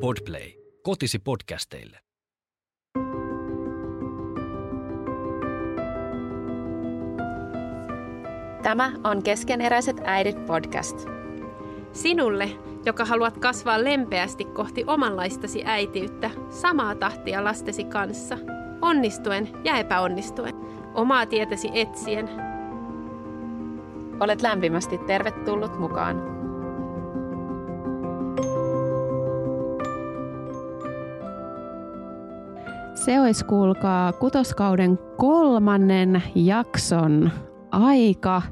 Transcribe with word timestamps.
Podplay. 0.00 0.52
Kotisi 0.82 1.18
podcasteille. 1.18 1.98
Tämä 8.62 8.92
on 9.04 9.22
Keskeneräiset 9.22 9.96
äidit 10.04 10.46
podcast. 10.46 11.06
Sinulle, 11.92 12.50
joka 12.86 13.04
haluat 13.04 13.38
kasvaa 13.38 13.84
lempeästi 13.84 14.44
kohti 14.44 14.84
omanlaistasi 14.86 15.62
äitiyttä, 15.64 16.30
samaa 16.50 16.94
tahtia 16.94 17.44
lastesi 17.44 17.84
kanssa, 17.84 18.38
onnistuen 18.82 19.48
ja 19.64 19.76
epäonnistuen, 19.76 20.54
omaa 20.94 21.26
tietäsi 21.26 21.68
etsien. 21.74 22.28
Olet 24.20 24.42
lämpimästi 24.42 24.98
tervetullut 24.98 25.78
mukaan. 25.78 26.37
Se 33.08 33.20
olisi 33.20 33.44
kuulkaa 33.44 34.12
kutoskauden 34.12 34.98
kolmannen 35.16 36.22
jakson 36.34 37.30
aika. 37.70 38.42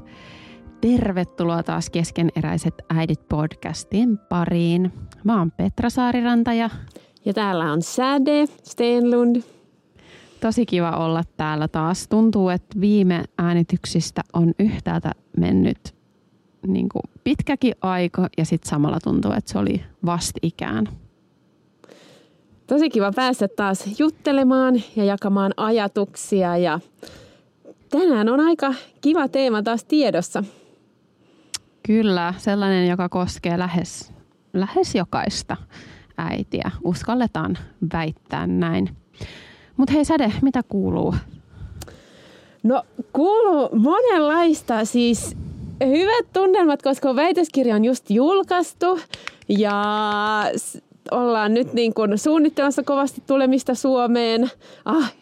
Tervetuloa 0.81 1.63
taas 1.63 1.89
keskeneräiset 1.89 2.73
äidit 2.89 3.29
podcastin 3.29 4.17
pariin. 4.17 4.93
Mä 5.23 5.39
oon 5.39 5.51
Petra 5.51 5.89
Saariranta 5.89 6.53
ja... 6.53 6.69
Ja 7.25 7.33
täällä 7.33 7.71
on 7.71 7.81
Säde 7.81 8.45
Stenlund. 8.63 9.41
Tosi 10.41 10.65
kiva 10.65 10.91
olla 10.91 11.23
täällä 11.37 11.67
taas. 11.67 12.07
Tuntuu, 12.07 12.49
että 12.49 12.81
viime 12.81 13.23
äänityksistä 13.37 14.21
on 14.33 14.53
yhtäältä 14.59 15.11
mennyt 15.37 15.95
niin 16.67 16.89
kuin 16.89 17.03
pitkäkin 17.23 17.73
aika 17.81 18.27
ja 18.37 18.45
sitten 18.45 18.69
samalla 18.69 18.99
tuntuu, 19.03 19.31
että 19.31 19.51
se 19.51 19.57
oli 19.57 19.83
vastikään. 20.05 20.87
Tosi 22.67 22.89
kiva 22.89 23.11
päästä 23.15 23.47
taas 23.47 23.99
juttelemaan 23.99 24.81
ja 24.95 25.03
jakamaan 25.03 25.53
ajatuksia 25.57 26.57
ja 26.57 26.79
tänään 27.89 28.29
on 28.29 28.39
aika 28.39 28.73
kiva 29.01 29.27
teema 29.27 29.63
taas 29.63 29.83
tiedossa. 29.83 30.43
Kyllä, 31.85 32.33
sellainen, 32.37 32.87
joka 32.87 33.09
koskee 33.09 33.59
lähes, 33.59 34.13
lähes 34.53 34.95
jokaista 34.95 35.57
äitiä. 36.17 36.71
Uskalletaan 36.83 37.57
väittää 37.93 38.47
näin. 38.47 38.89
Mutta 39.77 39.93
hei 39.93 40.05
Säde, 40.05 40.31
mitä 40.41 40.63
kuuluu? 40.69 41.15
No 42.63 42.83
kuuluu 43.13 43.69
monenlaista, 43.73 44.85
siis 44.85 45.37
hyvät 45.85 46.33
tunnelmat, 46.33 46.81
koska 46.81 47.15
väitöskirja 47.15 47.75
on 47.75 47.85
just 47.85 48.09
julkaistu 48.09 48.99
ja 49.49 49.83
ollaan 51.11 51.53
nyt 51.53 51.73
niin 51.73 51.93
kuin 51.93 52.17
suunnittelemassa 52.17 52.83
kovasti 52.83 53.23
tulemista 53.27 53.75
Suomeen. 53.75 54.51
Ah, 54.85 55.13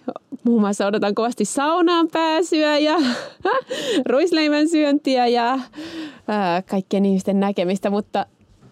muun 0.44 0.62
muassa 0.62 0.88
odotan 0.88 1.16
kovasti 1.16 1.46
saunaan 1.46 2.08
pääsyä 2.12 2.78
ja 2.78 2.98
ruisleivän 4.10 4.70
syöntiä 4.70 5.28
ja 5.28 5.60
ää, 6.28 6.62
kaikkien 6.62 7.06
ihmisten 7.06 7.40
näkemistä, 7.40 7.90
mutta 7.90 8.26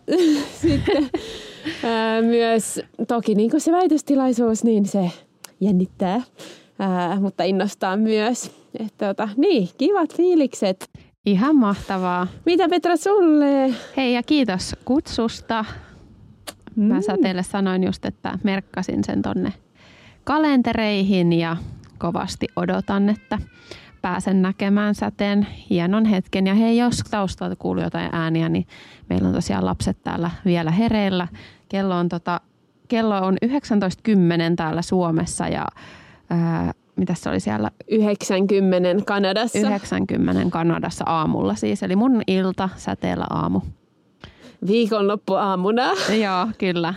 sitten 0.62 1.10
ää, 1.84 2.22
myös 2.22 2.82
toki 3.08 3.36
niin 3.36 3.52
kuin 3.52 3.62
se 3.62 3.72
väitöstilaisuus, 3.72 4.64
niin 4.64 4.86
se 4.86 5.12
jännittää, 5.60 6.22
ää, 6.80 7.20
mutta 7.20 7.44
innostaa 7.44 7.98
myös. 7.98 8.52
Että, 8.80 9.08
tota, 9.08 9.30
niin, 9.38 9.70
kivat 9.78 10.16
fiilikset. 10.16 10.90
Ihan 11.26 11.56
mahtavaa. 11.56 12.28
Mitä 12.46 12.70
Petra 12.70 12.98
sulle? 12.98 13.74
Hei 13.98 14.14
ja 14.14 14.24
kiitos 14.24 14.76
kutsusta. 14.86 15.66
Mm. 16.76 16.84
Mä 16.84 17.00
teille 17.22 17.44
sanoin 17.44 17.84
just, 17.84 18.06
että 18.06 18.40
merkkasin 18.44 19.04
sen 19.04 19.22
tonne 19.22 19.54
kalentereihin 20.24 21.34
ja 21.34 21.58
kovasti 21.98 22.48
odotan, 22.56 23.10
että 23.10 23.40
pääsen 24.02 24.42
näkemään 24.42 24.96
säteen 24.96 25.48
hienon 25.70 26.06
hetken. 26.06 26.48
Ja 26.48 26.54
hei, 26.54 26.78
jos 26.78 26.98
taustalta 27.12 27.56
kuuluu 27.56 27.84
jotain 27.84 28.10
ääniä, 28.12 28.50
niin 28.50 28.68
meillä 29.10 29.28
on 29.28 29.34
tosiaan 29.34 29.66
lapset 29.66 29.98
täällä 30.04 30.32
vielä 30.46 30.72
hereillä. 30.72 31.28
Kello 31.70 31.96
on, 31.96 32.10
tota, 32.10 32.42
kello 32.88 33.18
on 33.18 33.38
19.10 33.46 33.50
täällä 34.56 34.82
Suomessa 34.82 35.48
ja 35.48 35.66
ää, 36.30 36.74
mitä 36.96 37.14
se 37.14 37.30
oli 37.30 37.40
siellä? 37.40 37.72
90 37.88 39.06
Kanadassa. 39.06 39.60
90 39.60 40.42
Kanadassa 40.50 41.04
aamulla 41.08 41.56
siis, 41.56 41.84
eli 41.84 41.96
mun 41.96 42.22
ilta 42.28 42.70
säteellä 42.76 43.26
aamu. 43.30 43.62
Viikonloppu 44.68 45.34
aamuna. 45.34 45.84
Joo, 46.24 46.48
kyllä. 46.58 46.94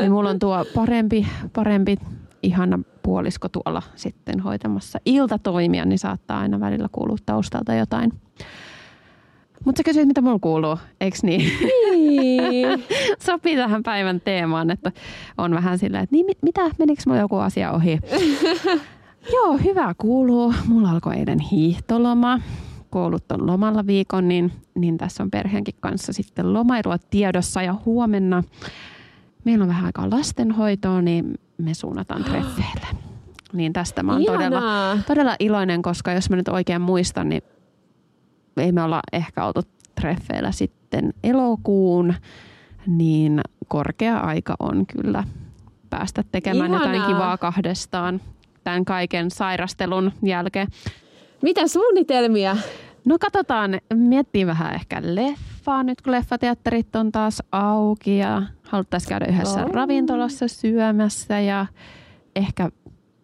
Niin 0.00 0.12
mulla 0.12 0.30
on 0.30 0.38
tuo 0.38 0.64
parempi, 0.74 1.26
parempi 1.52 1.96
ihana 2.42 2.78
puolisko 3.02 3.48
tuolla 3.48 3.82
sitten 3.94 4.40
hoitamassa 4.40 4.98
iltatoimia, 5.04 5.84
niin 5.84 5.98
saattaa 5.98 6.40
aina 6.40 6.60
välillä 6.60 6.88
kuulua 6.92 7.16
taustalta 7.26 7.74
jotain. 7.74 8.12
Mutta 9.64 9.78
sä 9.78 9.84
kysyit, 9.84 10.08
mitä 10.08 10.20
mulla 10.20 10.38
kuuluu, 10.38 10.78
eikö 11.00 11.18
niin? 11.22 11.52
Niin. 11.90 12.84
Sopii 13.26 13.56
tähän 13.56 13.82
päivän 13.82 14.20
teemaan, 14.20 14.70
että 14.70 14.92
on 15.38 15.54
vähän 15.54 15.78
sillä, 15.78 16.00
että 16.00 16.12
niin, 16.16 16.26
mitä, 16.42 16.60
menikö 16.78 17.02
mulla 17.06 17.20
joku 17.20 17.36
asia 17.36 17.72
ohi? 17.72 17.98
Joo, 19.34 19.56
hyvä 19.64 19.94
kuuluu. 19.98 20.54
Mulla 20.66 20.90
alkoi 20.90 21.16
eilen 21.16 21.40
hiihtoloma. 21.40 22.40
Koulut 22.90 23.32
on 23.32 23.46
lomalla 23.46 23.86
viikon, 23.86 24.28
niin, 24.28 24.52
niin 24.74 24.98
tässä 24.98 25.22
on 25.22 25.30
perheenkin 25.30 25.74
kanssa 25.80 26.12
sitten 26.12 26.52
lomailua 26.52 26.98
tiedossa. 27.10 27.62
Ja 27.62 27.74
huomenna 27.84 28.42
meillä 29.44 29.62
on 29.62 29.68
vähän 29.68 29.86
aikaa 29.86 30.10
lastenhoitoa, 30.10 31.02
niin 31.02 31.38
me 31.58 31.74
suunnataan 31.74 32.24
treffeille. 32.30 32.86
Niin 33.52 33.72
tästä 33.72 34.02
mä 34.02 34.12
oon 34.12 34.24
todella, 34.24 34.62
todella 35.06 35.36
iloinen, 35.38 35.82
koska 35.82 36.12
jos 36.12 36.30
mä 36.30 36.36
nyt 36.36 36.48
oikein 36.48 36.80
muistan, 36.80 37.28
niin 37.28 37.42
ei 38.56 38.72
me 38.72 38.82
olla 38.82 39.00
ehkä 39.12 39.44
oltu 39.44 39.62
treffeillä 40.00 40.52
sitten 40.52 41.14
elokuun, 41.24 42.14
niin 42.86 43.40
korkea 43.68 44.18
aika 44.18 44.54
on 44.58 44.86
kyllä 44.86 45.24
päästä 45.90 46.24
tekemään 46.32 46.70
Ihanaa. 46.70 46.94
jotain 46.94 47.14
kivaa 47.14 47.38
kahdestaan 47.38 48.20
tämän 48.64 48.84
kaiken 48.84 49.30
sairastelun 49.30 50.12
jälkeen. 50.22 50.68
Mitä 51.42 51.68
suunnitelmia? 51.68 52.56
No 53.04 53.16
katsotaan, 53.20 53.80
miettii 53.94 54.46
vähän 54.46 54.74
ehkä 54.74 55.00
leffaa 55.02 55.82
nyt 55.82 56.02
kun 56.02 56.12
leffateatterit 56.12 56.96
on 56.96 57.12
taas 57.12 57.42
auki 57.52 58.18
ja 58.18 58.42
haluttaisiin 58.62 59.08
käydä 59.08 59.26
yhdessä 59.26 59.64
oh. 59.64 59.70
ravintolassa 59.70 60.48
syömässä 60.48 61.40
ja 61.40 61.66
ehkä 62.36 62.70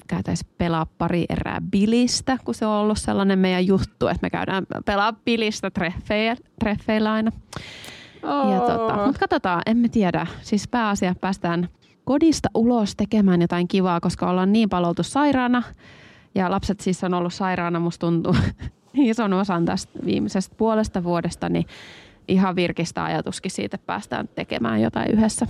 käytäisiin 0.07 0.51
pelaa 0.59 0.87
pari 0.99 1.25
erää 1.29 1.61
bilistä, 1.71 2.39
kun 2.45 2.55
se 2.55 2.67
on 2.67 2.73
ollut 2.73 2.99
sellainen 2.99 3.39
meidän 3.39 3.67
juttu, 3.67 4.07
että 4.07 4.19
me 4.23 4.31
käydään 4.31 4.67
pelaa 4.85 5.13
bilistä 5.13 5.71
treffeillä, 5.71 6.37
treffeillä 6.61 7.13
aina. 7.13 7.33
Oh. 8.23 8.53
Ja 8.53 8.61
tota, 8.61 8.97
mutta 9.07 9.21
katsotaan, 9.21 9.63
emme 9.67 9.89
tiedä. 9.89 10.27
Siis 10.43 10.69
pääasia 10.69 11.15
päästään 11.21 11.69
kodista 12.05 12.49
ulos 12.55 12.97
tekemään 12.97 13.41
jotain 13.41 13.69
kivaa, 13.69 14.01
koska 14.01 14.31
ollaan 14.31 14.53
niin 14.53 14.69
paloltu 14.69 15.03
sairaana. 15.03 15.63
Ja 16.35 16.51
lapset 16.51 16.81
siis 16.81 17.05
on 17.05 17.15
ollut 17.15 17.35
sairaana, 17.35 17.81
musta 17.81 18.07
tuntuu 18.07 18.37
ison 18.95 19.33
osan 19.33 19.65
tästä 19.65 19.99
viimeisestä 20.05 20.55
puolesta 20.59 21.05
vuodesta, 21.05 21.49
niin 21.49 21.67
ihan 22.29 22.57
virkistä 22.57 23.05
ajatuskin 23.05 23.51
siitä, 23.51 23.75
että 23.75 23.87
päästään 23.87 24.29
tekemään 24.29 24.83
jotain 24.83 25.11
yhdessä. 25.11 25.47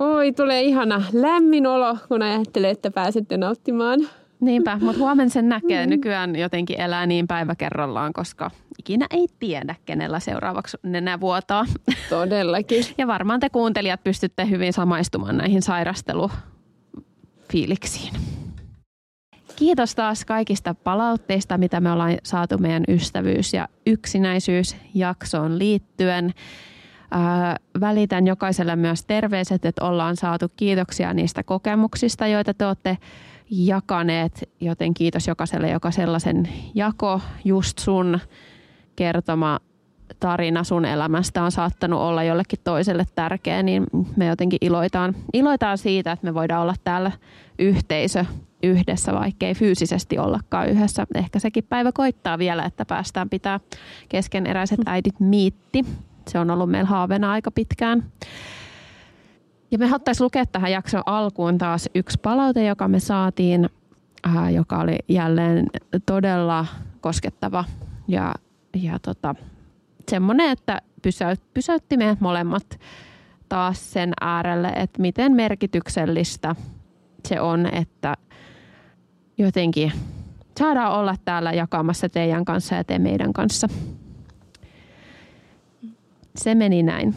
Oi, 0.00 0.32
tulee 0.32 0.62
ihana 0.62 1.02
lämmin 1.12 1.66
olo, 1.66 1.96
kun 2.08 2.22
ajattelee, 2.22 2.70
että 2.70 2.90
pääsette 2.90 3.36
nauttimaan. 3.36 4.00
Niinpä, 4.40 4.78
mutta 4.80 4.98
huomenna 5.04 5.30
sen 5.30 5.48
näkee. 5.48 5.86
Mm. 5.86 5.90
Nykyään 5.90 6.36
jotenkin 6.36 6.80
elää 6.80 7.06
niin 7.06 7.26
päivä 7.26 7.54
kerrallaan, 7.54 8.12
koska 8.12 8.50
ikinä 8.78 9.06
ei 9.10 9.26
tiedä, 9.38 9.74
kenellä 9.84 10.20
seuraavaksi 10.20 10.76
nenä 10.82 11.20
vuotaa. 11.20 11.64
Todellakin. 12.10 12.84
ja 12.98 13.06
varmaan 13.06 13.40
te 13.40 13.50
kuuntelijat 13.50 14.04
pystytte 14.04 14.50
hyvin 14.50 14.72
samaistumaan 14.72 15.36
näihin 15.36 15.62
sairastelufiiliksiin. 15.62 18.14
Kiitos 19.58 19.94
taas 19.94 20.24
kaikista 20.24 20.74
palautteista, 20.74 21.58
mitä 21.58 21.80
me 21.80 21.92
ollaan 21.92 22.16
saatu 22.22 22.58
meidän 22.58 22.84
ystävyys- 22.88 23.54
ja 23.54 23.68
yksinäisyysjaksoon 23.86 25.58
liittyen. 25.58 26.34
Ää, 27.10 27.56
välitän 27.80 28.26
jokaiselle 28.26 28.76
myös 28.76 29.04
terveiset, 29.04 29.64
että 29.64 29.84
ollaan 29.84 30.16
saatu 30.16 30.46
kiitoksia 30.56 31.14
niistä 31.14 31.42
kokemuksista, 31.42 32.26
joita 32.26 32.54
te 32.54 32.66
olette 32.66 32.98
jakaneet, 33.50 34.50
joten 34.60 34.94
kiitos 34.94 35.26
jokaiselle, 35.28 35.70
joka 35.70 35.90
sellaisen 35.90 36.48
jako 36.74 37.20
just 37.44 37.78
sun 37.78 38.18
kertoma 38.96 39.58
tarina 40.20 40.64
sun 40.64 40.84
elämästä 40.84 41.42
on 41.42 41.52
saattanut 41.52 42.00
olla 42.00 42.22
jollekin 42.22 42.58
toiselle 42.64 43.04
tärkeä, 43.14 43.62
niin 43.62 43.86
me 44.16 44.26
jotenkin 44.26 44.58
iloitaan, 44.60 45.14
iloitaan 45.32 45.78
siitä, 45.78 46.12
että 46.12 46.26
me 46.26 46.34
voidaan 46.34 46.62
olla 46.62 46.74
täällä 46.84 47.12
yhteisö 47.58 48.24
yhdessä, 48.62 49.12
vaikkei 49.12 49.54
fyysisesti 49.54 50.18
ollakaan 50.18 50.68
yhdessä. 50.68 51.06
Ehkä 51.14 51.38
sekin 51.38 51.64
päivä 51.64 51.92
koittaa 51.92 52.38
vielä, 52.38 52.64
että 52.64 52.84
päästään 52.84 53.28
pitää 53.28 53.60
keskeneräiset 54.08 54.80
äidit 54.86 55.20
miitti. 55.20 55.84
Se 56.28 56.38
on 56.38 56.50
ollut 56.50 56.70
meillä 56.70 56.88
haaveena 56.88 57.32
aika 57.32 57.50
pitkään. 57.50 58.04
Ja 59.70 59.78
me 59.78 59.86
haluttaisiin 59.86 60.24
lukea 60.24 60.46
tähän 60.46 60.72
jakson 60.72 61.02
alkuun 61.06 61.58
taas 61.58 61.88
yksi 61.94 62.18
palaute, 62.22 62.64
joka 62.64 62.88
me 62.88 63.00
saatiin, 63.00 63.68
ää, 64.24 64.50
joka 64.50 64.78
oli 64.78 64.98
jälleen 65.08 65.66
todella 66.06 66.66
koskettava 67.00 67.64
ja, 68.08 68.34
ja 68.76 68.98
tota, 68.98 69.34
semmoinen, 70.10 70.50
että 70.50 70.82
pysäyt, 71.02 71.40
pysäytti 71.54 71.96
meidät 71.96 72.20
molemmat 72.20 72.80
taas 73.48 73.92
sen 73.92 74.12
äärelle, 74.20 74.68
että 74.68 75.00
miten 75.00 75.32
merkityksellistä 75.32 76.54
se 77.28 77.40
on, 77.40 77.66
että 77.66 78.14
jotenkin 79.38 79.92
saadaan 80.58 80.92
olla 80.92 81.14
täällä 81.24 81.52
jakamassa 81.52 82.08
teidän 82.08 82.44
kanssa 82.44 82.74
ja 82.74 82.84
te 82.84 82.98
meidän 82.98 83.32
kanssa. 83.32 83.68
Se 86.36 86.54
meni 86.54 86.82
näin. 86.82 87.14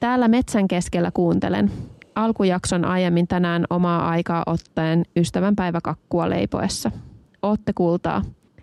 Täällä 0.00 0.28
metsän 0.28 0.68
keskellä 0.68 1.10
kuuntelen. 1.10 1.72
Alkujakson 2.14 2.84
aiemmin 2.84 3.28
tänään 3.28 3.64
omaa 3.70 4.08
aikaa 4.08 4.42
ottaen 4.46 5.02
ystävänpäiväkakkua 5.16 6.30
leipoessa. 6.30 6.90
Ootte 7.42 7.72
kultaa. 7.72 8.22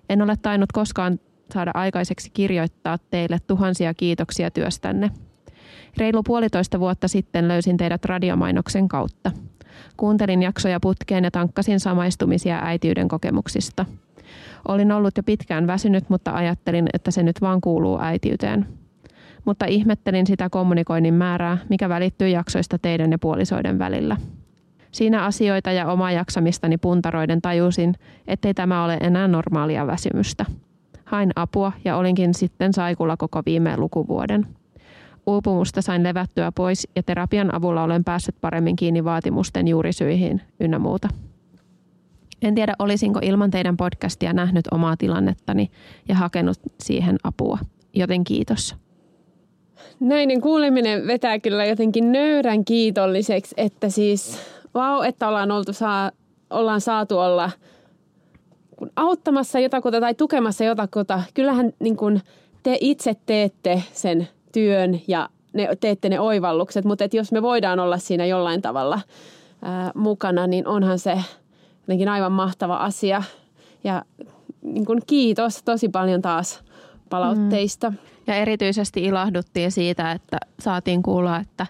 En 0.09 0.21
ole 0.21 0.37
tainnut 0.41 0.71
koskaan 0.71 1.19
saada 1.53 1.71
aikaiseksi 1.73 2.29
kirjoittaa 2.29 2.97
teille 3.11 3.37
tuhansia 3.47 3.93
kiitoksia 3.93 4.51
työstänne. 4.51 5.11
Reilu 5.97 6.23
puolitoista 6.23 6.79
vuotta 6.79 7.07
sitten 7.07 7.47
löysin 7.47 7.77
teidät 7.77 8.05
radiomainoksen 8.05 8.87
kautta. 8.87 9.31
Kuuntelin 9.97 10.41
jaksoja 10.41 10.79
putkeen 10.79 11.23
ja 11.23 11.31
tankkasin 11.31 11.79
samaistumisia 11.79 12.59
äitiyden 12.63 13.07
kokemuksista. 13.07 13.85
Olin 14.67 14.91
ollut 14.91 15.17
jo 15.17 15.23
pitkään 15.23 15.67
väsynyt, 15.67 16.09
mutta 16.09 16.33
ajattelin, 16.33 16.87
että 16.93 17.11
se 17.11 17.23
nyt 17.23 17.41
vaan 17.41 17.61
kuuluu 17.61 17.99
äitiyteen. 18.01 18.65
Mutta 19.45 19.65
ihmettelin 19.65 20.27
sitä 20.27 20.49
kommunikoinnin 20.49 21.13
määrää, 21.13 21.57
mikä 21.69 21.89
välittyy 21.89 22.29
jaksoista 22.29 22.77
teidän 22.79 23.11
ja 23.11 23.19
puolisoiden 23.19 23.79
välillä. 23.79 24.17
Siinä 24.91 25.25
asioita 25.25 25.71
ja 25.71 25.91
omaa 25.91 26.11
jaksamistani 26.11 26.77
puntaroiden 26.77 27.41
tajusin, 27.41 27.95
ettei 28.27 28.53
tämä 28.53 28.83
ole 28.83 28.97
enää 29.01 29.27
normaalia 29.27 29.87
väsymystä. 29.87 30.45
Hain 31.05 31.31
apua 31.35 31.71
ja 31.85 31.97
olinkin 31.97 32.33
sitten 32.33 32.73
saikulla 32.73 33.17
koko 33.17 33.41
viime 33.45 33.77
lukuvuoden. 33.77 34.47
Uupumusta 35.27 35.81
sain 35.81 36.03
levättyä 36.03 36.51
pois 36.55 36.87
ja 36.95 37.03
terapian 37.03 37.55
avulla 37.55 37.83
olen 37.83 38.03
päässyt 38.03 38.35
paremmin 38.41 38.75
kiinni 38.75 39.03
vaatimusten 39.03 39.67
juurisyihin 39.67 40.41
ynnä 40.59 40.79
muuta. 40.79 41.09
En 42.41 42.55
tiedä, 42.55 42.75
olisinko 42.79 43.19
ilman 43.23 43.51
teidän 43.51 43.77
podcastia 43.77 44.33
nähnyt 44.33 44.67
omaa 44.71 44.97
tilannettani 44.97 45.71
ja 46.07 46.15
hakenut 46.15 46.57
siihen 46.79 47.17
apua. 47.23 47.57
Joten 47.93 48.23
kiitos. 48.23 48.75
Näinen 49.99 50.41
kuuleminen 50.41 51.07
vetää 51.07 51.39
kyllä 51.39 51.65
jotenkin 51.65 52.11
nöyrän 52.11 52.65
kiitolliseksi, 52.65 53.55
että 53.57 53.89
siis 53.89 54.39
vau, 54.73 55.01
että 55.01 55.27
ollaan, 55.27 55.51
oltu 55.51 55.73
saa, 55.73 56.11
ollaan 56.49 56.81
saatu 56.81 57.17
olla 57.17 57.51
auttamassa 58.95 59.59
jotakuta 59.59 59.99
tai 59.99 60.15
tukemassa 60.15 60.63
jotakuta. 60.63 61.23
Kyllähän 61.33 61.73
niin 61.79 61.97
kun 61.97 62.19
te 62.63 62.77
itse 62.81 63.15
teette 63.25 63.83
sen 63.93 64.27
työn 64.51 65.01
ja 65.07 65.29
ne, 65.53 65.69
teette 65.79 66.09
ne 66.09 66.19
oivallukset, 66.19 66.85
mutta 66.85 67.03
et 67.03 67.13
jos 67.13 67.31
me 67.31 67.41
voidaan 67.41 67.79
olla 67.79 67.97
siinä 67.97 68.25
jollain 68.25 68.61
tavalla 68.61 69.01
ää, 69.61 69.91
mukana, 69.95 70.47
niin 70.47 70.67
onhan 70.67 70.99
se 70.99 71.23
jotenkin 71.81 72.09
aivan 72.09 72.31
mahtava 72.31 72.77
asia. 72.77 73.23
Ja 73.83 74.03
niin 74.61 74.85
kun 74.85 75.01
kiitos 75.07 75.63
tosi 75.63 75.89
paljon 75.89 76.21
taas 76.21 76.63
palautteista. 77.09 77.89
Mm. 77.89 77.97
Ja 78.27 78.35
erityisesti 78.35 79.03
ilahduttiin 79.03 79.71
siitä, 79.71 80.11
että 80.11 80.37
saatiin 80.59 81.03
kuulla, 81.03 81.37
että, 81.37 81.67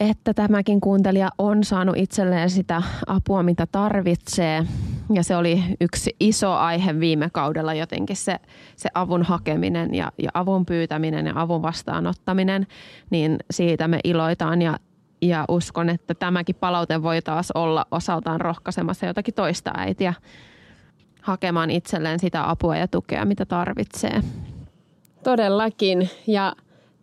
että 0.00 0.34
tämäkin 0.34 0.80
kuuntelija 0.80 1.30
on 1.38 1.64
saanut 1.64 1.96
itselleen 1.96 2.50
sitä 2.50 2.82
apua, 3.06 3.42
mitä 3.42 3.66
tarvitsee. 3.72 4.66
Ja 5.12 5.24
se 5.24 5.36
oli 5.36 5.62
yksi 5.80 6.16
iso 6.20 6.52
aihe 6.52 7.00
viime 7.00 7.30
kaudella 7.32 7.74
jotenkin 7.74 8.16
se, 8.16 8.36
se 8.76 8.88
avun 8.94 9.22
hakeminen 9.22 9.94
ja, 9.94 10.12
ja 10.18 10.30
avun 10.34 10.66
pyytäminen 10.66 11.26
ja 11.26 11.32
avun 11.36 11.62
vastaanottaminen. 11.62 12.66
Niin 13.10 13.36
siitä 13.50 13.88
me 13.88 14.00
iloitaan 14.04 14.62
ja, 14.62 14.78
ja 15.22 15.44
uskon, 15.48 15.88
että 15.88 16.14
tämäkin 16.14 16.56
palaute 16.56 17.02
voi 17.02 17.22
taas 17.22 17.50
olla 17.50 17.86
osaltaan 17.90 18.40
rohkaisemassa 18.40 19.06
jotakin 19.06 19.34
toista 19.34 19.70
äitiä 19.76 20.14
hakemaan 21.22 21.70
itselleen 21.70 22.18
sitä 22.18 22.50
apua 22.50 22.76
ja 22.76 22.88
tukea, 22.88 23.24
mitä 23.24 23.44
tarvitsee. 23.46 24.20
Todellakin. 25.24 26.10
Ja 26.26 26.52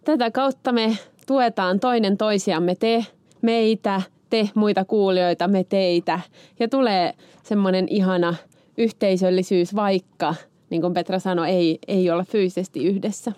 tätä 0.06 0.32
kautta 0.32 0.72
me 0.72 0.98
tuetaan 1.28 1.80
toinen 1.80 2.18
toisiamme, 2.18 2.76
te, 2.76 3.06
meitä, 3.42 4.02
te 4.30 4.50
muita 4.56 4.86
kuulijoita, 4.86 5.48
me 5.48 5.64
teitä. 5.64 6.20
Ja 6.60 6.70
tulee 6.70 7.14
semmoinen 7.44 7.88
ihana 7.90 8.36
yhteisöllisyys, 8.78 9.76
vaikka, 9.76 10.36
niin 10.70 10.82
kuin 10.82 10.94
Petra 10.94 11.20
sanoi, 11.20 11.50
ei, 11.50 11.80
ei 11.88 12.10
olla 12.10 12.24
fyysisesti 12.24 12.86
yhdessä. 12.86 13.32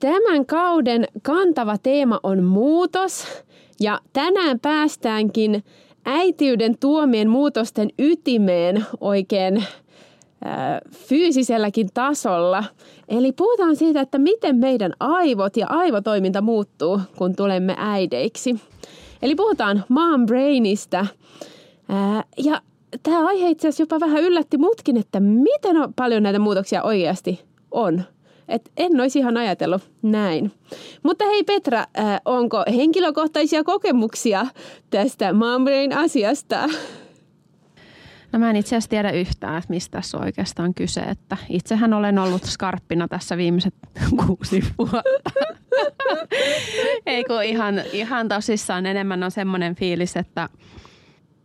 Tämän 0.00 0.46
kauden 0.46 1.08
kantava 1.22 1.78
teema 1.78 2.20
on 2.22 2.42
muutos 2.44 3.26
ja 3.80 4.00
tänään 4.12 4.60
päästäänkin 4.60 5.64
äitiyden 6.04 6.78
tuomien 6.78 7.28
muutosten 7.28 7.88
ytimeen 7.98 8.86
oikein 9.00 9.64
fyysiselläkin 10.92 11.88
tasolla. 11.94 12.64
Eli 13.08 13.32
puhutaan 13.32 13.76
siitä, 13.76 14.00
että 14.00 14.18
miten 14.18 14.56
meidän 14.56 14.92
aivot 15.00 15.56
ja 15.56 15.66
aivotoiminta 15.68 16.40
muuttuu, 16.40 17.00
kun 17.18 17.36
tulemme 17.36 17.74
äideiksi. 17.78 18.60
Eli 19.22 19.34
puhutaan 19.34 19.84
mom 19.88 20.26
brainista. 20.26 21.06
Ja 22.44 22.60
tämä 23.02 23.26
aihe 23.26 23.50
itse 23.50 23.68
asiassa 23.68 23.82
jopa 23.82 24.00
vähän 24.00 24.22
yllätti 24.22 24.58
mutkin, 24.58 24.96
että 24.96 25.20
miten 25.20 25.76
paljon 25.96 26.22
näitä 26.22 26.38
muutoksia 26.38 26.82
oikeasti 26.82 27.40
on. 27.70 28.02
Et 28.48 28.70
en 28.76 29.00
olisi 29.00 29.18
ihan 29.18 29.36
ajatellut 29.36 29.82
näin. 30.02 30.52
Mutta 31.02 31.24
hei 31.24 31.44
Petra, 31.44 31.84
onko 32.24 32.64
henkilökohtaisia 32.76 33.64
kokemuksia 33.64 34.46
tästä 34.90 35.32
Mombrain 35.32 35.96
asiasta? 35.96 36.68
No 38.32 38.38
mä 38.38 38.50
en 38.50 38.56
itse 38.56 38.76
asiassa 38.76 38.90
tiedä 38.90 39.10
yhtään, 39.10 39.58
että 39.58 39.70
mistä 39.70 39.98
tässä 39.98 40.18
on 40.18 40.24
oikeastaan 40.24 40.74
kyse. 40.74 41.00
Että 41.00 41.36
itsehän 41.48 41.92
olen 41.92 42.18
ollut 42.18 42.44
skarppina 42.44 43.08
tässä 43.08 43.36
viimeiset 43.36 43.74
kuusi 44.26 44.64
vuotta. 44.78 45.30
Ei 47.06 47.24
kun 47.24 47.42
ihan, 47.42 47.74
ihan 47.92 48.28
tosissaan 48.28 48.86
enemmän 48.86 49.22
on 49.22 49.30
semmoinen 49.30 49.74
fiilis, 49.74 50.16
että 50.16 50.48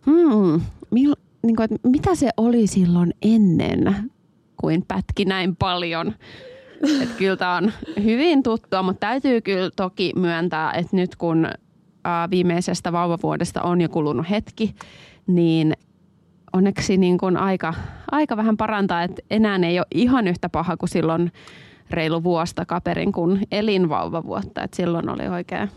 hmm, 0.06 0.62
mil, 0.92 1.16
niin 1.44 1.56
kuin, 1.56 1.64
että 1.64 1.90
mitä 1.90 2.16
se 2.16 2.30
oli 2.38 2.68
silloin 2.68 3.14
ennen, 3.22 4.12
kuin 4.58 4.86
pätki 4.88 5.26
näin 5.26 5.56
paljon. 5.56 6.14
Että 7.02 7.16
kyllä 7.18 7.36
tämä 7.36 7.58
on 7.58 7.72
hyvin 8.04 8.44
tuttua, 8.44 8.84
mutta 8.84 9.00
täytyy 9.00 9.42
kyllä 9.42 9.70
toki 9.76 10.12
myöntää, 10.16 10.72
että 10.72 10.96
nyt 10.96 11.16
kun 11.16 11.48
viimeisestä 12.30 12.92
vauvavuodesta 12.92 13.62
on 13.62 13.82
jo 13.82 13.90
kulunut 13.90 14.30
hetki, 14.30 14.76
niin 15.28 15.74
onneksi 16.58 16.98
niin 16.98 17.18
kuin 17.18 17.38
aika, 17.38 17.74
aika 18.12 18.38
vähän 18.38 18.58
parantaa, 18.58 19.04
että 19.04 19.22
enää 19.32 19.60
ei 19.64 19.80
ole 19.80 19.88
ihan 19.94 20.28
yhtä 20.28 20.50
paha 20.50 20.78
kuin 20.78 20.90
silloin 20.90 21.32
reilu 21.90 22.24
vuosta 22.24 22.66
kaperin 22.66 23.12
kuin 23.12 23.48
elinvauvavuotta. 23.52 24.64
Että 24.64 24.78
silloin 24.78 25.10
oli 25.10 25.28
oikein 25.28 25.70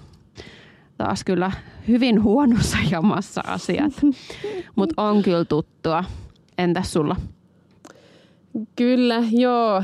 taas 0.98 1.24
kyllä 1.24 1.52
hyvin 1.88 2.22
huonossa 2.22 2.76
jamassa 2.90 3.40
asiat, 3.46 3.92
mutta 4.76 5.02
on 5.02 5.22
kyllä 5.22 5.44
tuttua. 5.44 6.04
Entäs 6.58 6.92
sulla? 6.92 7.16
Kyllä, 8.76 9.22
joo. 9.30 9.82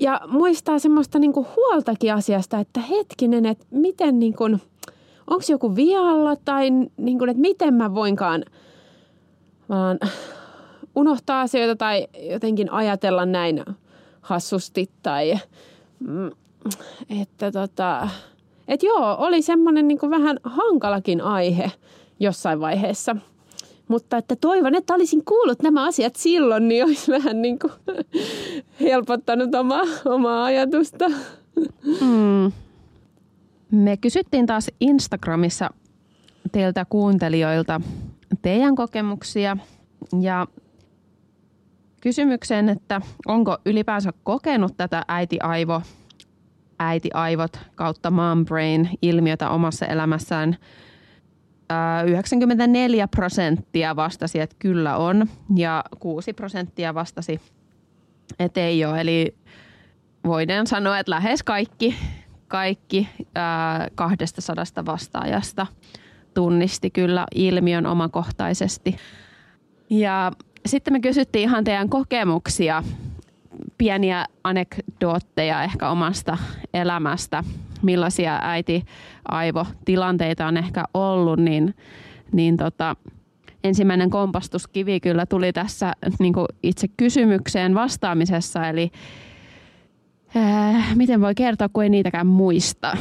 Ja 0.00 0.20
muistaa 0.28 0.78
semmoista 0.78 1.18
niinku 1.18 1.46
huoltakin 1.56 2.14
asiasta, 2.14 2.58
että 2.58 2.80
hetkinen, 2.80 3.46
että 3.46 3.66
miten 3.70 4.18
niinku, 4.18 4.44
onko 5.26 5.44
joku 5.48 5.76
vialla 5.76 6.36
tai 6.44 6.70
niinku, 6.96 7.24
että 7.24 7.40
miten 7.40 7.74
mä 7.74 7.94
voinkaan 7.94 8.44
vaan 9.68 9.98
unohtaa 10.96 11.40
asioita 11.40 11.76
tai 11.76 12.06
jotenkin 12.30 12.72
ajatella 12.72 13.26
näin 13.26 13.64
hassusti 14.20 14.90
tai 15.02 15.38
mm, 15.98 16.30
että 17.20 17.52
tota, 17.52 18.08
et 18.68 18.82
joo, 18.82 19.16
oli 19.18 19.42
semmoinen 19.42 19.88
niinku 19.88 20.10
vähän 20.10 20.40
hankalakin 20.42 21.20
aihe 21.20 21.72
jossain 22.20 22.60
vaiheessa– 22.60 23.16
mutta 23.88 24.16
että 24.16 24.36
toivon, 24.36 24.74
että 24.74 24.94
olisin 24.94 25.24
kuullut 25.24 25.62
nämä 25.62 25.84
asiat 25.84 26.16
silloin, 26.16 26.68
niin 26.68 26.84
olisi 26.84 27.12
vähän 27.12 27.42
niin 27.42 27.58
kuin 27.58 27.72
helpottanut 28.80 29.54
omaa, 29.54 29.84
omaa 30.04 30.44
ajatusta. 30.44 31.08
Mm. 32.00 32.52
Me 33.70 33.96
kysyttiin 33.96 34.46
taas 34.46 34.70
Instagramissa 34.80 35.70
teiltä 36.52 36.84
kuuntelijoilta 36.84 37.80
teidän 38.42 38.74
kokemuksia 38.76 39.56
ja 40.20 40.46
kysymykseen, 42.00 42.68
että 42.68 43.00
onko 43.26 43.58
ylipäänsä 43.64 44.12
kokenut 44.22 44.76
tätä 44.76 45.04
äiti-aivo, 45.08 45.82
äiti-aivot 46.78 47.60
kautta 47.74 48.10
mom 48.10 48.44
brain 48.44 48.90
ilmiötä 49.02 49.50
omassa 49.50 49.86
elämässään. 49.86 50.56
94 52.06 53.08
prosenttia 53.08 53.96
vastasi, 53.96 54.40
että 54.40 54.56
kyllä 54.58 54.96
on, 54.96 55.26
ja 55.56 55.84
6 56.00 56.32
prosenttia 56.32 56.94
vastasi, 56.94 57.40
että 58.38 58.60
ei 58.60 58.84
ole. 58.84 59.00
Eli 59.00 59.36
voidaan 60.26 60.66
sanoa, 60.66 60.98
että 60.98 61.10
lähes 61.10 61.42
kaikki, 61.42 61.94
kaikki 62.48 63.08
ää, 63.34 63.88
200 63.94 64.86
vastaajasta 64.86 65.66
tunnisti 66.34 66.90
kyllä 66.90 67.26
ilmiön 67.34 67.86
omakohtaisesti. 67.86 68.96
Ja 69.90 70.32
sitten 70.66 70.92
me 70.92 71.00
kysyttiin 71.00 71.42
ihan 71.42 71.64
teidän 71.64 71.88
kokemuksia, 71.88 72.82
pieniä 73.78 74.26
anekdootteja 74.44 75.62
ehkä 75.62 75.90
omasta 75.90 76.38
elämästä, 76.74 77.44
millaisia 77.82 78.38
äiti-aivotilanteita 78.42 80.46
on 80.46 80.56
ehkä 80.56 80.84
ollut, 80.94 81.38
niin, 81.38 81.74
niin 82.32 82.56
tota, 82.56 82.96
ensimmäinen 83.64 84.10
kompastuskivi 84.10 85.00
kyllä 85.00 85.26
tuli 85.26 85.52
tässä 85.52 85.92
niin 86.18 86.34
itse 86.62 86.86
kysymykseen 86.96 87.74
vastaamisessa, 87.74 88.68
eli 88.68 88.90
ää, 90.36 90.84
miten 90.94 91.20
voi 91.20 91.34
kertoa, 91.34 91.68
kun 91.72 91.82
ei 91.82 91.88
niitäkään 91.88 92.26
muista. 92.26 92.96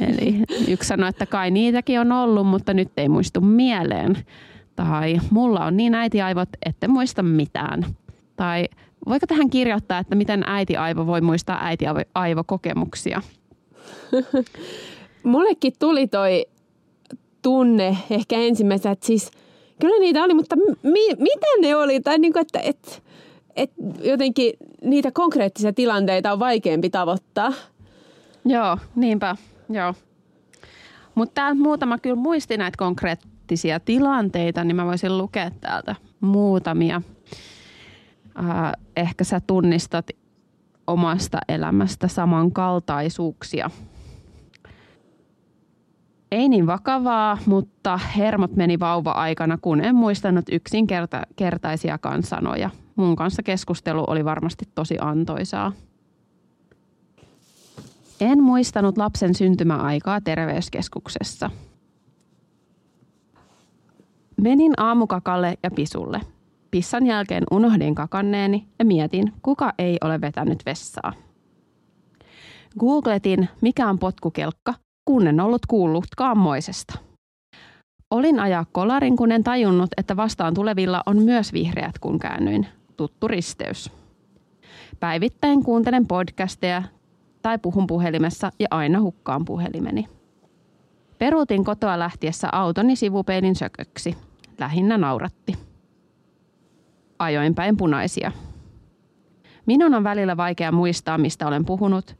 Eli 0.00 0.34
yksi 0.68 0.88
sanoi, 0.88 1.08
että 1.08 1.26
kai 1.26 1.50
niitäkin 1.50 2.00
on 2.00 2.12
ollut, 2.12 2.46
mutta 2.46 2.74
nyt 2.74 2.88
ei 2.96 3.08
muistu 3.08 3.40
mieleen. 3.40 4.18
Tai 4.76 5.20
mulla 5.30 5.64
on 5.64 5.76
niin 5.76 5.94
äitiaivot, 5.94 6.48
ette 6.66 6.88
muista 6.88 7.22
mitään. 7.22 7.86
Tai 8.36 8.68
voiko 9.08 9.26
tähän 9.26 9.50
kirjoittaa, 9.50 9.98
että 9.98 10.14
miten 10.14 10.42
äitiaivo 10.46 11.06
voi 11.06 11.20
muistaa 11.20 11.64
äitiaivokokemuksia? 11.64 13.22
Mullekin 15.22 15.72
tuli 15.78 16.06
toi 16.06 16.46
tunne 17.42 17.96
ehkä 18.10 18.36
ensimmäisenä, 18.36 18.92
että 18.92 19.06
siis 19.06 19.30
kyllä 19.80 20.00
niitä 20.00 20.24
oli, 20.24 20.34
mutta 20.34 20.56
mi- 20.82 21.16
mitä 21.18 21.46
ne 21.60 21.76
oli? 21.76 22.00
Tai 22.00 22.18
niin 22.18 22.32
kuin, 22.32 22.40
että, 22.40 22.60
että, 22.60 22.90
että 23.56 23.82
jotenkin 24.00 24.52
niitä 24.84 25.10
konkreettisia 25.12 25.72
tilanteita 25.72 26.32
on 26.32 26.38
vaikeampi 26.38 26.90
tavoittaa. 26.90 27.52
Joo, 28.44 28.78
niinpä. 28.96 29.36
Joo. 29.70 29.94
Mutta 31.14 31.54
muutama 31.54 31.98
kyllä 31.98 32.16
muisti 32.16 32.56
näitä 32.56 32.76
konkreettisia 32.78 33.80
tilanteita, 33.80 34.64
niin 34.64 34.76
mä 34.76 34.86
voisin 34.86 35.18
lukea 35.18 35.50
täältä 35.60 35.96
muutamia. 36.20 37.02
Äh, 38.38 38.72
ehkä 38.96 39.24
sä 39.24 39.40
tunnistat 39.46 40.06
omasta 40.86 41.38
elämästä 41.48 42.08
samankaltaisuuksia. 42.08 43.70
Ei 46.32 46.48
niin 46.48 46.66
vakavaa, 46.66 47.38
mutta 47.46 47.96
hermot 48.16 48.56
meni 48.56 48.80
vauva-aikana, 48.80 49.58
kun 49.58 49.80
en 49.80 49.94
muistanut 49.94 50.44
yksinkertaisiakaan 50.52 52.22
sanoja. 52.22 52.70
Mun 52.96 53.16
kanssa 53.16 53.42
keskustelu 53.42 54.04
oli 54.06 54.24
varmasti 54.24 54.64
tosi 54.74 54.96
antoisaa. 55.00 55.72
En 58.20 58.42
muistanut 58.42 58.98
lapsen 58.98 59.34
syntymäaikaa 59.34 60.20
terveyskeskuksessa. 60.20 61.50
Menin 64.40 64.72
aamukakalle 64.76 65.58
ja 65.62 65.70
pisulle. 65.70 66.20
Pissan 66.70 67.06
jälkeen 67.06 67.44
unohdin 67.50 67.94
kakanneeni 67.94 68.68
ja 68.78 68.84
mietin, 68.84 69.32
kuka 69.42 69.72
ei 69.78 69.98
ole 70.04 70.20
vetänyt 70.20 70.62
vessaa. 70.66 71.12
Googletin, 72.78 73.48
mikä 73.60 73.88
on 73.88 73.98
potkukelkka, 73.98 74.74
kun 75.04 75.26
en 75.26 75.40
ollut 75.40 75.66
kuullutkaan 75.66 76.38
moisesta. 76.38 76.98
Olin 78.10 78.40
ajaa 78.40 78.66
kolarin, 78.72 79.16
kun 79.16 79.32
en 79.32 79.44
tajunnut, 79.44 79.90
että 79.96 80.16
vastaan 80.16 80.54
tulevilla 80.54 81.02
on 81.06 81.22
myös 81.22 81.52
vihreät, 81.52 81.98
kun 81.98 82.18
käännyin. 82.18 82.66
Tuttu 82.96 83.28
risteys. 83.28 83.90
Päivittäin 85.00 85.64
kuuntelen 85.64 86.06
podcasteja 86.06 86.82
tai 87.42 87.58
puhun 87.58 87.86
puhelimessa 87.86 88.50
ja 88.58 88.66
aina 88.70 89.00
hukkaan 89.00 89.44
puhelimeni. 89.44 90.08
Peruutin 91.18 91.64
kotoa 91.64 91.98
lähtiessä 91.98 92.48
autoni 92.52 92.96
sivupeilin 92.96 93.56
sököksi. 93.56 94.16
Lähinnä 94.58 94.98
nauratti. 94.98 95.58
Ajoin 97.18 97.54
päin 97.54 97.76
punaisia. 97.76 98.32
Minun 99.66 99.94
on 99.94 100.04
välillä 100.04 100.36
vaikea 100.36 100.72
muistaa, 100.72 101.18
mistä 101.18 101.46
olen 101.46 101.64
puhunut, 101.64 102.16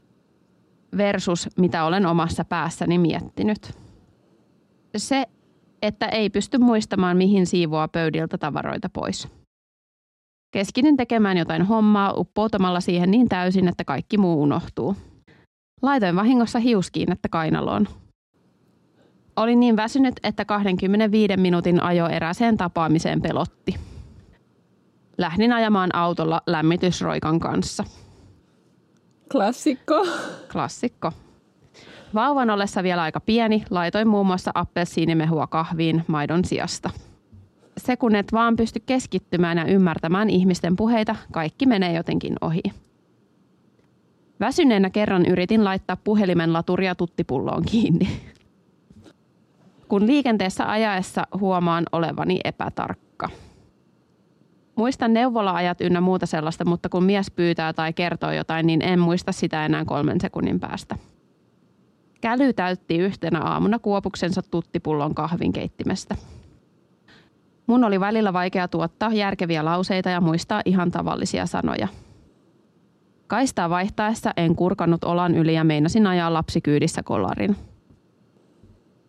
versus 0.97 1.49
mitä 1.57 1.85
olen 1.85 2.05
omassa 2.05 2.45
päässäni 2.45 2.97
miettinyt. 2.97 3.71
Se, 4.97 5.25
että 5.81 6.05
ei 6.05 6.29
pysty 6.29 6.57
muistamaan, 6.57 7.17
mihin 7.17 7.45
siivoaa 7.45 7.87
pöydiltä 7.87 8.37
tavaroita 8.37 8.89
pois. 8.89 9.27
Keskinin 10.51 10.97
tekemään 10.97 11.37
jotain 11.37 11.61
hommaa 11.61 12.13
uppoutamalla 12.17 12.79
siihen 12.79 13.11
niin 13.11 13.29
täysin, 13.29 13.67
että 13.67 13.83
kaikki 13.83 14.17
muu 14.17 14.41
unohtuu. 14.41 14.95
Laitoin 15.81 16.15
vahingossa 16.15 16.59
hiuskiinnettä 16.59 17.29
kainaloon. 17.29 17.87
Olin 19.35 19.59
niin 19.59 19.75
väsynyt, 19.75 20.13
että 20.23 20.45
25 20.45 21.37
minuutin 21.37 21.83
ajo 21.83 22.07
eräseen 22.07 22.57
tapaamiseen 22.57 23.21
pelotti. 23.21 23.75
Lähdin 25.17 25.53
ajamaan 25.53 25.95
autolla 25.95 26.41
lämmitysroikan 26.47 27.39
kanssa. 27.39 27.83
Klassikko. 29.31 30.07
Klassikko. 30.51 31.11
Vauvan 32.13 32.49
ollessa 32.49 32.83
vielä 32.83 33.01
aika 33.01 33.19
pieni, 33.19 33.63
laitoin 33.69 34.07
muun 34.07 34.27
muassa 34.27 34.51
appelsiinimehua 34.55 35.47
kahviin 35.47 36.05
maidon 36.07 36.45
sijasta. 36.45 36.89
Se 37.77 37.97
kun 37.97 38.15
et 38.15 38.33
vaan 38.33 38.55
pysty 38.55 38.79
keskittymään 38.85 39.57
ja 39.57 39.65
ymmärtämään 39.65 40.29
ihmisten 40.29 40.75
puheita, 40.75 41.15
kaikki 41.31 41.65
menee 41.65 41.93
jotenkin 41.93 42.35
ohi. 42.41 42.61
Väsyneenä 44.39 44.89
kerran 44.89 45.25
yritin 45.25 45.63
laittaa 45.63 45.97
puhelimen 46.03 46.53
laturia 46.53 46.95
tuttipulloon 46.95 47.63
kiinni. 47.65 48.07
Kun 49.87 50.07
liikenteessä 50.07 50.71
ajaessa 50.71 51.27
huomaan 51.39 51.83
olevani 51.91 52.39
epätarkka. 52.43 53.29
Muistan 54.75 55.13
neuvola-ajat 55.13 55.81
ynnä 55.81 56.01
muuta 56.01 56.25
sellaista, 56.25 56.65
mutta 56.65 56.89
kun 56.89 57.03
mies 57.03 57.31
pyytää 57.31 57.73
tai 57.73 57.93
kertoo 57.93 58.31
jotain, 58.31 58.67
niin 58.67 58.81
en 58.81 58.99
muista 58.99 59.31
sitä 59.31 59.65
enää 59.65 59.85
kolmen 59.85 60.21
sekunnin 60.21 60.59
päästä. 60.59 60.95
Käly 62.21 62.53
täytti 62.53 62.97
yhtenä 62.97 63.41
aamuna 63.41 63.79
kuopuksensa 63.79 64.41
tuttipullon 64.41 65.15
kahvinkeittimestä. 65.15 66.15
Mun 67.67 67.83
oli 67.83 67.99
välillä 67.99 68.33
vaikea 68.33 68.67
tuottaa 68.67 69.13
järkeviä 69.13 69.65
lauseita 69.65 70.09
ja 70.09 70.21
muistaa 70.21 70.61
ihan 70.65 70.91
tavallisia 70.91 71.45
sanoja– 71.45 71.87
Kaistaa 73.33 73.69
vaihtaessa 73.69 74.31
en 74.37 74.55
kurkannut 74.55 75.03
olan 75.03 75.35
yli 75.35 75.53
ja 75.53 75.63
meinasin 75.63 76.07
ajaa 76.07 76.33
lapsikyydissä 76.33 77.03
kolarin. 77.03 77.55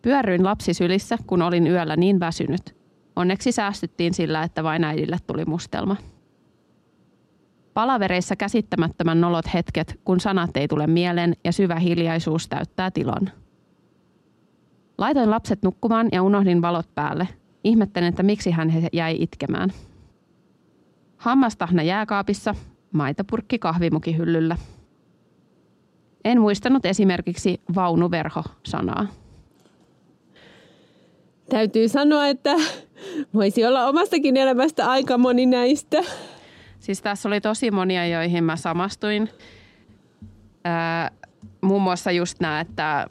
Pyörryin 0.01 0.43
lapsisylissä, 0.43 1.17
kun 1.27 1.41
olin 1.41 1.67
yöllä 1.67 1.95
niin 1.95 2.19
väsynyt. 2.19 2.75
Onneksi 3.15 3.51
säästyttiin 3.51 4.13
sillä, 4.13 4.43
että 4.43 4.63
vain 4.63 4.83
äidille 4.83 5.17
tuli 5.27 5.45
mustelma. 5.45 5.95
Palavereissa 7.73 8.35
käsittämättömän 8.35 9.21
nolot 9.21 9.53
hetket, 9.53 9.99
kun 10.05 10.19
sanat 10.19 10.57
ei 10.57 10.67
tule 10.67 10.87
mieleen 10.87 11.35
ja 11.43 11.51
syvä 11.51 11.75
hiljaisuus 11.75 12.47
täyttää 12.47 12.91
tilon. 12.91 13.29
Laitoin 14.97 15.29
lapset 15.29 15.63
nukkumaan 15.63 16.09
ja 16.11 16.23
unohdin 16.23 16.61
valot 16.61 16.95
päälle. 16.95 17.27
Ihmettelen, 17.63 18.09
että 18.09 18.23
miksi 18.23 18.51
hän 18.51 18.73
jäi 18.93 19.17
itkemään. 19.19 19.69
Hammastahna 21.17 21.83
jääkaapissa, 21.83 22.55
maitopurkki 22.91 23.59
kahvimukihyllyllä. 23.59 24.57
En 26.25 26.41
muistanut 26.41 26.85
esimerkiksi 26.85 27.61
vaunuverho-sanaa. 27.75 29.07
Täytyy 31.49 31.87
sanoa, 31.87 32.27
että 32.27 32.55
voisi 33.33 33.65
olla 33.65 33.87
omastakin 33.87 34.37
elämästä 34.37 34.89
aika 34.89 35.17
moni 35.17 35.45
näistä. 35.45 36.03
Siis 36.79 37.01
tässä 37.01 37.29
oli 37.29 37.41
tosi 37.41 37.71
monia, 37.71 38.07
joihin 38.07 38.43
mä 38.43 38.55
samastuin. 38.55 39.29
Ää, 40.63 41.11
muun 41.61 41.81
muassa 41.81 42.11
just 42.11 42.39
nämä, 42.39 42.59
että 42.59 43.07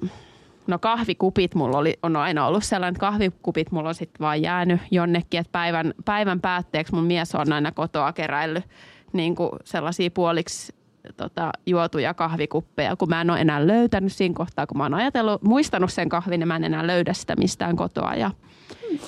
no 0.67 0.79
kahvikupit 0.79 1.55
mulla 1.55 1.79
oli, 1.79 1.99
on 2.03 2.17
aina 2.17 2.47
ollut 2.47 2.65
sellainen, 2.65 2.93
että 2.93 3.01
kahvikupit 3.01 3.73
mulla 3.73 3.89
on 3.89 3.95
sitten 3.95 4.21
vaan 4.21 4.43
jäänyt 4.43 4.81
jonnekin, 4.91 5.41
että 5.41 5.53
päivän, 5.53 5.95
päivän 6.05 6.41
päätteeksi 6.41 6.95
mun 6.95 7.05
mies 7.05 7.35
on 7.35 7.53
aina 7.53 7.73
kotoa 7.73 8.13
keräillyt 8.13 8.65
niin 9.13 9.35
kuin 9.35 9.51
sellaisia 9.65 10.11
puoliksi 10.11 10.75
tota, 11.17 11.53
juotuja 11.67 12.15
kahvikuppeja, 12.15 12.97
kun 12.97 13.09
mä 13.09 13.21
en 13.21 13.31
ole 13.31 13.41
enää 13.41 13.67
löytänyt 13.67 14.13
siinä 14.13 14.35
kohtaa, 14.35 14.67
kun 14.67 14.79
mä 14.79 14.85
oon 14.85 14.95
ajatellut, 14.95 15.43
muistanut 15.43 15.93
sen 15.93 16.09
kahvin, 16.09 16.41
niin 16.41 16.49
mä 16.49 16.57
en 16.57 16.65
enää 16.65 16.87
löydä 16.87 17.13
sitä 17.13 17.37
mistään 17.37 17.77
kotoa. 17.77 18.15
Ja, 18.15 18.31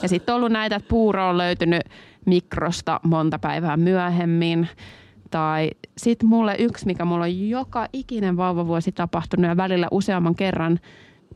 ja 0.03 0.09
sitten 0.09 0.35
on 0.35 0.37
ollut 0.37 0.53
näitä, 0.53 0.76
että 0.76 0.88
puuro 0.88 1.29
on 1.29 1.38
löytynyt 1.38 1.83
mikrosta 2.26 3.00
monta 3.03 3.38
päivää 3.38 3.76
myöhemmin. 3.76 4.69
Tai 5.31 5.71
sitten 5.97 6.29
mulle 6.29 6.57
yksi, 6.59 6.87
mikä 6.87 7.05
mulla 7.05 7.25
on 7.25 7.49
joka 7.49 7.88
ikinen 7.93 8.37
vauvavuosi 8.37 8.93
tapahtunut 8.93 9.49
ja 9.49 9.57
välillä 9.57 9.88
useamman 9.91 10.35
kerran, 10.35 10.81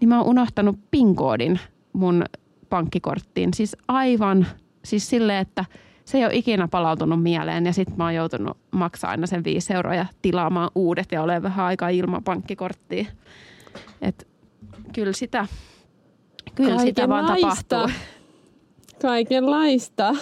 niin 0.01 0.09
mä 0.09 0.19
oon 0.19 0.29
unohtanut 0.29 0.79
PIN-koodin 0.91 1.61
mun 1.93 2.25
pankkikorttiin. 2.69 3.55
Siis 3.55 3.77
aivan, 3.89 4.47
siis 4.85 5.11
silleen, 5.11 5.39
että 5.39 5.65
se 6.11 6.19
ei 6.19 6.25
ole 6.25 6.35
ikinä 6.35 6.69
palautunut 6.69 7.23
mieleen 7.23 7.67
ja 7.67 7.73
sitten 7.73 7.97
mä 7.97 8.05
oon 8.05 8.15
joutunut 8.15 8.57
maksaa 8.71 9.11
aina 9.11 9.27
sen 9.27 9.45
viisi 9.45 9.73
euroa 9.75 9.95
ja 9.95 10.07
tilaamaan 10.23 10.71
uudet 10.75 11.13
ja 11.13 11.23
olen 11.23 11.43
vähän 11.43 11.67
aikaa 11.67 11.89
ilman 11.89 12.25
pankkikorttia. 12.25 13.07
Et 14.03 14.29
kyllä 14.95 15.13
sitä, 15.13 15.47
kyllä 16.55 16.79
sitä 16.79 17.09
vaan 17.09 17.27
tapahtuu. 17.27 17.91
Kaikenlaista. 19.03 20.15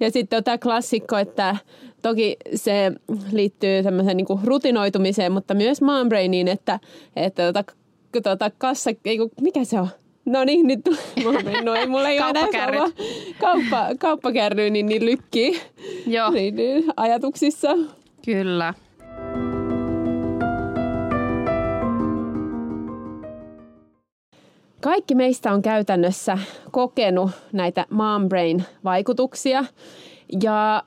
Ja 0.00 0.10
sitten 0.10 0.36
on 0.36 0.44
tämä 0.44 0.58
klassikko, 0.58 1.16
että 1.16 1.56
toki 2.02 2.36
se 2.54 2.92
liittyy 3.32 3.82
tämmöiseen 3.82 4.16
niin 4.16 4.26
rutinoitumiseen, 4.44 5.32
mutta 5.32 5.54
myös 5.54 5.80
brainiin, 6.08 6.48
että, 6.48 6.80
että 7.16 7.52
tota, 7.52 7.72
tota 8.22 8.50
kassa, 8.58 8.90
ei, 9.04 9.18
mikä 9.40 9.64
se 9.64 9.80
on? 9.80 9.88
No 10.26 10.44
niin, 10.44 10.66
nyt 10.66 10.80
no 11.64 11.74
ei 11.74 11.86
mulla 11.86 12.08
ei 12.08 12.20
ole 12.20 12.30
enää 12.30 12.46
kauppa, 13.40 13.86
kauppakärry, 13.98 14.70
niin, 14.70 14.86
niin 14.86 15.04
lykki 15.04 15.60
Joo. 16.06 16.30
Niin, 16.30 16.56
niin, 16.56 16.84
ajatuksissa. 16.96 17.68
Kyllä. 18.24 18.74
Kaikki 24.80 25.14
meistä 25.14 25.52
on 25.52 25.62
käytännössä 25.62 26.38
kokenut 26.70 27.30
näitä 27.52 27.86
mom 27.90 28.28
brain 28.28 28.64
vaikutuksia 28.84 29.64
ja 30.42 30.82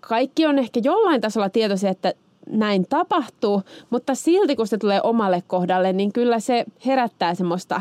kaikki 0.00 0.46
on 0.46 0.58
ehkä 0.58 0.80
jollain 0.84 1.20
tasolla 1.20 1.50
tietoisia, 1.50 1.90
että 1.90 2.14
näin 2.48 2.86
tapahtuu, 2.88 3.62
mutta 3.90 4.14
silti 4.14 4.56
kun 4.56 4.66
se 4.66 4.78
tulee 4.78 5.00
omalle 5.02 5.42
kohdalle, 5.46 5.92
niin 5.92 6.12
kyllä 6.12 6.40
se 6.40 6.64
herättää 6.86 7.34
semmoista 7.34 7.80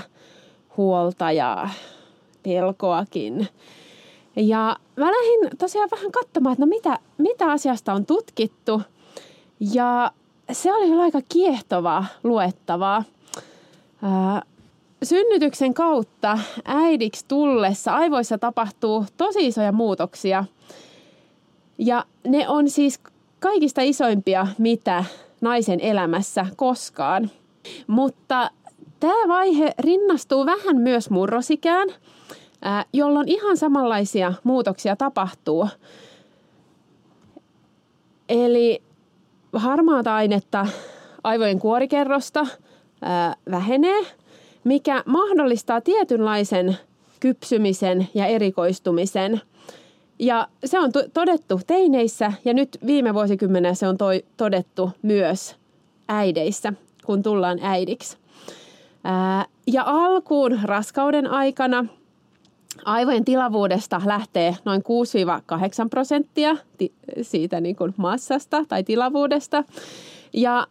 huolta 0.78 1.32
ja 1.32 1.70
pelkoakin. 2.44 3.48
Ja 4.36 4.78
mä 4.96 5.06
lähdin 5.06 5.58
tosiaan 5.58 5.90
vähän 5.92 6.12
katsomaan, 6.12 6.54
että 6.54 6.66
no 6.66 6.70
mitä, 6.70 7.00
mitä 7.18 7.52
asiasta 7.52 7.94
on 7.94 8.06
tutkittu. 8.06 8.82
Ja 9.60 10.12
se 10.52 10.74
oli 10.74 11.02
aika 11.02 11.22
kiehtovaa 11.30 12.06
luettavaa. 12.24 13.04
Ää, 14.04 14.42
synnytyksen 15.04 15.74
kautta 15.74 16.40
äidiksi 16.66 17.26
tullessa 17.28 17.94
aivoissa 17.96 18.38
tapahtuu 18.38 19.06
tosi 19.18 19.48
isoja 19.48 19.72
muutoksia. 19.72 20.46
Ja 21.78 22.06
ne 22.28 22.50
on 22.50 22.70
siis 22.70 23.00
kaikista 23.44 23.82
isoimpia, 23.82 24.48
mitä 24.58 25.04
naisen 25.42 25.80
elämässä 25.80 26.46
koskaan. 26.56 27.32
Mutta 27.88 28.52
tämä 29.00 29.28
vaihe 29.28 29.72
rinnastuu 29.80 30.46
vähän 30.46 30.78
myös 30.78 31.10
murrosikään, 31.10 31.90
jolloin 32.94 33.28
ihan 33.28 33.58
samanlaisia 33.58 34.34
muutoksia 34.44 34.96
tapahtuu. 34.96 35.68
Eli 38.30 38.82
harmaata 39.54 40.16
ainetta 40.16 40.68
aivojen 41.24 41.60
kuorikerrosta 41.60 42.48
vähenee, 43.52 44.04
mikä 44.64 45.04
mahdollistaa 45.06 45.82
tietynlaisen 45.82 46.78
kypsymisen 47.20 48.08
ja 48.14 48.26
erikoistumisen– 48.26 49.42
ja 50.20 50.48
se 50.66 50.80
on 50.80 50.92
todettu 51.14 51.62
teineissä 51.68 52.34
ja 52.46 52.54
nyt 52.54 52.78
viime 52.86 53.14
vuosikymmenellä 53.14 53.76
se 53.76 53.88
on 53.88 53.98
toi, 53.98 54.26
todettu 54.38 54.92
myös 55.02 55.56
äideissä, 56.08 56.74
kun 57.06 57.24
tullaan 57.24 57.60
äidiksi. 57.62 58.18
Ää, 59.04 59.46
ja 59.68 59.84
alkuun 59.86 60.60
raskauden 60.64 61.28
aikana 61.28 61.86
aivojen 62.86 63.26
tilavuudesta 63.26 64.02
lähtee 64.06 64.58
noin 64.66 64.82
6-8 65.86 65.90
prosenttia 65.90 66.58
siitä 67.22 67.62
niin 67.62 67.76
kuin 67.76 67.94
massasta 67.98 68.66
tai 68.68 68.84
tilavuudesta. 68.84 69.64
Ja 70.34 70.68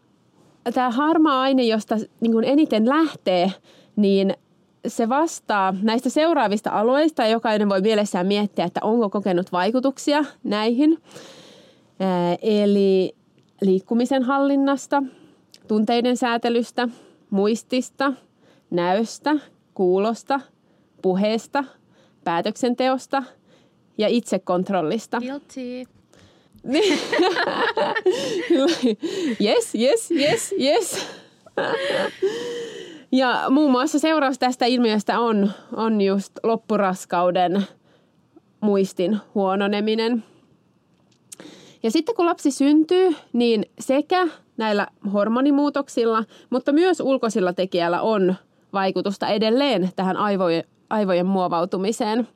tämä 0.74 0.90
harmaa 0.90 1.40
aine, 1.40 1.62
josta 1.62 1.96
niin 2.20 2.32
kuin 2.32 2.44
eniten 2.44 2.88
lähtee, 2.88 3.52
niin 3.96 4.36
se 4.86 5.08
vastaa 5.08 5.74
näistä 5.82 6.10
seuraavista 6.10 6.70
alueista. 6.70 7.26
Jokainen 7.26 7.68
voi 7.68 7.80
mielessään 7.80 8.26
miettiä, 8.26 8.64
että 8.64 8.80
onko 8.82 9.10
kokenut 9.10 9.52
vaikutuksia 9.52 10.24
näihin. 10.44 10.98
Eli 12.42 13.14
liikkumisen 13.60 14.22
hallinnasta, 14.22 15.02
tunteiden 15.68 16.16
säätelystä, 16.16 16.88
muistista, 17.30 18.12
näöstä, 18.70 19.34
kuulosta, 19.74 20.40
puheesta, 21.02 21.64
päätöksenteosta 22.24 23.22
ja 23.98 24.08
itsekontrollista. 24.08 25.20
Guilty. 25.20 25.84
yes, 29.40 29.74
yes, 29.74 30.10
yes, 30.10 30.54
yes. 30.60 31.06
Ja 33.12 33.44
muun 33.50 33.70
muassa 33.70 33.98
seuraus 33.98 34.38
tästä 34.38 34.66
ilmiöstä 34.66 35.20
on, 35.20 35.50
on 35.76 36.00
just 36.00 36.32
loppuraskauden 36.42 37.66
muistin 38.60 39.18
huononeminen. 39.34 40.24
Ja 41.82 41.90
sitten 41.90 42.14
kun 42.14 42.26
lapsi 42.26 42.50
syntyy, 42.50 43.14
niin 43.32 43.66
sekä 43.80 44.28
näillä 44.56 44.86
hormonimuutoksilla, 45.12 46.24
mutta 46.50 46.72
myös 46.72 47.00
ulkoisilla 47.00 47.52
tekijällä 47.52 48.00
on 48.00 48.34
vaikutusta 48.72 49.28
edelleen 49.28 49.90
tähän 49.96 50.16
aivojen, 50.16 50.64
aivojen 50.90 51.26
muovautumiseen. 51.26 52.28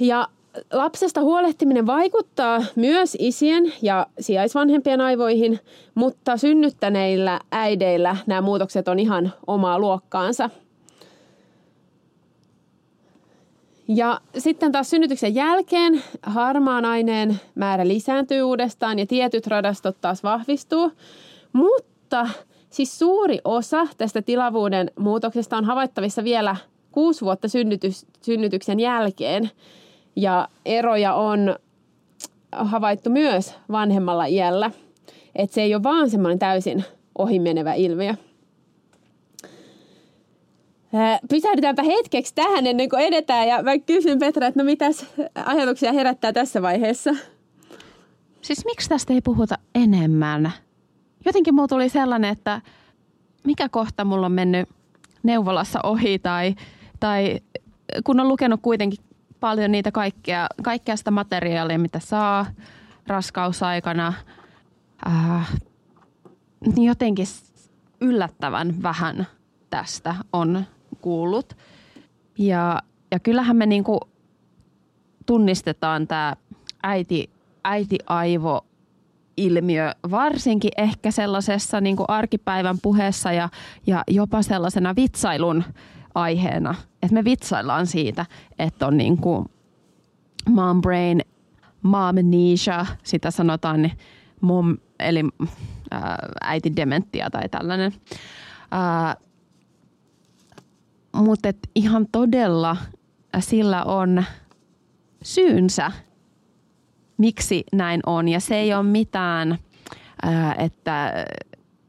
Ja 0.00 0.28
lapsesta 0.72 1.20
huolehtiminen 1.20 1.86
vaikuttaa 1.86 2.64
myös 2.76 3.16
isien 3.20 3.72
ja 3.82 4.06
sijaisvanhempien 4.20 5.00
aivoihin, 5.00 5.60
mutta 5.94 6.36
synnyttäneillä 6.36 7.40
äideillä 7.52 8.16
nämä 8.26 8.40
muutokset 8.40 8.88
on 8.88 8.98
ihan 8.98 9.32
omaa 9.46 9.78
luokkaansa. 9.78 10.50
Ja 13.88 14.20
sitten 14.38 14.72
taas 14.72 14.90
synnytyksen 14.90 15.34
jälkeen 15.34 16.02
harmaan 16.22 16.84
aineen 16.84 17.40
määrä 17.54 17.88
lisääntyy 17.88 18.42
uudestaan 18.42 18.98
ja 18.98 19.06
tietyt 19.06 19.46
radastot 19.46 19.96
taas 20.00 20.22
vahvistuu. 20.22 20.92
Mutta 21.52 22.28
siis 22.70 22.98
suuri 22.98 23.38
osa 23.44 23.86
tästä 23.98 24.22
tilavuuden 24.22 24.90
muutoksesta 24.98 25.56
on 25.56 25.64
havaittavissa 25.64 26.24
vielä 26.24 26.56
kuusi 26.92 27.20
vuotta 27.20 27.48
synnytys, 27.48 28.06
synnytyksen 28.22 28.80
jälkeen. 28.80 29.50
Ja 30.18 30.48
eroja 30.64 31.14
on 31.14 31.56
havaittu 32.52 33.10
myös 33.10 33.54
vanhemmalla 33.70 34.26
iällä. 34.26 34.70
Että 35.34 35.54
se 35.54 35.62
ei 35.62 35.74
ole 35.74 35.82
vaan 35.82 36.10
semmoinen 36.10 36.38
täysin 36.38 36.84
ohimenevä 37.18 37.74
ilmiö. 37.74 38.14
Pysähdytäänpä 41.30 41.82
hetkeksi 41.82 42.34
tähän 42.34 42.66
ennen 42.66 42.88
kuin 42.88 43.02
edetään 43.02 43.48
ja 43.48 43.62
mä 43.62 43.78
kysyn 43.78 44.18
Petra, 44.18 44.46
että 44.46 44.60
no 44.60 44.64
mitäs 44.64 45.06
ajatuksia 45.44 45.92
herättää 45.92 46.32
tässä 46.32 46.62
vaiheessa? 46.62 47.10
Siis 48.42 48.64
miksi 48.64 48.88
tästä 48.88 49.12
ei 49.12 49.20
puhuta 49.20 49.58
enemmän? 49.74 50.52
Jotenkin 51.24 51.54
mulla 51.54 51.68
tuli 51.68 51.88
sellainen, 51.88 52.30
että 52.30 52.60
mikä 53.44 53.68
kohta 53.68 54.04
mulla 54.04 54.26
on 54.26 54.32
mennyt 54.32 54.68
neuvolassa 55.22 55.80
ohi 55.82 56.18
tai, 56.18 56.54
tai 57.00 57.40
kun 58.04 58.20
on 58.20 58.28
lukenut 58.28 58.60
kuitenkin 58.62 59.04
paljon 59.40 59.72
niitä 59.72 59.92
kaikkea, 59.92 60.46
kaikkea 60.62 60.96
sitä 60.96 61.10
materiaalia, 61.10 61.78
mitä 61.78 61.98
saa 61.98 62.46
raskausaikana. 63.06 64.12
Äh, 65.06 65.52
niin 66.76 66.86
jotenkin 66.88 67.26
yllättävän 68.00 68.82
vähän 68.82 69.26
tästä 69.70 70.14
on 70.32 70.64
kuullut. 71.00 71.56
Ja, 72.38 72.82
ja 73.10 73.18
kyllähän 73.18 73.56
me 73.56 73.66
niinku 73.66 74.00
tunnistetaan 75.26 76.06
tämä 76.06 76.36
äiti, 76.82 77.30
äiti-aivo 77.64 78.66
ilmiö, 79.36 79.92
varsinkin 80.10 80.70
ehkä 80.76 81.10
sellaisessa 81.10 81.80
niin 81.80 81.96
kuin 81.96 82.10
arkipäivän 82.10 82.78
puheessa 82.82 83.32
ja, 83.32 83.48
ja 83.86 84.04
jopa 84.08 84.42
sellaisena 84.42 84.96
vitsailun 84.96 85.64
aiheena, 86.20 86.74
että 87.02 87.14
me 87.14 87.24
vitsaillaan 87.24 87.86
siitä, 87.86 88.26
että 88.58 88.86
on 88.86 88.96
niin 88.96 89.16
kuin 89.16 89.46
mom 90.48 90.80
brain, 90.80 91.22
momnesia, 91.82 92.86
sitä 93.02 93.30
sanotaan 93.30 93.82
niin 93.82 93.98
mom, 94.40 94.76
eli 94.98 95.24
äh, 95.92 96.76
dementia 96.76 97.30
tai 97.30 97.48
tällainen. 97.48 97.92
Äh, 98.74 99.16
Mutta 101.16 101.48
ihan 101.74 102.06
todella 102.12 102.76
sillä 103.38 103.84
on 103.84 104.24
syynsä, 105.22 105.92
miksi 107.16 107.64
näin 107.72 108.00
on. 108.06 108.28
Ja 108.28 108.40
se 108.40 108.56
ei 108.56 108.74
ole 108.74 108.82
mitään, 108.82 109.58
että 110.58 111.12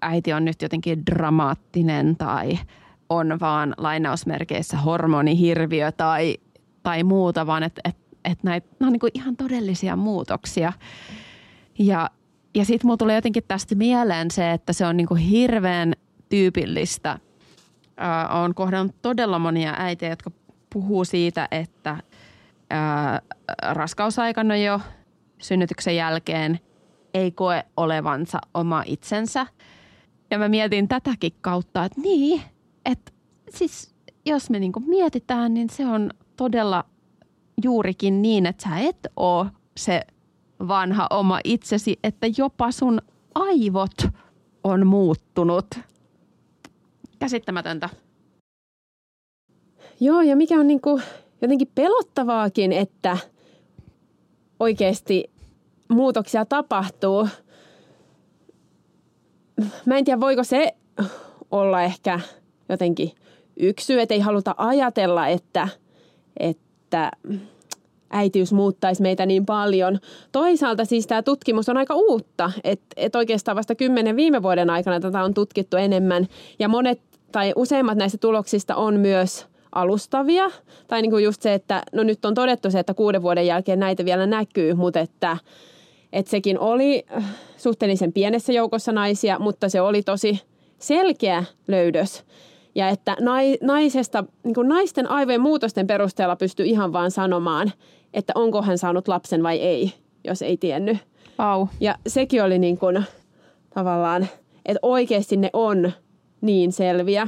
äiti 0.02 0.34
on 0.34 0.46
nyt 0.46 0.62
jotenkin 0.62 1.06
dramaattinen 1.06 2.16
tai 2.18 2.60
on 3.10 3.38
vaan 3.40 3.74
lainausmerkeissä 3.78 4.78
hormonihirviö 4.78 5.92
tai, 5.92 6.38
tai 6.84 7.04
muuta, 7.04 7.48
vaan 7.48 7.64
että 7.64 7.82
et, 7.86 7.98
et 8.26 8.44
näitä, 8.44 8.68
on 8.82 8.92
niin 8.92 9.12
ihan 9.14 9.36
todellisia 9.38 9.96
muutoksia. 9.96 10.74
Ja, 11.80 12.10
ja 12.56 12.66
sitten 12.66 12.88
mulla 12.88 12.98
tulee 12.98 13.16
jotenkin 13.16 13.44
tästä 13.48 13.76
mieleen 13.76 14.32
se, 14.32 14.52
että 14.52 14.74
se 14.74 14.86
on 14.86 14.98
niin 14.98 15.18
hirveän 15.18 15.94
tyypillistä. 16.30 17.20
Olen 18.40 18.54
kohdannut 18.54 19.02
todella 19.02 19.40
monia 19.40 19.76
äitejä, 19.78 20.12
jotka 20.12 20.32
puhuu 20.74 21.06
siitä, 21.06 21.48
että 21.52 21.98
ää, 22.70 23.22
raskausaikana 23.72 24.58
jo 24.58 24.82
synnytyksen 25.38 25.96
jälkeen 25.96 26.60
ei 27.14 27.32
koe 27.32 27.64
olevansa 27.78 28.40
oma 28.54 28.84
itsensä. 28.86 29.46
Ja 30.32 30.40
mä 30.40 30.50
mietin 30.50 30.88
tätäkin 30.88 31.34
kautta, 31.42 31.86
että 31.86 32.02
niin, 32.02 32.42
että 32.92 33.12
siis 33.50 33.96
jos 34.26 34.50
me 34.50 34.60
niinku 34.60 34.80
mietitään, 34.80 35.54
niin 35.54 35.70
se 35.70 35.88
on 35.88 36.12
todella 36.36 36.86
juurikin 37.64 38.22
niin, 38.22 38.46
että 38.46 38.70
sä 38.70 38.80
et 38.80 39.08
ole 39.16 39.48
se 39.78 40.02
vanha 40.68 41.08
oma 41.10 41.40
itsesi, 41.44 42.00
että 42.04 42.28
jopa 42.38 42.72
sun 42.72 43.02
aivot 43.36 44.08
on 44.64 44.88
muuttunut. 44.88 45.66
Käsittämätöntä. 47.20 47.90
Joo, 50.00 50.22
ja 50.22 50.36
mikä 50.36 50.60
on 50.60 50.68
niinku 50.68 51.02
jotenkin 51.42 51.72
pelottavaakin, 51.76 52.72
että 52.74 53.18
oikeasti 54.60 55.32
muutoksia 55.90 56.46
tapahtuu. 56.46 57.28
Mä 59.86 59.98
en 59.98 60.06
tiedä, 60.06 60.20
voiko 60.20 60.44
se 60.44 60.76
olla 61.52 61.82
ehkä 61.82 62.20
jotenkin 62.70 63.12
yksi 63.58 63.86
syy, 63.86 64.02
että 64.02 64.14
ei 64.14 64.20
haluta 64.20 64.56
ajatella, 64.58 65.28
että, 65.28 65.68
että 66.40 67.12
äitiys 68.10 68.54
muuttaisi 68.54 69.02
meitä 69.02 69.26
niin 69.26 69.46
paljon. 69.46 70.00
Toisaalta 70.32 70.86
siis 70.86 71.08
tämä 71.08 71.24
tutkimus 71.24 71.70
on 71.70 71.78
aika 71.78 71.96
uutta, 71.96 72.52
että, 72.64 72.86
että 72.98 73.18
oikeastaan 73.18 73.58
vasta 73.58 73.76
kymmenen 73.76 74.16
viime 74.16 74.44
vuoden 74.44 74.70
aikana 74.70 75.00
tätä 75.00 75.24
on 75.24 75.34
tutkittu 75.34 75.78
enemmän 75.78 76.28
ja 76.60 76.68
monet 76.68 77.02
tai 77.32 77.54
useimmat 77.56 77.98
näistä 77.98 78.18
tuloksista 78.18 78.76
on 78.76 79.00
myös 79.00 79.46
alustavia. 79.72 80.52
Tai 80.88 81.02
niin 81.02 81.12
kuin 81.12 81.24
just 81.24 81.42
se, 81.42 81.54
että 81.54 81.84
no 81.94 82.04
nyt 82.04 82.26
on 82.26 82.34
todettu 82.34 82.72
se, 82.72 82.80
että 82.80 82.94
kuuden 82.94 83.22
vuoden 83.22 83.46
jälkeen 83.46 83.80
näitä 83.80 84.06
vielä 84.06 84.26
näkyy, 84.26 84.74
mutta 84.74 85.00
että, 85.00 85.38
että 86.14 86.30
sekin 86.30 86.60
oli 86.60 87.06
suhteellisen 87.58 88.14
pienessä 88.14 88.54
joukossa 88.54 88.92
naisia, 88.92 89.40
mutta 89.40 89.70
se 89.70 89.82
oli 89.82 90.04
tosi 90.04 90.42
selkeä 90.80 91.44
löydös. 91.68 92.24
Ja 92.80 92.90
että 92.90 93.18
naisesta, 93.62 94.24
niin 94.44 94.54
kuin 94.54 94.68
naisten 94.68 95.12
aivojen 95.12 95.42
muutosten 95.42 95.88
perusteella 95.88 96.36
pystyy 96.36 96.66
ihan 96.66 96.94
vaan 96.94 97.12
sanomaan, 97.12 97.72
että 98.14 98.34
onko 98.36 98.62
hän 98.62 98.78
saanut 98.78 99.08
lapsen 99.08 99.44
vai 99.44 99.58
ei, 99.58 99.94
jos 100.24 100.42
ei 100.42 100.58
tiennyt. 100.58 100.98
Wow. 101.40 101.68
Ja 101.80 101.96
sekin 102.08 102.44
oli 102.44 102.60
niin 102.60 102.78
kuin, 102.78 103.04
tavallaan, 103.74 104.28
että 104.66 104.80
oikeasti 104.82 105.38
ne 105.38 105.50
on 105.54 105.92
niin 106.42 106.72
selviä. 106.72 107.28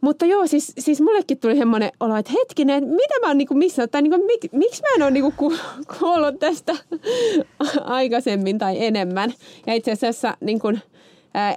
Mutta 0.00 0.26
joo, 0.26 0.46
siis, 0.46 0.72
siis 0.78 1.00
mullekin 1.00 1.38
tuli 1.38 1.56
semmoinen 1.56 1.90
olo, 2.00 2.16
että 2.16 2.32
hetkinen, 2.32 2.84
että 2.84 2.94
mitä 2.94 3.14
mä 3.20 3.26
oon 3.26 3.38
niinku 3.38 3.54
missannut, 3.54 3.90
tai 3.90 4.02
niinku, 4.02 4.26
mik, 4.26 4.52
miksi 4.52 4.82
mä 4.82 4.88
en 4.96 5.02
ole 5.02 5.10
niinku 5.10 5.32
kuullut 5.98 6.38
tästä 6.38 6.72
aikaisemmin 7.84 8.58
tai 8.58 8.84
enemmän. 8.84 9.34
Ja 9.66 9.74
itse 9.74 9.92
asiassa 9.92 10.36
niin 10.40 10.60
kuin, 10.60 10.80
ää, 11.34 11.56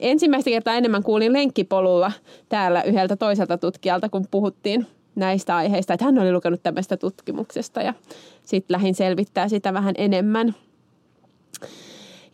ensimmäistä 0.00 0.50
kertaa 0.50 0.74
enemmän 0.74 1.02
kuulin 1.02 1.32
lenkkipolulla 1.32 2.12
täällä 2.48 2.82
yhdeltä 2.82 3.16
toiselta 3.16 3.58
tutkijalta, 3.58 4.08
kun 4.08 4.24
puhuttiin 4.30 4.86
näistä 5.14 5.56
aiheista, 5.56 5.94
että 5.94 6.04
hän 6.04 6.18
oli 6.18 6.32
lukenut 6.32 6.62
tämmöistä 6.62 6.96
tutkimuksesta 6.96 7.82
ja 7.82 7.94
sitten 8.44 8.74
lähdin 8.74 8.94
selvittää 8.94 9.48
sitä 9.48 9.72
vähän 9.72 9.94
enemmän. 9.98 10.54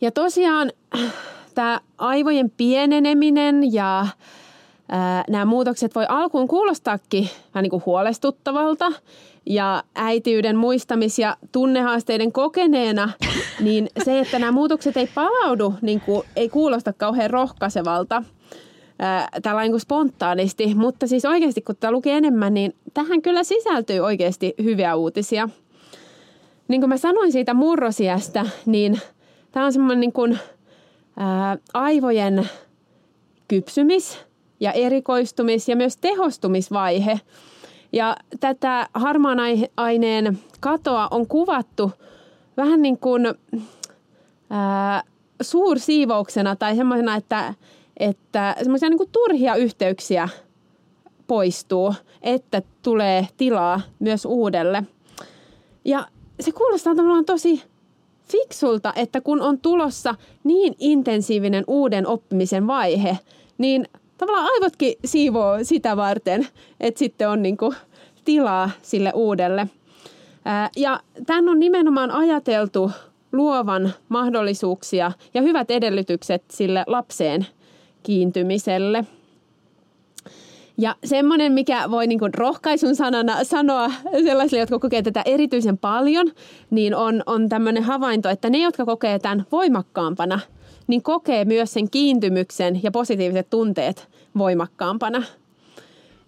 Ja 0.01 0.11
tosiaan 0.11 0.71
tämä 1.55 1.79
aivojen 1.97 2.51
pieneneminen 2.57 3.73
ja 3.73 4.07
nämä 5.29 5.45
muutokset 5.45 5.95
voi 5.95 6.05
alkuun 6.09 6.47
kuulostaakin 6.47 7.29
vähän 7.53 7.63
niin 7.63 7.69
kuin 7.69 7.83
huolestuttavalta 7.85 8.85
ja 9.45 9.83
äitiyden 9.95 10.55
muistamis- 10.55 11.19
ja 11.19 11.37
tunnehaasteiden 11.51 12.31
kokeneena, 12.31 13.09
niin 13.59 13.89
se, 14.03 14.19
että 14.19 14.39
nämä 14.39 14.51
muutokset 14.51 14.97
ei 14.97 15.09
palaudu, 15.15 15.73
niin 15.81 16.01
kuin, 16.01 16.27
ei 16.35 16.49
kuulosta 16.49 16.93
kauhean 16.93 17.29
rohkaisevalta 17.29 18.23
tällainen 19.43 19.71
kuin 19.71 19.81
spontaanisti. 19.81 20.75
Mutta 20.75 21.07
siis 21.07 21.25
oikeasti, 21.25 21.61
kun 21.61 21.75
tämä 21.79 21.91
lukee 21.91 22.17
enemmän, 22.17 22.53
niin 22.53 22.75
tähän 22.93 23.21
kyllä 23.21 23.43
sisältyy 23.43 23.99
oikeasti 23.99 24.53
hyviä 24.63 24.95
uutisia. 24.95 25.49
Niin 26.67 26.81
kuin 26.81 26.89
mä 26.89 26.97
sanoin 26.97 27.31
siitä 27.31 27.53
murrosiästä, 27.53 28.45
niin 28.65 28.99
tämä 29.51 29.65
on 29.65 29.73
semmoinen 29.73 29.99
niin 29.99 30.13
kuin, 30.13 30.39
ää, 31.17 31.57
aivojen 31.73 32.49
kypsymis- 33.47 34.17
ja 34.59 34.71
erikoistumis- 34.71 35.69
ja 35.69 35.75
myös 35.75 35.97
tehostumisvaihe. 35.97 37.19
Ja 37.95 38.17
tätä 38.39 38.89
harmaan 38.93 39.37
aineen 39.77 40.39
katoa 40.59 41.07
on 41.11 41.27
kuvattu 41.27 41.91
vähän 42.57 42.81
niin 42.81 42.97
kuin 42.97 43.25
ää, 44.49 45.03
suursiivouksena 45.41 46.55
tai 46.55 46.75
semmoisena, 46.75 47.15
että, 47.15 47.53
että 47.97 48.55
semmoisia 48.63 48.89
niin 48.89 49.09
turhia 49.11 49.55
yhteyksiä 49.55 50.29
poistuu, 51.27 51.93
että 52.21 52.61
tulee 52.83 53.27
tilaa 53.37 53.81
myös 53.99 54.25
uudelle. 54.25 54.83
Ja 55.85 56.07
se 56.39 56.51
kuulostaa 56.51 56.95
tavallaan 56.95 57.25
tosi 57.25 57.63
fiksulta, 58.23 58.93
että 58.95 59.21
kun 59.21 59.41
on 59.41 59.59
tulossa 59.59 60.15
niin 60.43 60.75
intensiivinen 60.79 61.63
uuden 61.67 62.07
oppimisen 62.07 62.67
vaihe, 62.67 63.19
niin 63.57 63.87
tavallaan 64.17 64.49
aivotkin 64.53 64.93
siivoo 65.05 65.57
sitä 65.63 65.97
varten, 65.97 66.47
että 66.79 66.99
sitten 66.99 67.29
on 67.29 67.43
niin 67.43 67.57
kuin 67.57 67.75
tilaa 68.25 68.69
sille 68.81 69.11
uudelle. 69.15 69.67
Ja 70.75 70.99
tämän 71.25 71.49
on 71.49 71.59
nimenomaan 71.59 72.11
ajateltu 72.11 72.91
luovan 73.31 73.93
mahdollisuuksia 74.09 75.11
ja 75.33 75.41
hyvät 75.41 75.71
edellytykset 75.71 76.43
sille 76.51 76.83
lapseen 76.87 77.45
kiintymiselle. 78.03 79.05
Ja 80.77 80.95
semmoinen, 81.03 81.51
mikä 81.51 81.91
voi 81.91 82.07
niin 82.07 82.33
rohkaisun 82.33 82.95
sanana 82.95 83.43
sanoa 83.43 83.91
sellaisille, 84.23 84.59
jotka 84.59 84.79
kokee 84.79 85.01
tätä 85.01 85.21
erityisen 85.25 85.77
paljon, 85.77 86.31
niin 86.69 86.95
on, 86.95 87.23
on 87.25 87.49
tämmöinen 87.49 87.83
havainto, 87.83 88.29
että 88.29 88.49
ne, 88.49 88.57
jotka 88.57 88.85
kokee 88.85 89.19
tämän 89.19 89.45
voimakkaampana– 89.51 90.39
niin 90.87 91.03
kokee 91.03 91.45
myös 91.45 91.73
sen 91.73 91.89
kiintymyksen 91.89 92.79
ja 92.83 92.91
positiiviset 92.91 93.49
tunteet 93.49 94.07
voimakkaampana. 94.37 95.23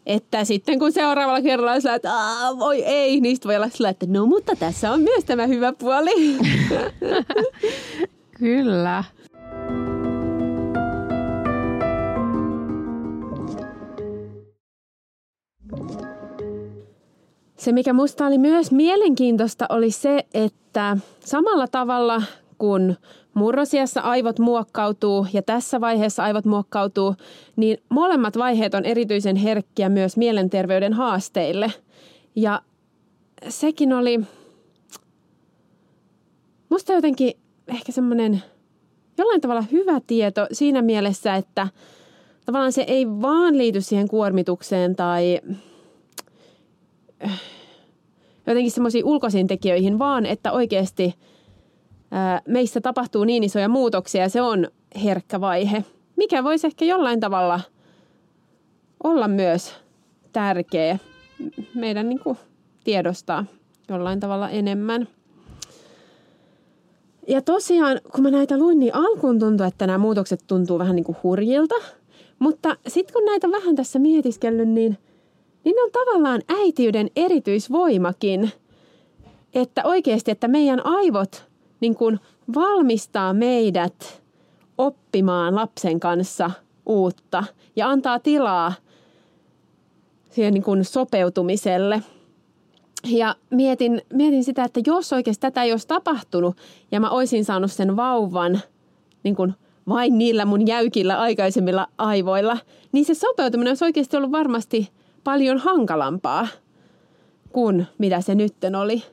Että 0.06 0.46
sitten 0.46 0.80
kun 0.80 0.92
seuraavalla 0.92 1.42
kerralla 1.42 1.72
on 1.72 1.82
sillä, 1.82 1.96
että 1.96 2.12
voi 2.60 2.84
ei, 2.84 3.22
niistä 3.22 3.48
voi 3.48 3.56
olla 3.56 3.70
sillä, 3.70 3.90
että 3.90 4.06
no 4.10 4.26
mutta 4.26 4.56
tässä 4.56 4.92
on 4.92 5.02
myös 5.02 5.26
tämä 5.26 5.48
hyvä 5.48 5.74
puoli. 5.74 6.38
Kyllä. 8.40 9.04
Se, 17.58 17.72
mikä 17.72 17.94
musta 17.94 18.26
oli 18.26 18.38
myös 18.38 18.72
mielenkiintoista, 18.72 19.66
oli 19.70 19.92
se, 19.92 20.26
että 20.34 20.98
samalla 21.20 21.68
tavalla 21.68 22.22
kun 22.58 22.96
murrosiassa 23.34 24.02
aivot 24.02 24.40
muokkautuu 24.40 25.28
ja 25.34 25.42
tässä 25.42 25.82
vaiheessa 25.82 26.24
aivot 26.24 26.46
muokkautuu, 26.46 27.16
niin 27.56 27.78
molemmat 27.90 28.38
vaiheet 28.38 28.74
on 28.74 28.86
erityisen 28.86 29.36
herkkiä 29.36 29.90
myös 29.90 30.18
mielenterveyden 30.18 30.94
haasteille. 30.94 31.74
Ja 32.36 32.62
sekin 33.50 33.94
oli 33.94 34.20
musta 36.70 36.94
jotenkin 36.94 37.34
ehkä 37.68 37.92
semmoinen 37.92 38.44
jollain 39.18 39.42
tavalla 39.42 39.64
hyvä 39.72 40.02
tieto 40.08 40.48
siinä 40.52 40.82
mielessä, 40.82 41.36
että 41.36 41.68
tavallaan 42.46 42.72
se 42.72 42.82
ei 42.82 43.08
vaan 43.08 43.58
liity 43.58 43.82
siihen 43.82 44.08
kuormitukseen 44.08 44.96
tai 44.96 45.42
jotenkin 48.48 48.72
semmoisiin 48.72 49.06
ulkoisiin 49.06 49.48
tekijöihin, 49.48 50.00
vaan 50.00 50.26
että 50.26 50.52
oikeasti– 50.52 51.14
meissä 52.48 52.82
tapahtuu 52.82 53.24
niin 53.24 53.44
isoja 53.44 53.70
muutoksia 53.70 54.22
ja 54.22 54.30
se 54.30 54.42
on 54.42 54.68
herkkä 55.04 55.42
vaihe, 55.42 55.86
mikä 56.16 56.44
voisi 56.44 56.68
ehkä 56.68 56.86
jollain 56.86 57.20
tavalla 57.20 57.60
olla 59.04 59.28
myös 59.28 59.74
tärkeä 60.34 60.98
meidän 61.76 62.10
niin 62.10 62.20
kuin 62.20 62.38
tiedostaa 62.84 63.46
jollain 63.90 64.20
tavalla 64.20 64.50
enemmän. 64.50 65.08
Ja 67.28 67.42
tosiaan, 67.42 68.02
kun 68.12 68.24
mä 68.24 68.32
näitä 68.32 68.58
luin, 68.58 68.80
niin 68.80 68.96
alkuun 68.96 69.40
tuntui, 69.40 69.68
että 69.68 69.88
nämä 69.88 69.98
muutokset 69.98 70.44
tuntuu 70.48 70.80
vähän 70.80 70.96
niin 70.96 71.04
kuin 71.04 71.18
hurjilta. 71.24 71.76
Mutta 72.40 72.78
sitten 72.88 73.14
kun 73.14 73.26
näitä 73.26 73.52
vähän 73.52 73.76
tässä 73.76 74.00
mietiskellyt, 74.00 74.70
niin, 74.70 74.98
niin 75.64 75.76
ne 75.76 75.84
on 75.84 75.92
tavallaan 75.92 76.42
äitiyden 76.50 77.10
erityisvoimakin. 77.16 78.52
Että 79.54 79.84
oikeasti, 79.84 80.32
että 80.32 80.48
meidän 80.48 80.86
aivot 80.86 81.47
niin 81.80 81.96
kuin 81.96 82.20
valmistaa 82.56 83.34
meidät 83.34 84.24
oppimaan 84.78 85.56
lapsen 85.56 86.00
kanssa 86.00 86.52
uutta 86.86 87.44
ja 87.76 87.90
antaa 87.90 88.20
tilaa 88.20 88.74
siihen 90.30 90.54
niin 90.54 90.64
kuin 90.64 90.86
sopeutumiselle. 90.86 92.04
Ja 93.06 93.36
mietin, 93.50 94.02
mietin 94.14 94.44
sitä, 94.44 94.64
että 94.64 94.82
jos 94.86 95.14
oikeasti 95.14 95.42
tätä 95.42 95.64
ei 95.64 95.72
olisi 95.72 95.88
tapahtunut 95.88 96.58
ja 96.92 97.00
mä 97.00 97.10
olisin 97.10 97.46
saanut 97.46 97.72
sen 97.72 97.96
vauvan 97.96 98.62
niin 99.24 99.36
kuin 99.36 99.54
vain 99.90 100.18
niillä 100.18 100.46
mun 100.46 100.68
jäykillä 100.68 101.20
aikaisemmilla 101.20 101.88
aivoilla, 101.98 102.58
niin 102.92 103.06
se 103.06 103.14
sopeutuminen 103.14 103.72
olisi 103.72 103.86
oikeasti 103.86 104.18
ollut 104.18 104.32
varmasti 104.32 104.90
paljon 105.24 105.58
hankalampaa 105.58 106.48
kuin 107.50 107.88
mitä 107.98 108.22
se 108.22 108.36
nytten 108.36 108.76
oli. 108.76 109.04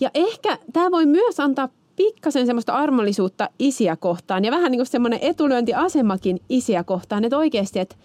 Ja 0.00 0.10
ehkä 0.14 0.58
tämä 0.72 0.90
voi 0.90 1.06
myös 1.06 1.40
antaa 1.40 1.68
pikkasen 1.98 2.46
semmoista 2.46 2.72
armollisuutta 2.72 3.50
isiä 3.58 3.96
kohtaan 3.96 4.44
ja 4.44 4.50
vähän 4.50 4.70
niin 4.70 4.78
kuin 4.78 4.86
semmoinen 4.86 5.18
etulyöntiasemakin 5.22 6.40
isiä 6.48 6.84
kohtaan, 6.84 7.24
että 7.24 7.38
oikeasti, 7.38 7.78
että 7.78 7.96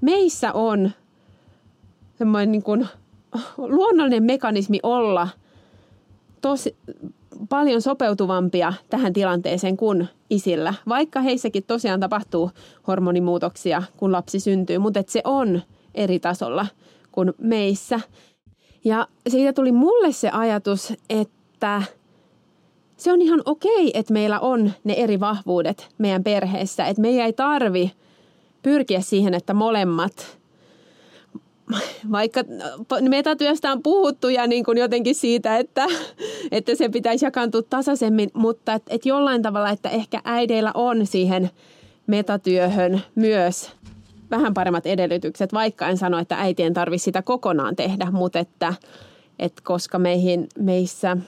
meissä 0.00 0.52
on 0.52 0.90
semmoinen 2.14 2.52
niin 2.52 2.62
kuin 2.62 2.88
luonnollinen 3.56 4.22
mekanismi 4.22 4.80
olla 4.82 5.28
tosi 6.40 6.76
paljon 7.48 7.82
sopeutuvampia 7.82 8.72
tähän 8.90 9.12
tilanteeseen 9.12 9.76
kuin 9.76 10.08
isillä, 10.30 10.74
vaikka 10.88 11.20
heissäkin 11.20 11.64
tosiaan 11.66 12.00
tapahtuu 12.00 12.50
hormonimuutoksia, 12.86 13.82
kun 13.96 14.12
lapsi 14.12 14.40
syntyy, 14.40 14.78
mutta 14.78 15.02
se 15.06 15.20
on 15.24 15.62
eri 15.94 16.20
tasolla 16.20 16.66
kuin 17.12 17.32
meissä. 17.38 18.00
Ja 18.84 19.08
siitä 19.28 19.52
tuli 19.52 19.72
mulle 19.72 20.12
se 20.12 20.30
ajatus, 20.30 20.92
että 21.10 21.82
se 22.98 23.12
on 23.12 23.22
ihan 23.22 23.42
okei, 23.44 23.90
että 23.94 24.12
meillä 24.12 24.40
on 24.40 24.72
ne 24.84 24.94
eri 24.96 25.20
vahvuudet 25.20 25.88
meidän 25.98 26.24
perheessä. 26.24 26.86
Että 26.86 27.02
meidän 27.02 27.26
ei 27.26 27.32
tarvi 27.32 27.92
pyrkiä 28.62 29.00
siihen, 29.00 29.34
että 29.34 29.54
molemmat, 29.54 30.38
vaikka 32.12 32.40
metatyöstä 33.08 33.72
on 33.72 33.82
puhuttu 33.82 34.28
ja 34.28 34.46
niin 34.46 34.64
kuin 34.64 34.78
jotenkin 34.78 35.14
siitä, 35.14 35.56
että, 35.56 35.86
että 36.50 36.74
se 36.74 36.88
pitäisi 36.88 37.24
jakantua 37.24 37.62
tasaisemmin, 37.62 38.30
mutta 38.34 38.74
että, 38.74 38.94
että 38.94 39.08
jollain 39.08 39.42
tavalla, 39.42 39.70
että 39.70 39.88
ehkä 39.88 40.20
äideillä 40.24 40.70
on 40.74 41.06
siihen 41.06 41.50
metatyöhön 42.06 43.02
myös 43.14 43.70
vähän 44.30 44.54
paremmat 44.54 44.86
edellytykset, 44.86 45.52
vaikka 45.52 45.88
en 45.88 45.98
sano, 45.98 46.18
että 46.18 46.40
äitien 46.40 46.74
tarvitse 46.74 47.04
sitä 47.04 47.22
kokonaan 47.22 47.76
tehdä, 47.76 48.10
mutta 48.10 48.38
että, 48.38 48.74
että 49.38 49.62
koska 49.64 49.98
meihin, 49.98 50.48
meissä– 50.58 51.16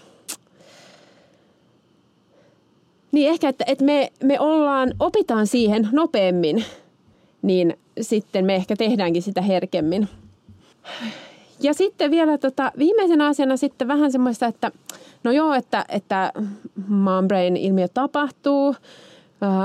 niin 3.12 3.30
ehkä, 3.30 3.48
että, 3.48 3.64
että 3.66 3.84
me, 3.84 4.12
me 4.24 4.40
ollaan, 4.40 4.94
opitaan 5.00 5.46
siihen 5.46 5.88
nopeammin, 5.92 6.64
niin 7.42 7.78
sitten 8.00 8.44
me 8.44 8.54
ehkä 8.54 8.76
tehdäänkin 8.76 9.22
sitä 9.22 9.42
herkemmin. 9.42 10.08
Ja 11.60 11.74
sitten 11.74 12.10
vielä 12.10 12.38
tota, 12.38 12.72
viimeisenä 12.78 13.26
asiana 13.26 13.56
sitten 13.56 13.88
vähän 13.88 14.12
semmoista, 14.12 14.46
että 14.46 14.72
no 15.24 15.30
joo, 15.30 15.54
että, 15.54 15.84
että 15.88 16.32
brain 17.26 17.56
ilmiö 17.56 17.88
tapahtuu, 17.88 18.74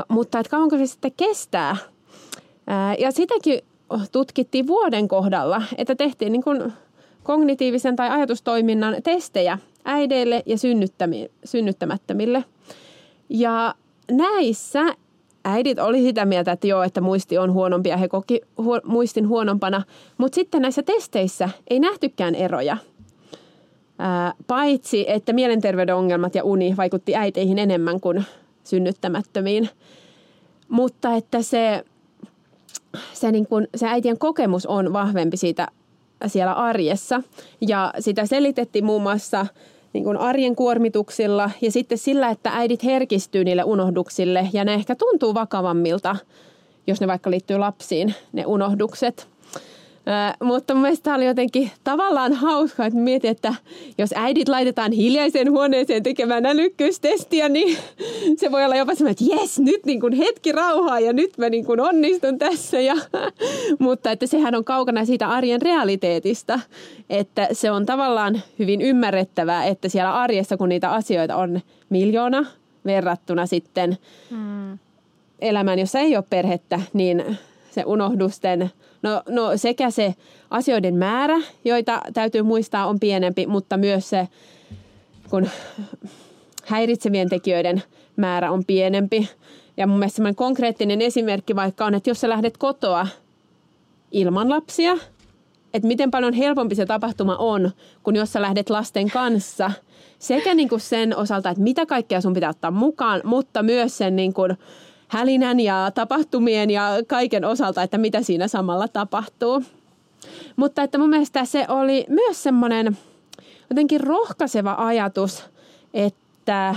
mutta 0.09 0.39
että 0.39 0.49
kauanko 0.49 0.77
se 0.77 0.85
sitten 0.85 1.11
kestää. 1.17 1.77
ja 2.99 3.11
sitäkin 3.11 3.61
tutkittiin 4.11 4.67
vuoden 4.67 5.07
kohdalla, 5.07 5.61
että 5.77 5.95
tehtiin 5.95 6.31
niin 6.31 6.43
kuin 6.43 6.73
kognitiivisen 7.23 7.95
tai 7.95 8.09
ajatustoiminnan 8.09 8.95
testejä 9.03 9.57
äideille 9.85 10.43
ja 10.45 10.55
synnyttämättömille– 11.45 12.43
ja 13.29 13.75
näissä 14.11 14.95
äidit 15.45 15.79
oli 15.79 16.01
sitä 16.01 16.25
mieltä, 16.25 16.51
että 16.51 16.67
joo, 16.67 16.83
että 16.83 17.01
muisti 17.01 17.37
on 17.37 17.53
huonompi 17.53 17.89
ja 17.89 17.97
he 17.97 18.07
koki 18.07 18.41
huo, 18.57 18.81
muistin 18.83 19.27
huonompana. 19.27 19.83
Mutta 20.17 20.35
sitten 20.35 20.61
näissä 20.61 20.83
testeissä 20.83 21.49
ei 21.67 21.79
nähtykään 21.79 22.35
eroja. 22.35 22.77
Ää, 23.99 24.33
paitsi, 24.47 25.05
että 25.07 25.33
mielenterveyden 25.33 25.95
ongelmat 25.95 26.35
ja 26.35 26.43
uni 26.43 26.77
vaikutti 26.77 27.15
äiteihin 27.15 27.59
enemmän 27.59 27.99
kuin 27.99 28.25
synnyttämättömiin. 28.63 29.69
Mutta 30.69 31.15
että 31.15 31.41
se, 31.41 31.85
se, 33.13 33.31
niin 33.31 33.47
kun, 33.47 33.67
se 33.75 33.87
äitien 33.87 34.17
kokemus 34.17 34.65
on 34.65 34.93
vahvempi 34.93 35.37
siitä 35.37 35.67
siellä 36.27 36.53
arjessa. 36.53 37.21
Ja 37.61 37.93
sitä 37.99 38.25
selitettiin 38.25 38.85
muun 38.85 39.01
muassa 39.01 39.45
niin 39.95 40.03
kuin 40.03 40.17
arjen 40.17 40.55
kuormituksilla 40.55 41.49
ja 41.61 41.71
sitten 41.71 41.97
sillä, 41.97 42.29
että 42.29 42.51
äidit 42.53 42.83
herkistyy 42.83 43.43
niille 43.43 43.63
unohduksille 43.63 44.49
ja 44.53 44.65
ne 44.65 44.73
ehkä 44.73 44.95
tuntuu 44.95 45.33
vakavammilta, 45.33 46.15
jos 46.87 47.01
ne 47.01 47.07
vaikka 47.07 47.31
liittyy 47.31 47.57
lapsiin, 47.57 48.13
ne 48.33 48.45
unohdukset. 48.45 49.27
Mutta 50.43 50.73
mun 50.73 50.81
mielestä 50.81 51.03
tämä 51.03 51.15
oli 51.15 51.25
jotenkin 51.25 51.71
tavallaan 51.83 52.33
hauska, 52.33 52.85
että 52.85 52.99
mietin, 52.99 53.31
että 53.31 53.55
jos 53.97 54.09
äidit 54.15 54.49
laitetaan 54.49 54.91
hiljaiseen 54.91 55.51
huoneeseen 55.51 56.03
tekemään 56.03 56.45
älykkyystestiä, 56.45 57.49
niin 57.49 57.77
se 58.39 58.51
voi 58.51 58.65
olla 58.65 58.75
jopa 58.75 58.95
semmoinen, 58.95 59.11
että 59.11 59.41
jes, 59.41 59.59
nyt 59.59 59.85
niin 59.85 59.99
kuin 59.99 60.13
hetki 60.13 60.51
rauhaa 60.51 60.99
ja 60.99 61.13
nyt 61.13 61.37
mä 61.37 61.49
niin 61.49 61.65
kuin 61.65 61.79
onnistun 61.79 62.37
tässä. 62.37 62.79
Ja, 62.79 62.95
mutta 63.79 64.11
että 64.11 64.27
sehän 64.27 64.55
on 64.55 64.65
kaukana 64.65 65.05
siitä 65.05 65.29
arjen 65.29 65.61
realiteetista, 65.61 66.59
että 67.09 67.47
se 67.51 67.71
on 67.71 67.85
tavallaan 67.85 68.41
hyvin 68.59 68.81
ymmärrettävää, 68.81 69.65
että 69.65 69.89
siellä 69.89 70.13
arjessa, 70.13 70.57
kun 70.57 70.69
niitä 70.69 70.91
asioita 70.91 71.35
on 71.35 71.61
miljoona 71.89 72.45
verrattuna 72.85 73.45
sitten 73.45 73.97
hmm. 74.29 74.79
elämään, 75.39 75.79
jossa 75.79 75.99
ei 75.99 76.15
ole 76.15 76.25
perhettä, 76.29 76.81
niin 76.93 77.37
se 77.71 77.83
unohdusten, 77.85 78.71
no, 79.05 79.23
no 79.29 79.57
sekä 79.57 79.89
se 79.89 80.15
asioiden 80.49 80.95
määrä, 80.95 81.37
joita 81.65 82.01
täytyy 82.13 82.41
muistaa, 82.41 82.87
on 82.87 82.99
pienempi, 82.99 83.47
mutta 83.47 83.77
myös 83.77 84.09
se, 84.09 84.27
kun 85.29 85.49
häiritsevien 86.65 87.29
tekijöiden 87.29 87.83
määrä 88.15 88.51
on 88.51 88.65
pienempi. 88.65 89.29
Ja 89.77 89.87
mun 89.87 89.99
mielestä 89.99 90.33
konkreettinen 90.35 91.01
esimerkki 91.01 91.55
vaikka 91.55 91.85
on, 91.85 91.95
että 91.95 92.09
jos 92.09 92.21
sä 92.21 92.29
lähdet 92.29 92.57
kotoa 92.57 93.07
ilman 94.11 94.49
lapsia, 94.49 94.97
että 95.73 95.87
miten 95.87 96.11
paljon 96.11 96.33
helpompi 96.33 96.75
se 96.75 96.85
tapahtuma 96.85 97.35
on, 97.35 97.71
kun 98.03 98.15
jos 98.15 98.33
sä 98.33 98.41
lähdet 98.41 98.69
lasten 98.69 99.09
kanssa. 99.09 99.71
Sekä 100.19 100.53
niin 100.53 100.69
kuin 100.69 100.81
sen 100.81 101.17
osalta, 101.17 101.49
että 101.49 101.63
mitä 101.63 101.85
kaikkea 101.85 102.21
sun 102.21 102.33
pitää 102.33 102.49
ottaa 102.49 102.71
mukaan, 102.71 103.21
mutta 103.23 103.63
myös 103.63 103.97
sen 103.97 104.15
niin 104.15 104.33
kuin 104.33 104.57
hälinän 105.07 105.59
ja 105.59 105.91
tapahtumien 105.95 106.69
ja 106.69 106.89
kaiken 107.07 107.45
osalta, 107.45 107.83
että 107.83 107.97
mitä 107.97 108.21
siinä 108.21 108.47
samalla 108.47 108.87
tapahtuu. 108.87 109.63
Mutta 110.55 110.83
että 110.83 110.97
mun 110.97 111.09
mielestä 111.09 111.45
se 111.45 111.65
oli 111.69 112.05
myös 112.09 112.43
semmoinen 112.43 112.97
jotenkin 113.69 114.01
rohkaiseva 114.01 114.75
ajatus, 114.77 115.43
että 115.93 116.75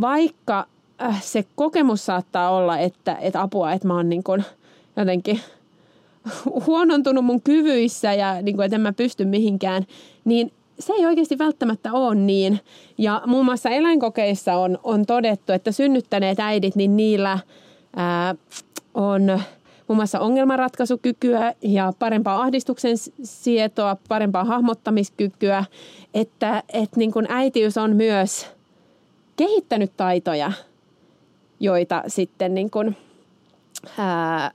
vaikka 0.00 0.66
äh, 1.02 1.22
se 1.22 1.44
kokemus 1.54 2.06
saattaa 2.06 2.50
olla, 2.50 2.78
että, 2.78 3.16
että 3.20 3.42
apua, 3.42 3.72
että 3.72 3.88
mä 3.88 3.94
oon 3.94 4.08
niin 4.08 4.24
kuin 4.24 4.44
jotenkin 4.96 5.40
huonontunut 6.66 7.24
mun 7.24 7.42
kyvyissä 7.42 8.14
ja 8.14 8.42
niin 8.42 8.56
kuin, 8.56 8.64
että 8.64 8.76
en 8.76 8.80
mä 8.80 8.92
pysty 8.92 9.24
mihinkään, 9.24 9.86
niin 10.24 10.52
se 10.78 10.92
ei 10.92 11.06
oikeasti 11.06 11.38
välttämättä 11.38 11.92
ole 11.92 12.14
niin. 12.14 12.60
Ja 12.98 13.22
muun 13.26 13.44
muassa 13.44 13.70
eläinkokeissa 13.70 14.56
on, 14.56 14.78
on 14.82 15.06
todettu, 15.06 15.52
että 15.52 15.72
synnyttäneet 15.72 16.40
äidit, 16.40 16.76
niin 16.76 16.96
niillä 16.96 17.38
ää, 17.96 18.34
on 18.94 19.22
muun 19.88 19.96
muassa 19.96 20.20
ongelmanratkaisukykyä 20.20 21.54
ja 21.62 21.92
parempaa 21.98 22.42
ahdistuksen 22.42 22.96
sietoa, 23.22 23.96
parempaa 24.08 24.44
hahmottamiskykyä, 24.44 25.64
että, 26.14 26.62
että 26.72 26.96
niin 26.96 27.12
kuin 27.12 27.26
äitiys 27.28 27.78
on 27.78 27.96
myös 27.96 28.46
kehittänyt 29.36 29.92
taitoja, 29.96 30.52
joita 31.60 32.02
sitten 32.06 32.54
niin 32.54 32.70
kuin, 32.70 32.96
ää, 33.98 34.50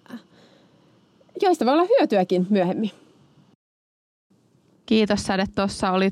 joista 1.42 1.66
voi 1.66 1.74
olla 1.74 1.88
hyötyäkin 2.00 2.48
myöhemmin. 2.50 2.92
Kiitos 4.86 5.24
Säde. 5.24 5.46
Tuossa 5.56 5.92
oli 5.92 6.12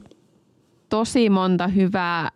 tosi 0.90 1.30
monta 1.30 1.68
hyvää 1.68 2.30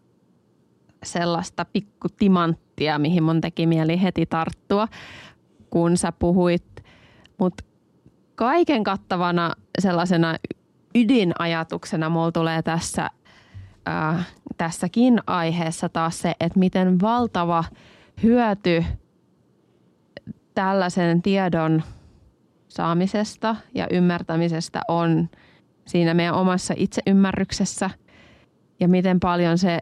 sellaista 1.04 1.66
pikkutimanttia, 1.66 3.00
mihin 3.00 3.24
mun 3.24 3.42
teki 3.42 3.68
mieli 3.68 4.02
heti 4.02 4.26
tarttua, 4.26 4.88
kun 5.70 5.98
sä 5.98 6.12
puhuit. 6.12 6.84
Mutta 7.38 7.64
kaiken 8.36 8.84
kattavana 8.84 9.54
sellaisena 9.80 10.36
ydinajatuksena 10.96 12.10
mulla 12.10 12.32
tulee 12.32 12.62
tässä, 12.62 13.10
äh, 13.88 14.28
tässäkin 14.58 15.22
aiheessa 15.28 15.90
taas 15.90 16.20
se, 16.20 16.34
että 16.40 16.60
miten 16.60 17.02
valtava 17.02 17.64
hyöty 18.24 18.86
tällaisen 20.54 21.22
tiedon 21.22 21.84
saamisesta 22.68 23.56
ja 23.74 23.88
ymmärtämisestä 23.92 24.82
on 24.88 25.30
siinä 25.86 26.14
meidän 26.14 26.36
omassa 26.36 26.74
itseymmärryksessä 26.78 27.90
ja 28.80 28.88
miten 28.88 29.20
paljon 29.20 29.58
se 29.58 29.80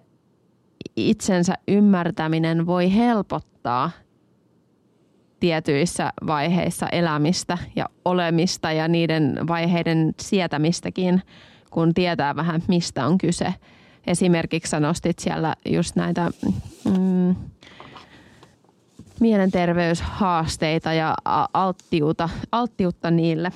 itsensä 0.96 1.54
ymmärtäminen 1.68 2.66
voi 2.66 2.96
helpottaa 2.96 3.92
tietyissä 5.40 6.14
vaiheissa 6.28 6.88
elämistä 6.90 7.58
ja 7.76 7.90
olemista 8.06 8.72
ja 8.72 8.88
niiden 8.88 9.40
vaiheiden 9.48 10.14
sietämistäkin, 10.20 11.22
kun 11.70 11.94
tietää 11.94 12.36
vähän 12.36 12.64
mistä 12.68 13.06
on 13.06 13.18
kyse. 13.18 13.54
Esimerkiksi 14.08 14.70
sä 14.70 14.80
nostit 14.80 15.20
siellä 15.20 15.56
just 15.70 15.96
näitä 15.96 16.32
mm, 16.86 17.36
mielenterveyshaasteita 19.20 20.94
ja 20.94 21.16
alttiuta, 21.54 22.30
alttiutta 22.52 23.12
niille. 23.12 23.52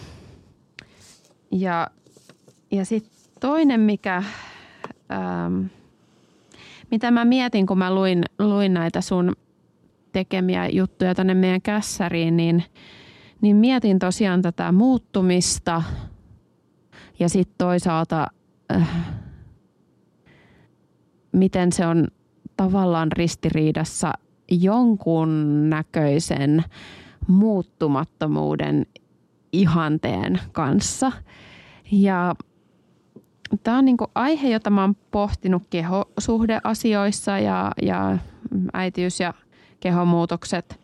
Ja, 1.52 1.88
ja 2.72 2.86
sitten 2.86 3.18
toinen, 3.40 3.80
mikä, 3.80 4.24
ähm, 5.12 5.66
mitä 6.92 7.12
mä 7.12 7.26
mietin, 7.26 7.66
kun 7.66 7.78
mä 7.78 7.96
luin, 7.96 8.24
luin 8.40 8.74
näitä 8.74 9.02
sun 9.02 9.36
tekemiä 10.12 10.68
juttuja 10.68 11.16
tänne 11.16 11.34
meidän 11.34 11.62
kässäriin, 11.62 12.38
niin, 12.38 12.64
niin 13.42 13.56
mietin 13.56 14.00
tosiaan 14.00 14.42
tätä 14.42 14.72
muuttumista 14.72 15.84
ja 17.20 17.30
sitten 17.30 17.56
toisaalta, 17.58 18.28
äh, 18.76 18.90
miten 21.32 21.72
se 21.72 21.86
on 21.86 22.08
tavallaan 22.58 23.12
ristiriidassa 23.12 24.14
jonkun 24.52 25.70
näköisen 25.70 26.64
muuttumattomuuden 27.28 28.86
ihanteen 29.52 30.40
kanssa. 30.52 31.12
Ja 31.92 32.36
tämä 33.64 33.78
on 33.78 33.86
niin 33.86 33.98
aihe, 34.16 34.50
jota 34.50 34.70
mä 34.70 34.82
oon 34.82 34.96
pohtinut 35.12 35.64
kehosuhdeasioissa 35.70 37.40
ja, 37.40 37.72
ja 37.82 38.18
äitiys- 38.74 39.20
ja 39.20 39.34
kehomuutokset 39.80 40.80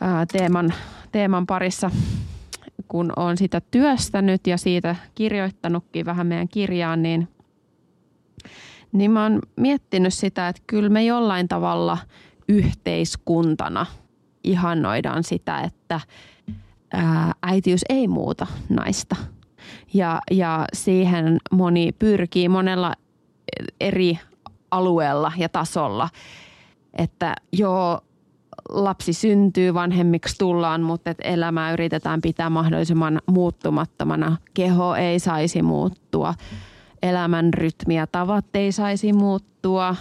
ää, 0.00 0.26
teeman, 0.26 0.72
teeman 1.12 1.46
parissa, 1.46 1.90
kun 2.88 3.12
olen 3.16 3.36
sitä 3.36 3.60
työstänyt 3.70 4.46
ja 4.46 4.58
siitä 4.58 4.96
kirjoittanutkin 5.14 6.06
vähän 6.06 6.26
meidän 6.26 6.48
kirjaan, 6.48 7.02
niin, 7.02 7.28
niin 8.92 9.10
mä 9.10 9.22
oon 9.22 9.40
miettinyt 9.56 10.14
sitä, 10.14 10.48
että 10.48 10.62
kyllä 10.66 10.88
me 10.88 11.04
jollain 11.04 11.48
tavalla 11.48 11.98
yhteiskuntana 12.48 13.86
ihannoidaan 14.44 15.24
sitä, 15.24 15.60
että 15.60 16.00
ää, 16.92 17.32
äitiys 17.42 17.80
ei 17.88 18.08
muuta 18.08 18.46
naista. 18.68 19.16
Ja, 19.94 20.20
ja 20.30 20.64
siihen 20.72 21.38
moni 21.50 21.92
pyrkii 21.92 22.48
monella 22.48 22.92
eri 23.80 24.18
alueella 24.70 25.32
ja 25.36 25.48
tasolla. 25.48 26.08
Että 26.94 27.34
joo, 27.52 28.00
lapsi 28.68 29.12
syntyy, 29.12 29.74
vanhemmiksi 29.74 30.38
tullaan, 30.38 30.82
mutta 30.82 31.10
että 31.10 31.28
elämää 31.28 31.72
yritetään 31.72 32.20
pitää 32.20 32.50
mahdollisimman 32.50 33.20
muuttumattomana. 33.26 34.36
Keho 34.54 34.94
ei 34.94 35.18
saisi 35.18 35.62
muuttua, 35.62 36.34
elämän 37.02 37.54
rytmi 37.54 37.96
ja 37.96 38.06
tavat 38.06 38.46
ei 38.54 38.72
saisi 38.72 39.12
muuttua, 39.12 39.96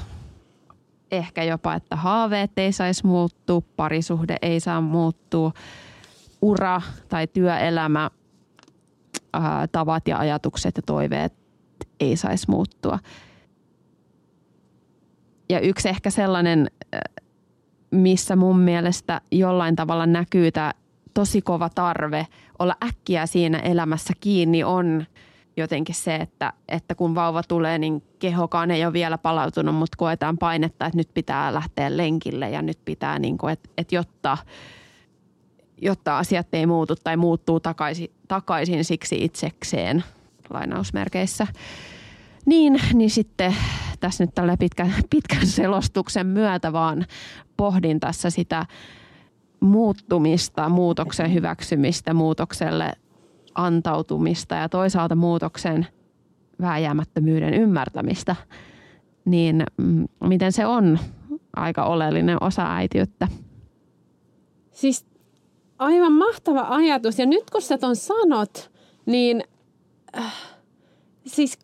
ehkä 1.11 1.43
jopa, 1.43 1.73
että 1.73 1.95
haaveet 1.95 2.51
ei 2.57 2.71
saisi 2.71 3.05
muuttua, 3.05 3.61
parisuhde 3.75 4.35
ei 4.41 4.59
saa 4.59 4.81
muuttua, 4.81 5.51
ura 6.41 6.81
tai 7.09 7.27
työelämä, 7.27 8.09
ää, 9.37 9.67
tavat 9.67 10.07
ja 10.07 10.17
ajatukset 10.17 10.77
ja 10.77 10.83
toiveet 10.85 11.33
ei 11.99 12.17
saisi 12.17 12.49
muuttua. 12.49 12.99
Ja 15.49 15.59
yksi 15.59 15.89
ehkä 15.89 16.09
sellainen 16.09 16.67
missä 17.91 18.35
mun 18.35 18.59
mielestä 18.59 19.21
jollain 19.31 19.75
tavalla 19.75 20.05
näkyy 20.05 20.51
tämä 20.51 20.73
tosi 21.13 21.41
kova 21.41 21.69
tarve 21.69 22.27
olla 22.59 22.75
äkkiä 22.87 23.25
siinä 23.25 23.59
elämässä 23.59 24.13
kiinni 24.19 24.63
on 24.63 25.05
jotenkin 25.57 25.95
se, 25.95 26.15
että, 26.15 26.53
että 26.67 26.95
kun 26.95 27.15
vauva 27.15 27.43
tulee, 27.47 27.77
niin 27.77 28.03
kehokaan 28.19 28.71
ei 28.71 28.85
ole 28.85 28.93
vielä 28.93 29.17
palautunut, 29.17 29.75
mutta 29.75 29.97
koetaan 29.97 30.37
painetta, 30.37 30.85
että 30.85 30.97
nyt 30.97 31.09
pitää 31.13 31.53
lähteä 31.53 31.97
lenkille 31.97 32.49
ja 32.49 32.61
nyt 32.61 32.79
pitää, 32.85 33.19
niin 33.19 33.37
kuin, 33.37 33.53
että, 33.53 33.69
että 33.77 33.95
jotta, 33.95 34.37
jotta 35.81 36.17
asiat 36.17 36.47
ei 36.53 36.65
muutu 36.65 36.95
tai 36.95 37.17
muuttuu 37.17 37.59
takaisin, 37.59 38.11
takaisin 38.27 38.85
siksi 38.85 39.23
itsekseen 39.23 40.03
lainausmerkeissä. 40.49 41.47
Niin, 42.45 42.81
niin 42.93 43.09
sitten 43.09 43.55
tässä 43.99 44.23
nyt 44.23 44.35
tällä 44.35 44.57
pitkän, 44.57 44.93
pitkän 45.09 45.47
selostuksen 45.47 46.27
myötä 46.27 46.73
vaan 46.73 47.05
pohdin 47.57 47.99
tässä 47.99 48.29
sitä 48.29 48.65
muuttumista, 49.59 50.69
muutoksen 50.69 51.33
hyväksymistä, 51.33 52.13
muutokselle 52.13 52.93
antautumista 53.55 54.55
ja 54.55 54.69
toisaalta 54.69 55.15
muutoksen 55.15 55.87
vääjäämättömyyden 56.61 57.53
ymmärtämistä, 57.53 58.35
niin 59.25 59.63
mm, 59.77 60.05
miten 60.23 60.51
se 60.51 60.65
on 60.65 60.99
aika 61.55 61.85
oleellinen 61.85 62.37
osa 62.41 62.75
äitiyttä. 62.75 63.27
Siis 64.71 65.05
aivan 65.79 66.11
mahtava 66.11 66.65
ajatus. 66.69 67.19
Ja 67.19 67.25
nyt 67.25 67.49
kun 67.49 67.61
sä 67.61 67.77
ton 67.77 67.95
sanot, 67.95 68.71
niin 69.05 69.43
äh, 70.17 70.33
siis 71.25 71.59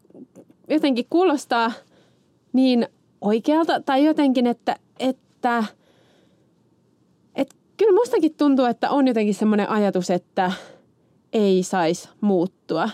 jotenkin 0.69 1.06
kuulostaa 1.10 1.71
niin 2.54 2.88
oikealta 3.21 3.80
tai 3.80 4.06
jotenkin, 4.06 4.47
että, 4.47 4.76
että, 4.99 5.63
että 7.36 7.56
kyllä 7.78 7.93
mustakin 7.93 8.34
tuntuu, 8.34 8.65
että 8.65 8.89
on 8.89 9.08
jotenkin 9.08 9.36
semmoinen 9.36 9.69
ajatus, 9.69 10.10
että 10.10 10.52
ei 11.34 11.63
saisi 11.63 12.10
muuttua. 12.21 12.89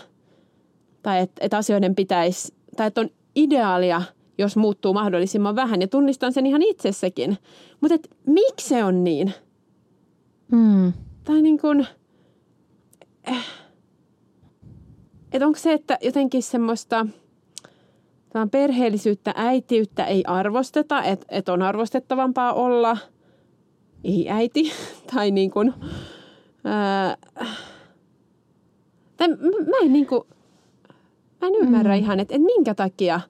Tai 1.02 1.20
että, 1.20 1.44
että 1.44 1.56
asioiden 1.56 1.94
pitäisi, 1.94 2.54
tai 2.76 2.86
että 2.86 3.00
on 3.00 3.10
ideaalia, 3.34 4.02
jos 4.38 4.56
muuttuu 4.56 4.92
mahdollisimman 4.92 5.56
vähän. 5.56 5.80
Ja 5.80 5.88
tunnistan 5.88 6.32
sen 6.32 6.46
ihan 6.46 6.62
itsessäkin. 6.62 7.38
Mutta 7.80 8.08
miksi 8.26 8.68
se 8.68 8.84
on 8.84 9.04
niin? 9.04 9.34
Mm. 10.52 10.92
Tai 11.30 11.42
niin 11.42 11.58
kuin, 11.58 11.86
eh, 13.26 13.46
että 15.32 15.46
onko 15.46 15.58
se, 15.58 15.72
että 15.72 15.98
jotenkin 16.02 16.42
semmoista– 16.42 17.06
Tämän 18.32 18.50
perheellisyyttä, 18.50 19.34
äitiyttä 19.36 20.04
ei 20.04 20.24
arvosteta, 20.26 21.02
että 21.02 21.26
et 21.28 21.48
on 21.48 21.62
arvostettavampaa 21.62 22.52
olla 22.52 22.96
ei-äiti. 24.04 24.72
tai 25.14 25.30
niin 25.30 25.50
kuin, 25.50 25.74
ää, 26.64 27.16
tai 29.16 29.28
mä 29.28 29.76
en, 29.82 29.92
niin 29.92 30.06
kuin, 30.06 30.22
mä 31.40 31.48
en 31.48 31.54
ymmärrä 31.54 31.94
mm. 31.94 32.00
ihan, 32.00 32.20
että, 32.20 32.34
että 32.34 32.46
minkä 32.46 32.74
takia 32.74 33.20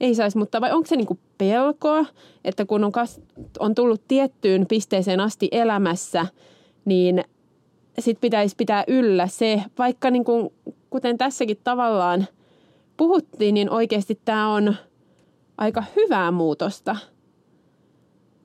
ei 0.00 0.14
saisi, 0.14 0.38
mutta 0.38 0.60
vai 0.60 0.72
onko 0.72 0.86
se 0.86 0.96
niin 0.96 1.06
kuin 1.06 1.20
pelkoa, 1.38 2.04
että 2.44 2.64
kun 2.64 2.84
on, 2.84 2.92
kas, 2.92 3.20
on 3.58 3.74
tullut 3.74 4.02
tiettyyn 4.08 4.66
pisteeseen 4.66 5.20
asti 5.20 5.48
elämässä, 5.52 6.26
niin 6.84 7.24
sit 7.98 8.20
pitäisi 8.20 8.56
pitää 8.56 8.84
yllä 8.86 9.26
se, 9.26 9.62
vaikka 9.78 10.10
niin 10.10 10.24
kuin, 10.24 10.52
kuten 10.90 11.18
tässäkin 11.18 11.58
tavallaan– 11.64 12.26
puhuttiin, 12.98 13.54
niin 13.54 13.70
oikeasti 13.70 14.20
tämä 14.24 14.54
on 14.54 14.76
aika 15.58 15.84
hyvää 15.96 16.30
muutosta. 16.30 16.96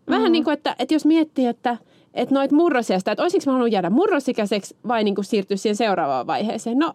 Vähän 0.08 0.22
mm-hmm. 0.22 0.32
niin 0.32 0.43
kuin, 0.43 0.54
että, 0.54 0.76
että 0.80 0.95
jos 0.95 1.06
miettii, 1.06 1.45
että, 1.45 1.78
että 2.14 2.36
noit 2.36 2.51
murrosiasta, 2.51 3.12
että 3.12 3.24
olisinko 3.24 3.43
mä 3.45 3.51
halunnut 3.51 3.74
jäädä 3.74 3.89
murrosikäiseksi 3.89 4.76
vai 4.88 5.04
niin 5.04 5.16
kuin 5.16 5.26
siirtyä 5.26 5.58
siihen 5.58 5.76
seuraavaan 5.76 6.28
vaiheeseen. 6.28 6.78
No, 6.78 6.93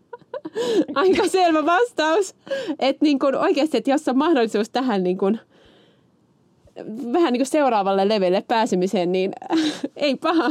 aika 0.94 1.28
selvä 1.28 1.66
vastaus. 1.66 2.34
Että 2.78 3.04
niin 3.04 3.18
kuin 3.18 3.36
oikeasti, 3.36 3.76
että 3.76 3.90
jos 3.90 4.08
on 4.08 4.18
mahdollisuus 4.18 4.70
tähän 4.70 5.02
niin 5.02 5.18
kuin, 5.18 5.40
vähän 7.12 7.32
niin 7.32 7.40
kuin 7.40 7.46
seuraavalle 7.46 8.08
levelle 8.08 8.44
pääsemiseen, 8.48 9.12
niin 9.12 9.32
ei 9.96 10.16
paha. 10.16 10.50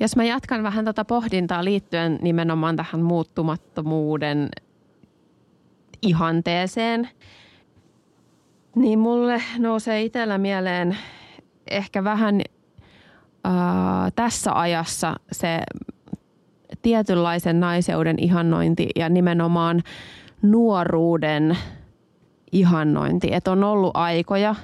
Jos 0.00 0.16
mä 0.16 0.24
jatkan 0.24 0.62
vähän 0.62 0.84
tätä 0.84 1.04
pohdintaa 1.04 1.64
liittyen 1.64 2.18
nimenomaan 2.22 2.76
tähän 2.76 3.02
muuttumattomuuden 3.02 4.48
ihanteeseen, 6.02 7.08
niin 8.76 8.98
mulle 8.98 9.42
nousee 9.58 10.02
itsellä 10.02 10.38
mieleen 10.38 10.96
ehkä 11.70 12.04
vähän 12.04 12.40
ää, 13.44 14.10
tässä 14.14 14.60
ajassa 14.60 15.16
se 15.32 15.60
tietynlaisen 16.82 17.60
naiseuden 17.60 18.18
ihannointi 18.18 18.88
ja 18.96 19.08
nimenomaan 19.08 19.82
nuoruuden 20.42 21.58
ihannointi. 22.52 23.28
Että 23.32 23.52
on 23.52 23.64
ollut 23.64 23.90
aikoja 23.94 24.54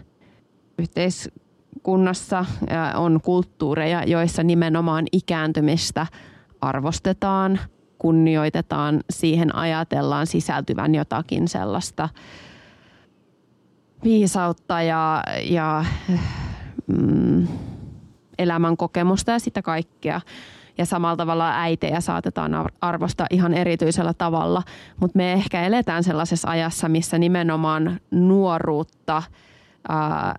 yhteiskunnassa, 0.78 1.45
on 2.95 3.20
kulttuureja, 3.22 4.05
joissa 4.05 4.43
nimenomaan 4.43 5.05
ikääntymistä 5.12 6.07
arvostetaan, 6.61 7.61
kunnioitetaan, 7.99 9.01
siihen 9.11 9.55
ajatellaan 9.55 10.26
sisältyvän 10.26 10.95
jotakin 10.95 11.49
sellaista 11.49 12.09
viisautta 14.05 14.82
ja, 14.82 15.22
ja 15.43 15.84
mm, 16.87 17.49
elämän 18.39 18.76
kokemusta 18.76 19.30
ja 19.32 19.39
sitä 19.39 19.62
kaikkea. 19.62 20.20
Ja 20.78 20.87
samalla 20.87 21.16
tavalla 21.16 21.61
äitejä 21.61 22.01
saatetaan 22.01 22.53
arvostaa 22.80 23.26
ihan 23.30 23.55
erityisellä 23.55 24.14
tavalla. 24.14 24.62
Mutta 25.01 25.16
me 25.16 25.32
ehkä 25.32 25.62
eletään 25.62 26.05
sellaisessa 26.05 26.49
ajassa, 26.51 26.89
missä 26.89 27.18
nimenomaan 27.18 28.01
nuoruutta, 28.11 29.22
ää, 29.89 30.34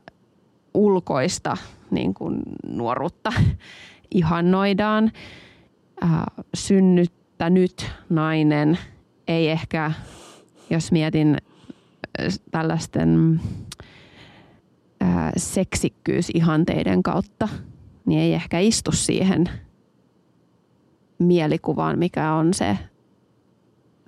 ulkoista 0.77 1.57
niin 1.91 2.13
kuin 2.13 2.41
nuoruutta 2.67 3.33
ihannoidaan. 4.15 5.11
Ää, 6.01 6.25
synnyttänyt 6.53 7.91
nainen 8.09 8.77
ei 9.27 9.49
ehkä, 9.49 9.91
jos 10.69 10.91
mietin 10.91 11.37
tällaisten 12.51 13.41
ää, 15.01 15.31
seksikkyysihanteiden 15.37 17.03
kautta– 17.03 17.47
niin 18.07 18.19
ei 18.19 18.33
ehkä 18.33 18.59
istu 18.59 18.91
siihen 18.91 19.49
mielikuvaan, 21.19 21.99
mikä 21.99 22.33
on 22.33 22.53
se. 22.53 22.77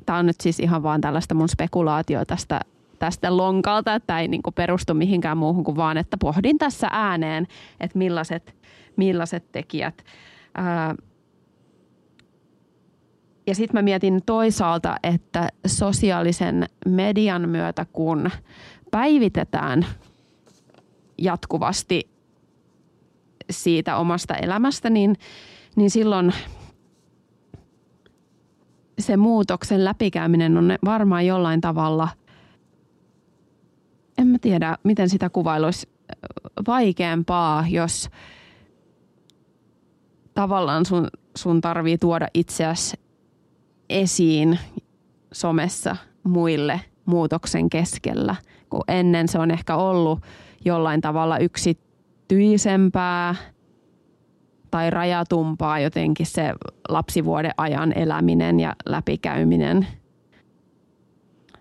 Tämä 0.06 0.20
on 0.20 0.26
nyt 0.26 0.42
siis 0.42 0.60
ihan 0.60 0.84
vaan 0.84 1.02
tällaista 1.02 1.36
mun 1.36 1.50
spekulaatio 1.50 2.26
tästä, 2.26 2.60
tästä 3.00 3.38
lonkalta, 3.38 3.96
että 3.96 4.20
ei 4.20 4.28
niin 4.28 4.42
perustu 4.56 4.94
mihinkään 4.94 5.38
muuhun 5.38 5.64
kuin 5.64 5.78
vaan, 5.78 5.98
että 5.98 6.18
pohdin 6.18 6.58
tässä 6.58 6.88
ääneen, 6.92 7.48
että 7.80 7.98
millaiset, 7.98 8.56
millaiset 8.96 9.52
tekijät. 9.52 10.04
Ää, 10.56 10.96
ja 13.48 13.56
sitten 13.56 13.78
mä 13.78 13.82
mietin 13.82 14.20
toisaalta, 14.26 14.96
että 15.04 15.50
sosiaalisen 15.68 16.66
median 16.86 17.50
myötä, 17.50 17.86
kun 17.94 18.32
päivitetään 18.92 19.86
jatkuvasti 21.18 22.10
siitä 23.50 23.98
omasta 23.98 24.36
elämästä, 24.36 24.90
niin, 24.90 25.16
niin 25.76 25.90
silloin 25.90 26.34
se 29.00 29.18
muutoksen 29.18 29.86
läpikäyminen 29.86 30.58
on 30.58 30.78
varmaan 30.86 31.26
jollain 31.26 31.62
tavalla, 31.62 32.08
tiedä 34.42 34.78
miten 34.84 35.10
sitä 35.10 35.30
kuvailuisi, 35.30 35.90
vaikeampaa, 36.68 37.66
jos 37.70 38.10
tavallaan 40.34 40.86
sun, 40.86 41.08
sun 41.38 41.62
tarvii 41.62 41.98
tuoda 41.98 42.28
itseäsi 42.34 42.98
esiin 43.90 44.60
somessa 45.32 45.96
muille 46.24 46.82
muutoksen 47.06 47.70
keskellä, 47.70 48.36
kun 48.70 48.84
ennen 48.88 49.28
se 49.28 49.40
on 49.40 49.52
ehkä 49.52 49.76
ollut 49.76 50.20
jollain 50.66 51.02
tavalla 51.02 51.38
yksi 51.38 51.78
yksityisempää 52.30 53.36
tai 54.72 54.90
rajatumpaa 54.90 55.80
jotenkin 55.80 56.26
se 56.26 56.54
lapsivuoden 56.90 57.52
ajan 57.58 57.94
eläminen 57.98 58.60
ja 58.60 58.76
läpikäyminen. 58.86 59.88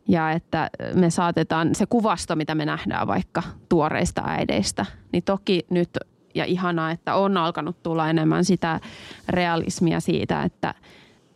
Ja 0.08 0.32
että 0.32 0.70
me 0.94 1.10
saatetaan, 1.10 1.74
se 1.74 1.86
kuvasto, 1.86 2.36
mitä 2.36 2.54
me 2.54 2.64
nähdään 2.64 3.06
vaikka 3.06 3.42
tuoreista 3.68 4.22
äideistä, 4.26 4.86
niin 5.12 5.22
toki 5.22 5.66
nyt 5.70 5.90
ja 6.34 6.44
ihanaa, 6.44 6.90
että 6.90 7.14
on 7.14 7.36
alkanut 7.36 7.82
tulla 7.82 8.10
enemmän 8.10 8.44
sitä 8.44 8.80
realismia 9.28 10.00
siitä, 10.00 10.42
että, 10.42 10.74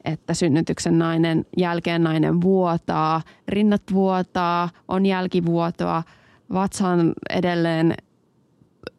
että 0.05 0.35
synnytyksen 0.35 0.99
nainen, 0.99 1.47
jälkeen 1.57 2.03
nainen 2.03 2.41
vuotaa, 2.41 3.21
rinnat 3.49 3.83
vuotaa, 3.93 4.69
on 4.89 5.07
jälkivuotoa, 5.07 6.03
vatsa 6.53 6.89
on 6.89 7.13
edelleen 7.31 7.95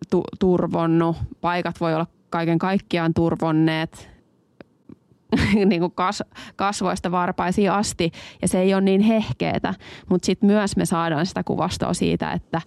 tu- 0.09 0.23
turvonnut. 0.39 1.17
Paikat 1.41 1.79
voi 1.79 1.93
olla 1.93 2.07
kaiken 2.29 2.59
kaikkiaan 2.59 3.13
turvonneet 3.13 4.12
niin 5.65 5.79
kuin 5.81 5.91
kas, 5.91 6.23
kasvoista 6.55 7.11
varpaisiin 7.11 7.71
asti 7.71 8.11
ja 8.41 8.47
se 8.47 8.59
ei 8.59 8.73
ole 8.73 8.81
niin 8.81 9.01
hehkeetä, 9.01 9.73
mutta 10.09 10.25
sitten 10.25 10.47
myös 10.47 10.77
me 10.77 10.85
saadaan 10.85 11.25
sitä 11.25 11.43
kuvastoa 11.43 11.93
siitä, 11.93 12.31
että, 12.31 12.61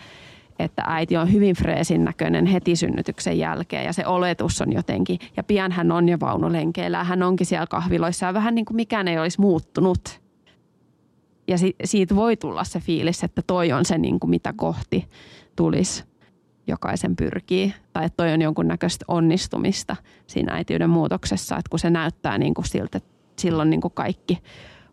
että 0.59 0.83
äiti 0.87 1.17
on 1.17 1.33
hyvin 1.33 1.57
freesin 1.57 2.05
näköinen 2.05 2.47
heti 2.47 2.77
synnytyksen 2.77 3.39
jälkeen 3.39 3.85
ja 3.85 3.93
se 3.93 4.07
oletus 4.07 4.61
on 4.61 4.73
jotenkin, 4.73 5.19
ja 5.37 5.43
pian 5.43 5.73
hän 5.73 5.93
on 5.93 6.09
jo 6.09 6.21
vaunulenkeillä, 6.21 7.05
hän 7.05 7.23
onkin 7.23 7.47
siellä 7.47 7.67
kahviloissa 7.67 8.27
ja 8.27 8.35
vähän 8.35 8.55
niin 8.55 8.65
kuin 8.65 8.77
mikään 8.77 9.09
ei 9.09 9.19
olisi 9.19 9.41
muuttunut. 9.41 10.21
Ja 11.49 11.59
si, 11.59 11.77
siitä 11.85 12.17
voi 12.17 12.37
tulla 12.37 12.65
se 12.65 12.81
fiilis, 12.81 13.25
että 13.25 13.43
toi 13.47 13.73
on 13.73 13.85
se 13.85 13.99
niin 13.99 14.21
kuin 14.21 14.31
mitä 14.31 14.53
kohti 14.57 15.09
tulisi 15.57 16.05
jokaisen 16.67 17.17
pyrkii, 17.17 17.75
tai 17.93 18.05
että 18.05 18.17
toi 18.17 18.33
on 18.33 18.43
jonkunnäköistä 18.43 19.05
onnistumista 19.09 19.97
siinä 20.27 20.55
äitiyden 20.55 20.91
muutoksessa, 20.91 21.57
että 21.57 21.71
kun 21.71 21.79
se 21.79 21.91
näyttää 21.91 22.39
niin 22.39 22.55
kuin 22.55 22.65
siltä, 22.65 22.99
että 22.99 23.11
silloin 23.39 23.71
niin 23.71 23.81
kuin 23.81 23.95
kaikki 23.95 24.39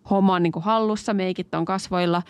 homma 0.10 0.36
on 0.36 0.44
niin 0.44 0.54
kuin 0.54 0.64
hallussa, 0.64 1.14
meikit 1.14 1.54
on 1.54 1.66
kasvoilla, 1.66 2.22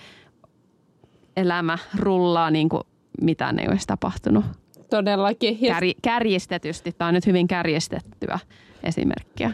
elämä 1.38 1.78
rullaa 2.00 2.52
niin 2.52 2.70
kuin 2.70 2.84
mitään 3.22 3.60
ei 3.60 3.68
olisi 3.68 3.88
tapahtunut. 3.88 4.46
Todellakin. 4.90 5.60
Kär, 5.60 5.84
kärjistetysti, 6.02 6.92
tämä 6.92 7.08
on 7.08 7.14
nyt 7.14 7.26
hyvin 7.26 7.48
kärjistettyä 7.48 8.40
esimerkkiä 8.84 9.52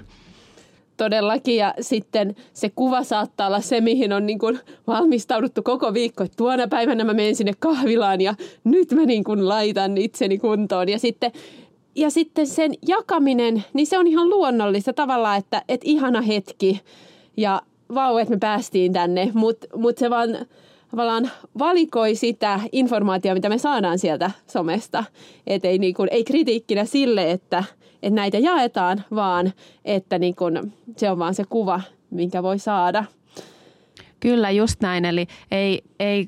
todellakin. 1.00 1.56
Ja 1.56 1.74
sitten 1.82 2.36
se 2.54 2.70
kuva 2.70 3.04
saattaa 3.04 3.48
olla 3.48 3.62
se, 3.62 3.82
mihin 3.82 4.14
on 4.14 4.26
niin 4.26 4.40
kuin 4.40 4.60
valmistauduttu 4.88 5.64
koko 5.64 5.94
viikko. 5.94 6.24
Että 6.24 6.38
tuona 6.38 6.68
päivänä 6.68 7.04
mä 7.04 7.14
menen 7.14 7.36
sinne 7.36 7.54
kahvilaan 7.60 8.22
ja 8.22 8.36
nyt 8.64 8.92
mä 8.92 9.06
niin 9.06 9.24
kuin 9.24 9.48
laitan 9.48 9.98
itseni 9.98 10.38
kuntoon. 10.38 10.90
Ja 10.90 11.00
sitten, 11.00 11.32
ja 11.96 12.10
sitten 12.10 12.48
sen 12.48 12.74
jakaminen, 12.88 13.64
niin 13.74 13.88
se 13.88 13.98
on 13.98 14.08
ihan 14.08 14.30
luonnollista 14.30 14.94
tavallaan, 14.94 15.38
että, 15.38 15.62
että 15.70 15.90
ihana 15.90 16.22
hetki. 16.22 16.82
Ja 17.38 17.62
vau, 17.96 18.18
että 18.18 18.34
me 18.34 18.40
päästiin 18.40 18.94
tänne. 18.94 19.32
Mutta 19.34 19.68
mut 19.76 19.98
se 19.98 20.10
vaan 20.10 20.38
tavallaan 20.92 21.32
valikoi 21.60 22.16
sitä 22.16 22.60
informaatiota, 22.72 23.36
mitä 23.36 23.50
me 23.50 23.58
saadaan 23.58 24.00
sieltä 24.00 24.32
somesta. 24.48 25.04
Et 25.48 25.66
ei, 25.66 25.78
niin 25.78 25.96
ei 26.12 26.24
kritiikkinä 26.24 26.86
sille, 26.86 27.32
että– 27.32 27.64
että 28.04 28.16
näitä 28.16 28.38
jaetaan, 28.38 29.04
vaan 29.16 29.54
että 29.86 30.20
niin 30.20 30.36
kun, 30.36 30.74
se 30.98 31.12
on 31.12 31.20
vaan 31.20 31.36
se 31.36 31.44
kuva, 31.50 31.82
minkä 32.12 32.44
voi 32.44 32.60
saada. 32.60 33.04
Kyllä, 34.20 34.52
just 34.52 34.82
näin. 34.82 35.06
Eli 35.06 35.28
ei, 35.52 35.84
ei 36.00 36.28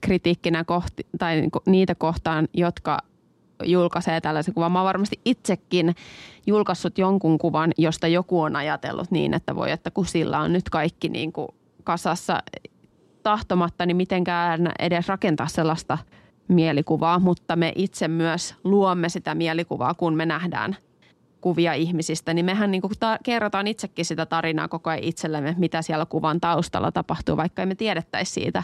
kritiikkinä 0.00 0.64
kohti, 0.64 1.06
tai 1.18 1.40
niin 1.40 1.50
niitä 1.66 1.94
kohtaan, 1.94 2.48
jotka 2.54 2.98
julkaisee 3.64 4.20
tällaisen 4.20 4.54
kuvan. 4.54 4.72
Mä 4.72 4.78
oon 4.78 4.86
varmasti 4.86 5.20
itsekin 5.24 5.94
julkaissut 6.46 6.98
jonkun 6.98 7.38
kuvan, 7.38 7.72
josta 7.78 8.08
joku 8.08 8.40
on 8.40 8.56
ajatellut 8.56 9.10
niin, 9.10 9.34
että 9.34 9.56
voi, 9.56 9.70
että 9.70 9.90
kun 9.90 10.06
sillä 10.06 10.38
on 10.38 10.52
nyt 10.52 10.68
kaikki 10.70 11.08
niin 11.08 11.32
kuin 11.32 11.48
kasassa 11.84 12.42
tahtomatta, 13.22 13.86
niin 13.86 13.96
mitenkään 13.96 14.72
edes 14.78 15.08
rakentaa 15.08 15.46
sellaista– 15.46 15.98
mielikuvaa, 16.48 17.18
mutta 17.18 17.56
me 17.56 17.72
itse 17.76 18.08
myös 18.08 18.54
luomme 18.64 19.08
sitä 19.08 19.34
mielikuvaa, 19.34 19.94
kun 19.94 20.14
me 20.14 20.26
nähdään 20.26 20.76
kuvia 21.40 21.72
ihmisistä, 21.72 22.34
niin 22.34 22.44
mehän 22.44 22.70
niin 22.70 22.82
ta- 23.00 23.18
kerrotaan 23.22 23.66
itsekin 23.66 24.04
sitä 24.04 24.26
tarinaa 24.26 24.68
koko 24.68 24.90
ajan 24.90 25.04
itsellemme, 25.04 25.54
mitä 25.58 25.82
siellä 25.82 26.06
kuvan 26.06 26.40
taustalla 26.40 26.92
tapahtuu, 26.92 27.36
vaikka 27.36 27.62
emme 27.62 27.74
tiedettäisi 27.74 28.32
siitä 28.32 28.62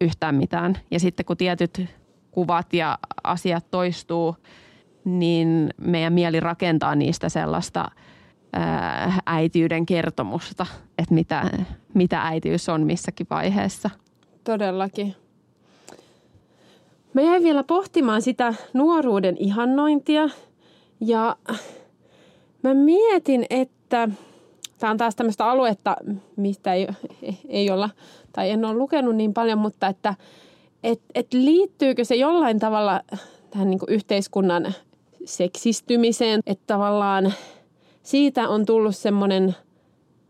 yhtään 0.00 0.34
mitään. 0.34 0.78
Ja 0.90 1.00
sitten 1.00 1.26
kun 1.26 1.36
tietyt 1.36 1.84
kuvat 2.30 2.72
ja 2.72 2.98
asiat 3.24 3.70
toistuu, 3.70 4.36
niin 5.04 5.70
meidän 5.80 6.12
mieli 6.12 6.40
rakentaa 6.40 6.94
niistä 6.94 7.28
sellaista 7.28 7.88
ää, 8.52 9.20
äitiyden 9.26 9.86
kertomusta, 9.86 10.66
että 10.98 11.14
mitä, 11.14 11.50
mitä 11.94 12.22
äitiys 12.22 12.68
on 12.68 12.86
missäkin 12.86 13.26
vaiheessa. 13.30 13.90
Todellakin. 14.44 15.14
Mä 17.14 17.20
jäin 17.20 17.42
vielä 17.42 17.64
pohtimaan 17.64 18.22
sitä 18.22 18.54
nuoruuden 18.72 19.36
ihannointia 19.38 20.28
ja 21.00 21.36
mä 22.62 22.74
mietin, 22.74 23.46
että 23.50 24.08
tämä 24.78 24.90
on 24.90 24.96
taas 24.96 25.16
tämmöistä 25.16 25.46
aluetta, 25.46 25.96
mistä 26.36 26.74
ei, 26.74 26.88
ei 27.48 27.70
olla, 27.70 27.90
tai 28.32 28.50
en 28.50 28.64
ole 28.64 28.74
lukenut 28.74 29.16
niin 29.16 29.34
paljon, 29.34 29.58
mutta 29.58 29.86
että 29.86 30.14
et, 30.84 31.00
et 31.14 31.32
liittyykö 31.32 32.04
se 32.04 32.14
jollain 32.14 32.58
tavalla 32.58 33.00
tähän 33.50 33.70
niin 33.70 33.80
yhteiskunnan 33.88 34.74
seksistymiseen, 35.24 36.40
että 36.46 36.64
tavallaan 36.66 37.32
siitä 38.02 38.48
on 38.48 38.66
tullut 38.66 38.96
semmoinen 38.96 39.56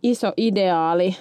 iso 0.03 0.33
ideaali, 0.37 1.17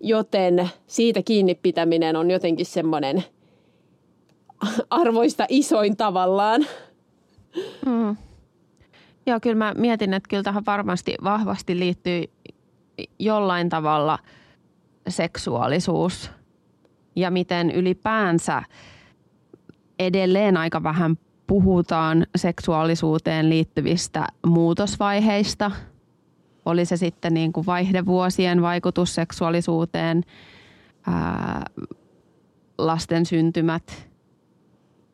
joten 0.00 0.70
siitä 0.86 1.22
kiinni 1.22 1.54
pitäminen 1.54 2.16
on 2.16 2.30
jotenkin 2.30 2.66
semmoinen 2.66 3.24
arvoista 4.90 5.46
isoin 5.48 5.96
tavallaan. 5.96 6.66
Mm. 7.86 8.16
Joo, 9.26 9.40
kyllä 9.40 9.56
mä 9.56 9.74
mietin, 9.76 10.14
että 10.14 10.28
kyllä 10.28 10.42
tähän 10.42 10.66
varmasti 10.66 11.14
vahvasti 11.24 11.78
liittyy 11.78 12.24
jollain 13.18 13.68
tavalla 13.68 14.18
seksuaalisuus 15.08 16.30
ja 17.16 17.30
miten 17.30 17.70
ylipäänsä 17.70 18.62
edelleen 19.98 20.56
aika 20.56 20.82
vähän 20.82 21.18
puhutaan 21.46 22.26
seksuaalisuuteen 22.36 23.50
liittyvistä 23.50 24.26
muutosvaiheista. 24.46 25.70
Oli 26.64 26.84
se 26.84 26.96
sitten 26.96 27.34
niin 27.34 27.52
kuin 27.52 27.66
vaihdevuosien 27.66 28.62
vaikutus 28.62 29.14
seksuaalisuuteen, 29.14 30.24
ää, 31.06 31.64
lasten 32.78 33.26
syntymät, 33.26 34.07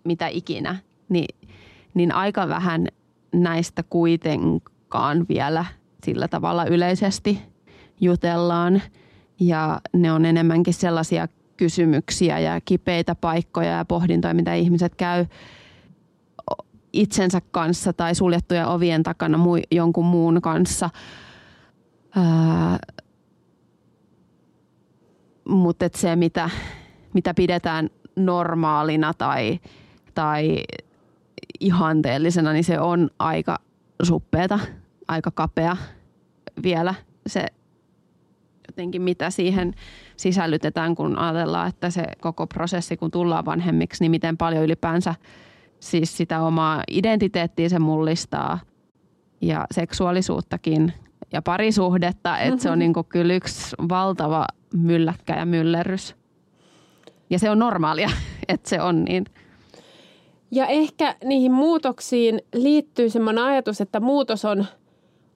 mitä 0.05 0.27
ikinä, 0.27 0.77
niin, 1.09 1.37
niin 1.95 2.13
aika 2.13 2.49
vähän 2.49 2.89
näistä 3.33 3.83
kuitenkaan 3.83 5.27
vielä 5.29 5.65
sillä 6.05 6.29
tavalla 6.29 6.65
yleisesti 6.65 7.43
jutellaan. 8.01 8.83
Ja 9.41 9.81
ne 9.93 10.13
on 10.13 10.25
enemmänkin 10.25 10.75
sellaisia 10.75 11.29
kysymyksiä 11.57 12.39
ja 12.39 12.61
kipeitä 12.65 13.15
paikkoja 13.15 13.71
ja 13.71 13.85
pohdintoja, 13.85 14.35
mitä 14.35 14.55
ihmiset 14.55 14.95
käy 14.95 15.27
itsensä 16.93 17.41
kanssa 17.51 17.93
tai 17.93 18.15
suljettujen 18.15 18.67
ovien 18.67 19.03
takana 19.03 19.39
mu- 19.39 19.67
jonkun 19.71 20.05
muun 20.05 20.43
kanssa. 20.43 20.91
Ää, 22.17 22.79
mutta 25.49 25.89
se, 25.95 26.17
mitä, 26.17 26.51
mitä 27.15 27.35
pidetään 27.35 27.91
normaalina 28.17 29.15
tai, 29.15 29.61
tai 30.15 30.65
ihanteellisena, 31.61 32.53
niin 32.53 32.65
se 32.65 32.81
on 32.81 33.11
aika 33.19 33.59
suppeeta, 34.03 34.59
aika 35.09 35.31
kapea 35.31 35.77
vielä 36.63 36.95
se 37.27 37.47
jotenkin 38.69 39.03
mitä 39.03 39.31
siihen 39.31 39.75
sisällytetään, 40.17 40.95
kun 40.95 41.19
ajatellaan, 41.19 41.69
että 41.69 41.91
se 41.91 42.05
koko 42.21 42.47
prosessi, 42.47 42.97
kun 42.97 43.11
tullaan 43.11 43.45
vanhemmiksi, 43.45 44.05
niin 44.05 44.11
miten 44.11 44.37
paljon 44.37 44.65
ylipäänsä 44.65 45.15
siis 45.81 46.17
sitä 46.17 46.43
omaa 46.43 46.83
identiteettiä 46.91 47.69
se 47.69 47.79
mullistaa 47.79 48.59
ja 49.41 49.67
seksuaalisuuttakin 49.71 50.93
ja 51.33 51.43
parisuhdetta, 51.43 52.39
että 52.39 52.63
se 52.63 52.71
on 52.71 52.79
niin 52.85 52.95
kuin 52.95 53.07
kyllä 53.09 53.35
yksi 53.35 53.77
valtava 53.89 54.47
mylläkkä 54.75 55.37
ja 55.37 55.47
myllerrys. 55.47 56.17
Ja 57.31 57.39
se 57.39 57.51
on 57.51 57.59
normaalia, 57.59 58.11
että 58.49 58.69
se 58.69 58.81
on 58.81 59.05
niin. 59.05 59.25
Ja 60.51 60.67
ehkä 60.67 61.17
niihin 61.25 61.53
muutoksiin 61.53 62.43
liittyy 62.55 63.11
semmoinen 63.11 63.45
ajatus, 63.45 63.81
että 63.81 64.01
muutos 64.01 64.45
on 64.45 64.65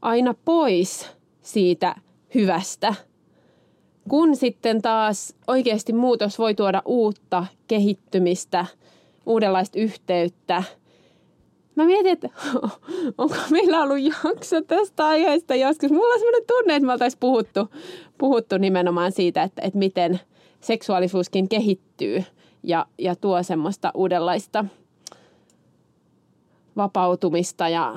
aina 0.03 0.35
pois 0.45 1.11
siitä 1.43 1.95
hyvästä. 2.35 2.95
Kun 4.09 4.37
sitten 4.37 4.83
taas 4.83 5.35
oikeasti 5.47 5.93
muutos 5.93 6.39
voi 6.39 6.55
tuoda 6.55 6.83
uutta 6.85 7.47
kehittymistä, 7.67 8.67
uudenlaista 9.27 9.79
yhteyttä. 9.79 10.63
Mä 11.75 11.85
mietin, 11.85 12.13
että 12.13 12.29
onko 13.19 13.37
meillä 13.51 13.83
ollut 13.83 14.25
jakso 14.25 14.61
tästä 14.61 15.07
aiheesta 15.07 15.55
joskus. 15.55 15.91
Mulla 15.91 16.15
on 16.15 16.21
sellainen 16.21 16.47
tunne, 16.47 16.77
että 16.77 16.87
me 16.87 16.93
oltaisiin 16.93 17.21
puhuttu, 17.21 17.69
puhuttu 18.19 18.59
nimenomaan 18.59 19.13
siitä, 19.13 19.43
että, 19.43 19.63
että 19.63 19.79
miten 19.79 20.21
seksuaalisuuskin 20.61 21.49
kehittyy 21.49 22.25
ja, 22.63 22.87
ja 22.99 23.17
tuo 23.17 23.43
semmoista 23.43 23.91
uudenlaista– 23.95 24.65
vapautumista 26.79 27.69
ja 27.69 27.95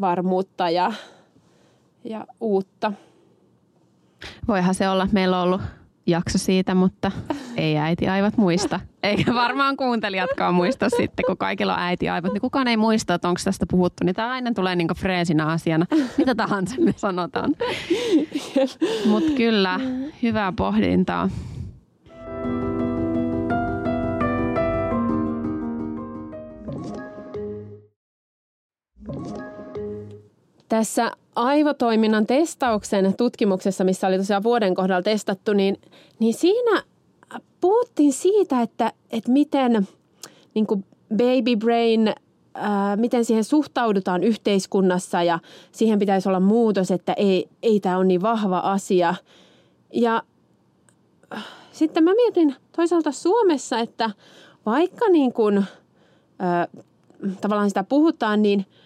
varmuutta 0.00 0.70
ja, 0.70 0.92
ja 2.04 2.26
uutta. 2.40 2.92
Voihan 4.48 4.74
se 4.74 4.88
olla, 4.88 5.08
meillä 5.12 5.38
on 5.38 5.42
ollut 5.42 5.60
jakso 6.06 6.38
siitä, 6.38 6.74
mutta 6.74 7.12
ei 7.56 7.78
äiti 7.78 8.08
aivat 8.08 8.36
muista. 8.36 8.80
Eikä 9.02 9.34
varmaan 9.34 9.76
kuuntelijatkaan 9.76 10.54
muista 10.54 10.90
sitten, 10.90 11.24
kun 11.26 11.36
kaikilla 11.36 11.74
on 11.74 11.80
äiti 11.80 12.08
aivat, 12.08 12.32
niin 12.32 12.40
kukaan 12.40 12.68
ei 12.68 12.76
muista, 12.76 13.14
että 13.14 13.28
onko 13.28 13.40
tästä 13.44 13.66
puhuttu. 13.70 14.04
Niin 14.04 14.14
tämä 14.14 14.30
aina 14.30 14.52
tulee 14.54 14.76
niin 14.76 14.88
freesinä 14.96 15.46
asiana, 15.46 15.86
mitä 16.18 16.34
tahansa 16.34 16.74
me 16.80 16.94
sanotaan. 16.96 17.54
Mutta 19.10 19.32
kyllä, 19.36 19.80
hyvää 20.22 20.52
pohdintaa. 20.52 21.28
Tässä 30.68 31.12
aivotoiminnan 31.36 32.26
testauksen 32.26 33.14
tutkimuksessa, 33.16 33.84
missä 33.84 34.06
oli 34.06 34.18
tosiaan 34.18 34.42
vuoden 34.42 34.74
kohdalla 34.74 35.02
testattu, 35.02 35.52
niin, 35.52 35.76
niin 36.18 36.34
siinä 36.34 36.82
puhuttiin 37.60 38.12
siitä, 38.12 38.62
että, 38.62 38.92
että 39.10 39.30
miten 39.30 39.88
niin 40.54 40.66
kuin 40.66 40.84
baby 41.16 41.56
brain, 41.56 42.14
ää, 42.54 42.96
miten 42.96 43.24
siihen 43.24 43.44
suhtaudutaan 43.44 44.24
yhteiskunnassa 44.24 45.22
ja 45.22 45.38
siihen 45.72 45.98
pitäisi 45.98 46.28
olla 46.28 46.40
muutos, 46.40 46.90
että 46.90 47.12
ei, 47.12 47.48
ei 47.62 47.80
tämä 47.80 47.96
ole 47.96 48.04
niin 48.04 48.22
vahva 48.22 48.58
asia. 48.58 49.14
Ja 49.94 50.22
sitten 51.72 52.04
mä 52.04 52.14
mietin 52.14 52.54
toisaalta 52.76 53.12
Suomessa, 53.12 53.78
että 53.78 54.10
vaikka 54.66 55.08
niin 55.08 55.32
kuin, 55.32 55.64
ää, 56.38 56.68
tavallaan 57.40 57.70
sitä 57.70 57.84
puhutaan, 57.84 58.42
niin– 58.42 58.66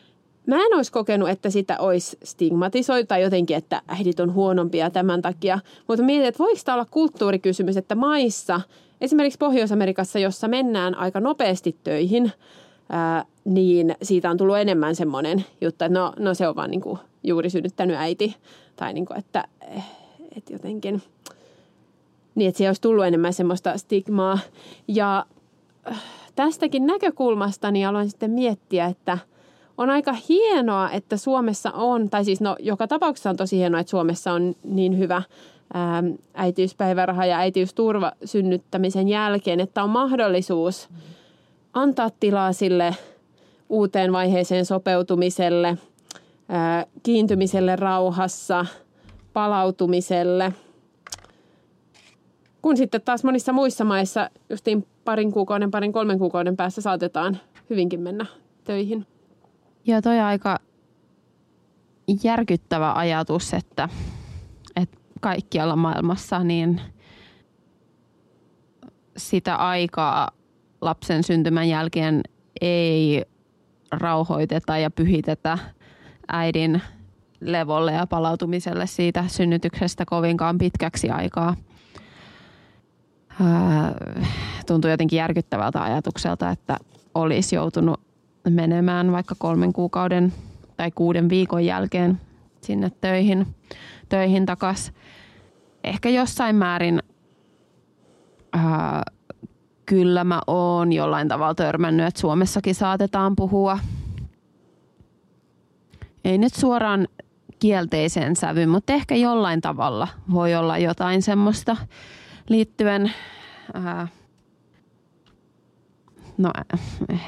Mä 0.46 0.56
en 0.56 0.76
olisi 0.76 0.92
kokenut, 0.92 1.28
että 1.28 1.50
sitä 1.50 1.78
olisi 1.78 2.18
stigmatisoitu 2.24 3.06
tai 3.06 3.22
jotenkin, 3.22 3.56
että 3.56 3.82
äidit 3.88 4.20
on 4.20 4.34
huonompia 4.34 4.90
tämän 4.90 5.22
takia. 5.22 5.58
Mutta 5.88 6.04
mietin, 6.04 6.28
että 6.28 6.38
voiko 6.38 6.60
tämä 6.64 6.74
olla 6.74 6.86
kulttuurikysymys, 6.90 7.76
että 7.76 7.94
maissa, 7.94 8.60
esimerkiksi 9.00 9.38
Pohjois-Amerikassa, 9.38 10.18
jossa 10.18 10.48
mennään 10.48 10.94
aika 10.94 11.20
nopeasti 11.20 11.76
töihin, 11.84 12.32
ää, 12.88 13.24
niin 13.44 13.94
siitä 14.02 14.30
on 14.30 14.36
tullut 14.36 14.56
enemmän 14.56 14.96
semmoinen 14.96 15.44
juttu, 15.60 15.84
että 15.84 15.98
no, 15.98 16.12
no 16.18 16.34
se 16.34 16.48
on 16.48 16.56
vaan 16.56 16.70
niin 16.70 16.80
kuin 16.80 16.98
juuri 17.24 17.50
synnyttänyt 17.50 17.96
äiti. 17.96 18.36
Tai 18.76 18.92
niin 18.92 19.06
kuin, 19.06 19.18
että, 19.18 19.44
että 20.36 20.52
jotenkin, 20.52 21.02
niin 22.34 22.48
että 22.48 22.58
siellä 22.58 22.68
olisi 22.68 22.82
tullut 22.82 23.04
enemmän 23.04 23.32
semmoista 23.32 23.78
stigmaa. 23.78 24.38
Ja 24.88 25.26
tästäkin 26.34 26.86
näkökulmasta 26.86 27.70
niin 27.70 27.88
aloin 27.88 28.10
sitten 28.10 28.30
miettiä, 28.30 28.86
että– 28.86 29.18
on 29.78 29.90
aika 29.90 30.16
hienoa, 30.28 30.90
että 30.90 31.16
Suomessa 31.16 31.70
on, 31.70 32.10
tai 32.10 32.24
siis 32.24 32.40
no 32.40 32.56
joka 32.60 32.88
tapauksessa 32.88 33.30
on 33.30 33.36
tosi 33.36 33.56
hienoa, 33.56 33.80
että 33.80 33.90
Suomessa 33.90 34.32
on 34.32 34.54
niin 34.64 34.98
hyvä 34.98 35.22
ää, 35.74 36.02
äitiyspäiväraha 36.34 37.26
ja 37.26 37.38
äitiysturva 37.38 38.12
synnyttämisen 38.24 39.08
jälkeen, 39.08 39.60
että 39.60 39.82
on 39.82 39.90
mahdollisuus 39.90 40.88
antaa 41.72 42.10
tilaa 42.20 42.52
sille 42.52 42.96
uuteen 43.68 44.12
vaiheeseen 44.12 44.66
sopeutumiselle, 44.66 45.78
ää, 46.48 46.86
kiintymiselle 47.02 47.76
rauhassa, 47.76 48.66
palautumiselle. 49.32 50.52
Kun 52.62 52.76
sitten 52.76 53.02
taas 53.02 53.24
monissa 53.24 53.52
muissa 53.52 53.84
maissa 53.84 54.30
justiin 54.50 54.86
parin 55.04 55.32
kuukauden, 55.32 55.70
parin 55.70 55.92
kolmen 55.92 56.18
kuukauden 56.18 56.56
päässä 56.56 56.80
saatetaan 56.80 57.38
hyvinkin 57.70 58.00
mennä 58.00 58.26
töihin. 58.64 59.06
Joo, 59.86 60.02
toi 60.02 60.20
aika 60.20 60.58
järkyttävä 62.24 62.92
ajatus, 62.92 63.54
että, 63.54 63.88
että 64.76 64.98
kaikkialla 65.20 65.76
maailmassa 65.76 66.38
niin 66.38 66.80
sitä 69.16 69.56
aikaa 69.56 70.30
lapsen 70.80 71.22
syntymän 71.22 71.68
jälkeen 71.68 72.20
ei 72.60 73.24
rauhoiteta 73.92 74.78
ja 74.78 74.90
pyhitetä 74.90 75.58
äidin 76.28 76.82
levolle 77.40 77.92
ja 77.92 78.06
palautumiselle 78.06 78.86
siitä 78.86 79.24
synnytyksestä 79.28 80.04
kovinkaan 80.04 80.58
pitkäksi 80.58 81.10
aikaa. 81.10 81.56
tuntuu 84.66 84.90
jotenkin 84.90 85.16
järkyttävältä 85.16 85.82
ajatukselta, 85.82 86.50
että 86.50 86.76
olisi 87.14 87.56
joutunut 87.56 88.11
menemään 88.50 89.12
vaikka 89.12 89.34
kolmen 89.38 89.72
kuukauden 89.72 90.32
tai 90.76 90.90
kuuden 90.90 91.28
viikon 91.28 91.64
jälkeen 91.64 92.20
sinne 92.60 92.90
töihin, 93.00 93.46
töihin 94.08 94.46
takas. 94.46 94.92
Ehkä 95.84 96.08
jossain 96.08 96.56
määrin 96.56 97.02
ää, 98.52 99.02
kyllä 99.86 100.24
mä 100.24 100.40
oon 100.46 100.92
jollain 100.92 101.28
tavalla 101.28 101.54
törmännyt, 101.54 102.06
että 102.06 102.20
Suomessakin 102.20 102.74
saatetaan 102.74 103.36
puhua 103.36 103.78
ei 106.24 106.38
nyt 106.38 106.54
suoraan 106.54 107.08
kielteiseen 107.58 108.36
sävyyn, 108.36 108.68
mutta 108.68 108.92
ehkä 108.92 109.14
jollain 109.14 109.60
tavalla 109.60 110.08
voi 110.32 110.54
olla 110.54 110.78
jotain 110.78 111.22
semmoista 111.22 111.76
liittyen, 112.48 113.12
ää, 113.74 114.08
no 116.42 116.50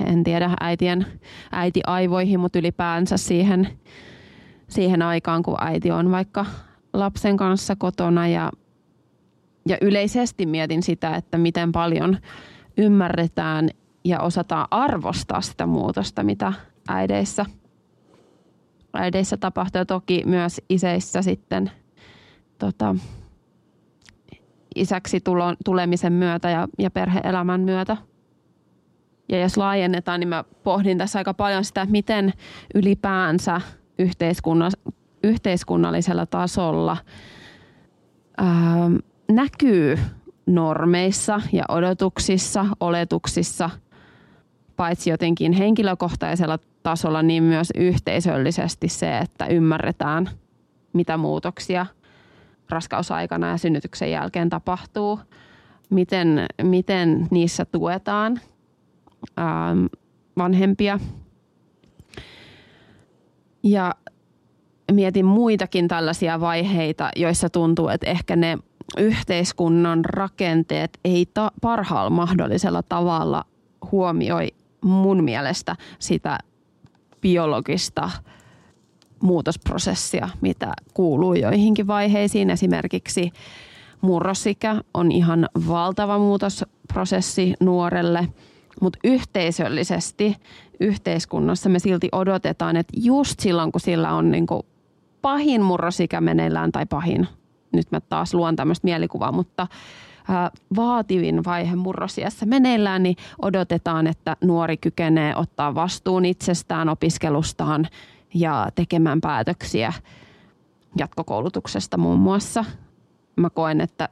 en 0.07 0.25
tiedä 0.25 0.51
äitien, 0.61 1.07
äitiaivoihin, 1.53 2.41
mutta 2.41 2.59
ylipäänsä 2.59 3.17
siihen, 3.17 3.69
siihen 4.69 5.03
aikaan, 5.03 5.43
kun 5.43 5.57
äiti 5.61 5.91
on 5.91 6.11
vaikka 6.11 6.47
lapsen 6.93 7.37
kanssa 7.37 7.77
kotona 7.77 8.29
ja, 8.29 8.51
ja 9.69 9.79
yleisesti 9.81 10.47
mietin 10.47 10.83
sitä, 10.83 11.17
että 11.17 11.39
miten 11.39 11.73
paljon 11.73 12.19
ymmärretään 12.77 13.69
ja 14.05 14.21
osataan 14.21 14.69
arvostaa 14.71 15.41
sitä 15.41 15.67
muutosta, 15.67 16.23
mitä 16.23 16.53
äideissä, 16.89 17.47
äideissä 18.95 19.37
tapahtuu. 19.37 19.79
Ja 19.79 19.87
toki 19.87 20.23
myös 20.27 20.61
iseissä 20.69 21.23
sitten 21.23 21.71
tota, 22.59 22.97
isäksi 24.75 25.21
tulo, 25.21 25.55
tulemisen 25.65 26.13
myötä 26.13 26.51
ja, 26.51 26.69
ja 26.79 26.91
perheelämän 26.91 27.61
myötä. 27.61 27.97
Ja 29.29 29.41
jos 29.41 29.57
laajennetaan, 29.57 30.21
niin 30.21 30.29
mä 30.29 30.45
pohdin 30.63 30.99
tässä 30.99 31.19
aika 31.19 31.35
paljon 31.35 31.65
sitä, 31.65 31.87
miten 31.91 32.33
ylipäänsä 32.75 33.61
yhteiskunna, 33.99 34.69
yhteiskunnallisella 35.23 36.27
tasolla 36.27 36.97
ää, 38.37 38.91
näkyy 39.33 39.99
normeissa 40.47 41.41
ja 41.53 41.65
odotuksissa, 41.69 42.67
oletuksissa, 42.81 43.71
paitsi 44.77 45.11
jotenkin 45.11 45.53
henkilökohtaisella 45.53 46.59
tasolla, 46.83 47.23
niin 47.23 47.43
myös 47.43 47.69
yhteisöllisesti 47.75 48.89
se, 48.89 49.19
että 49.19 49.47
ymmärretään, 49.47 50.31
mitä 50.93 51.17
muutoksia 51.17 51.87
raskausaikana 52.69 53.49
ja 53.49 53.57
synnytyksen 53.57 54.11
jälkeen 54.11 54.51
tapahtuu, 54.51 55.21
miten, 55.91 56.47
miten 56.63 57.29
niissä 57.31 57.65
tuetaan 57.65 58.41
ähm, 59.39 59.85
vanhempia. 60.39 61.01
Ja 63.63 63.95
mietin 64.93 65.25
muitakin 65.25 65.89
tällaisia 65.89 66.41
vaiheita, 66.41 67.11
joissa 67.17 67.51
tuntuu, 67.51 67.89
että 67.89 68.11
ehkä 68.11 68.37
ne 68.37 68.59
yhteiskunnan 68.99 70.05
rakenteet 70.05 70.99
ei 71.05 71.27
ta- 71.35 71.53
parhaalla 71.61 72.11
mahdollisella 72.11 72.83
tavalla 72.83 73.45
huomioi 73.93 74.49
mun 74.85 75.25
mielestä 75.25 75.77
sitä 75.99 76.39
biologista 77.21 78.11
muutosprosessia, 79.23 80.29
mitä 80.41 80.73
kuuluu 80.95 81.35
joihinkin 81.35 81.87
vaiheisiin. 81.87 82.51
Esimerkiksi 82.51 83.33
murrosikä 84.01 84.81
on 84.95 85.13
ihan 85.13 85.49
valtava 85.69 86.19
muutosprosessi 86.19 87.55
nuorelle, 87.61 88.29
mutta 88.85 88.99
yhteisöllisesti 89.05 90.37
yhteiskunnassa 90.81 91.69
me 91.69 91.79
silti 91.79 92.09
odotetaan, 92.13 92.77
että 92.77 92.93
just 92.97 93.41
silloin 93.41 93.73
kun 93.73 93.81
sillä 93.81 94.13
on 94.13 94.31
niin 94.31 94.47
kuin 94.47 94.63
pahin 95.23 95.63
murrosikä 95.63 96.21
meneillään 96.21 96.73
tai 96.73 96.87
pahin, 96.87 97.29
nyt 97.73 97.91
mä 97.91 98.01
taas 98.01 98.35
luon 98.35 98.57
tämmöistä 98.57 98.85
mielikuvaa, 98.85 99.33
mutta 99.33 99.67
vaativin 100.77 101.45
vaihe 101.45 101.77
murrosiassa 101.77 102.47
meneillään, 102.47 103.03
niin 103.03 103.17
odotetaan, 103.43 104.07
että 104.07 104.37
nuori 104.45 104.77
kykenee 104.77 105.37
ottaa 105.37 105.75
vastuun 105.75 106.25
itsestään, 106.25 106.89
opiskelustaan 106.89 107.89
ja 108.35 108.69
tekemään 108.75 109.21
päätöksiä 109.21 109.93
jatkokoulutuksesta 110.97 111.97
muun 111.97 112.19
muassa. 112.19 112.65
Mä 113.37 113.51
koen, 113.51 113.81
että, 113.81 114.09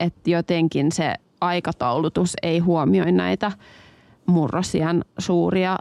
että 0.00 0.30
jotenkin 0.30 0.92
se 0.92 1.14
aikataulutus 1.40 2.36
ei 2.42 2.58
huomioi 2.58 3.12
näitä 3.12 3.52
murrosian 4.26 5.04
suuria 5.18 5.78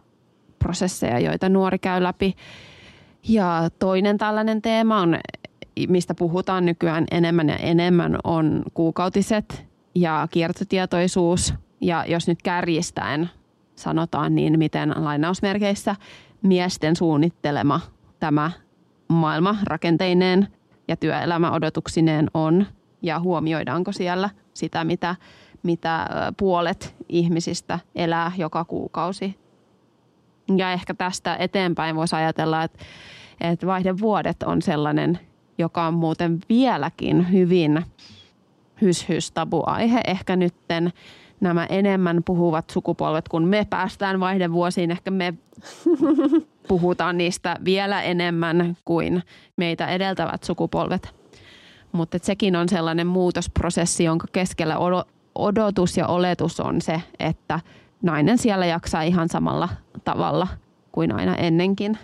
prosesseja, 0.59 1.19
joita 1.19 1.49
nuori 1.49 1.79
käy 1.79 2.03
läpi. 2.03 2.35
Ja 3.27 3.69
toinen 3.79 4.17
tällainen 4.17 4.61
teema 4.61 5.01
on, 5.01 5.19
mistä 5.87 6.13
puhutaan 6.13 6.65
nykyään 6.65 7.05
enemmän 7.11 7.49
ja 7.49 7.55
enemmän, 7.55 8.17
on 8.23 8.63
kuukautiset 8.73 9.65
ja 9.95 10.27
kiertotietoisuus. 10.31 11.53
Ja 11.81 12.05
jos 12.07 12.27
nyt 12.27 12.41
kärjistäen 12.41 13.29
sanotaan 13.75 14.35
niin, 14.35 14.59
miten 14.59 14.93
lainausmerkeissä 14.97 15.95
miesten 16.41 16.95
suunnittelema 16.95 17.79
tämä 18.19 18.51
maailma 19.07 19.55
rakenteineen 19.63 20.47
ja 20.87 20.97
työelämä 20.97 21.51
odotuksineen 21.51 22.27
on 22.33 22.65
ja 23.01 23.19
huomioidaanko 23.19 23.91
siellä 23.91 24.29
sitä, 24.53 24.83
mitä, 24.83 25.15
mitä 25.63 26.09
puolet 26.37 26.95
ihmisistä 27.09 27.79
elää 27.95 28.31
joka 28.37 28.65
kuukausi. 28.65 29.39
Ja 30.57 30.71
ehkä 30.71 30.93
tästä 30.93 31.35
eteenpäin 31.39 31.95
voisi 31.95 32.15
ajatella, 32.15 32.63
että, 32.63 32.79
että 33.41 33.67
vaihdevuodet 33.67 34.43
on 34.43 34.61
sellainen, 34.61 35.19
joka 35.57 35.87
on 35.87 35.93
muuten 35.93 36.39
vieläkin 36.49 37.31
hyvin 37.31 37.85
hys-hys 38.81 39.31
tabuaihe. 39.31 40.01
Ehkä 40.07 40.35
nytten 40.35 40.93
nämä 41.41 41.65
enemmän 41.65 42.21
puhuvat 42.25 42.69
sukupolvet, 42.69 43.29
kun 43.29 43.43
me 43.43 43.67
päästään 43.69 44.19
vaihdevuosiin, 44.19 44.91
ehkä 44.91 45.11
me 45.11 45.33
puhutaan 46.67 47.17
niistä 47.17 47.57
vielä 47.65 48.01
enemmän 48.01 48.77
kuin 48.85 49.23
meitä 49.57 49.87
edeltävät 49.87 50.43
sukupolvet. 50.43 51.15
Mutta 51.91 52.17
sekin 52.21 52.55
on 52.55 52.69
sellainen 52.69 53.07
muutosprosessi, 53.07 54.03
jonka 54.03 54.27
keskellä 54.31 54.77
odotus 55.35 55.97
ja 55.97 56.07
oletus 56.07 56.59
on 56.59 56.81
se, 56.81 57.01
että 57.19 57.59
nainen 58.01 58.37
siellä 58.37 58.65
jaksaa 58.65 59.01
ihan 59.01 59.29
samalla 59.29 59.69
tavalla 60.03 60.47
kuin 60.91 61.15
aina 61.15 61.35
ennenkin. 61.35 61.97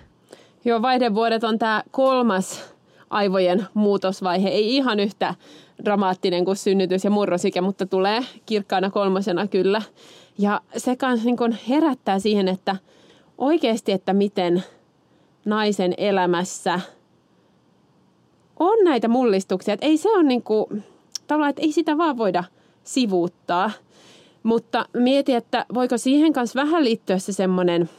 Joo, 0.66 0.82
vaihdevuodet 0.82 1.44
on 1.44 1.60
tämä 1.60 1.84
kolmas 1.92 2.74
aivojen 3.10 3.68
muutosvaihe. 3.74 4.50
Ei 4.50 4.76
ihan 4.76 5.00
yhtä 5.00 5.36
dramaattinen 5.86 6.46
kuin 6.46 6.58
synnytys 6.58 7.04
ja 7.04 7.10
murrosikä, 7.10 7.62
mutta 7.62 7.86
tulee 7.86 8.22
kirkkaana 8.46 8.90
kolmosena 8.90 9.48
kyllä. 9.48 9.82
Ja 10.38 10.62
se 10.78 10.96
kanssa 10.96 11.26
niin 11.26 11.60
herättää 11.70 12.20
siihen, 12.20 12.48
että 12.48 12.76
oikeasti, 13.38 13.92
että 13.92 14.14
miten 14.14 14.64
naisen 15.46 15.94
elämässä 15.98 16.80
on 18.60 18.78
näitä 18.84 19.08
mullistuksia. 19.08 19.74
Että 19.74 19.86
ei 19.86 19.98
se 19.98 20.10
ole 20.10 20.24
niin 20.24 20.44
kuin, 20.44 20.84
että 21.50 21.62
ei 21.62 21.72
sitä 21.72 21.98
vaan 21.98 22.18
voida 22.18 22.44
sivuuttaa. 22.88 23.72
Mutta 24.44 24.86
mieti, 24.94 25.34
että 25.34 25.66
voiko 25.74 25.98
siihen 25.98 26.34
kanssa 26.34 26.62
vähän 26.62 26.84
liittyä 26.84 27.18
se 27.18 27.34
semmoinen 27.34 27.90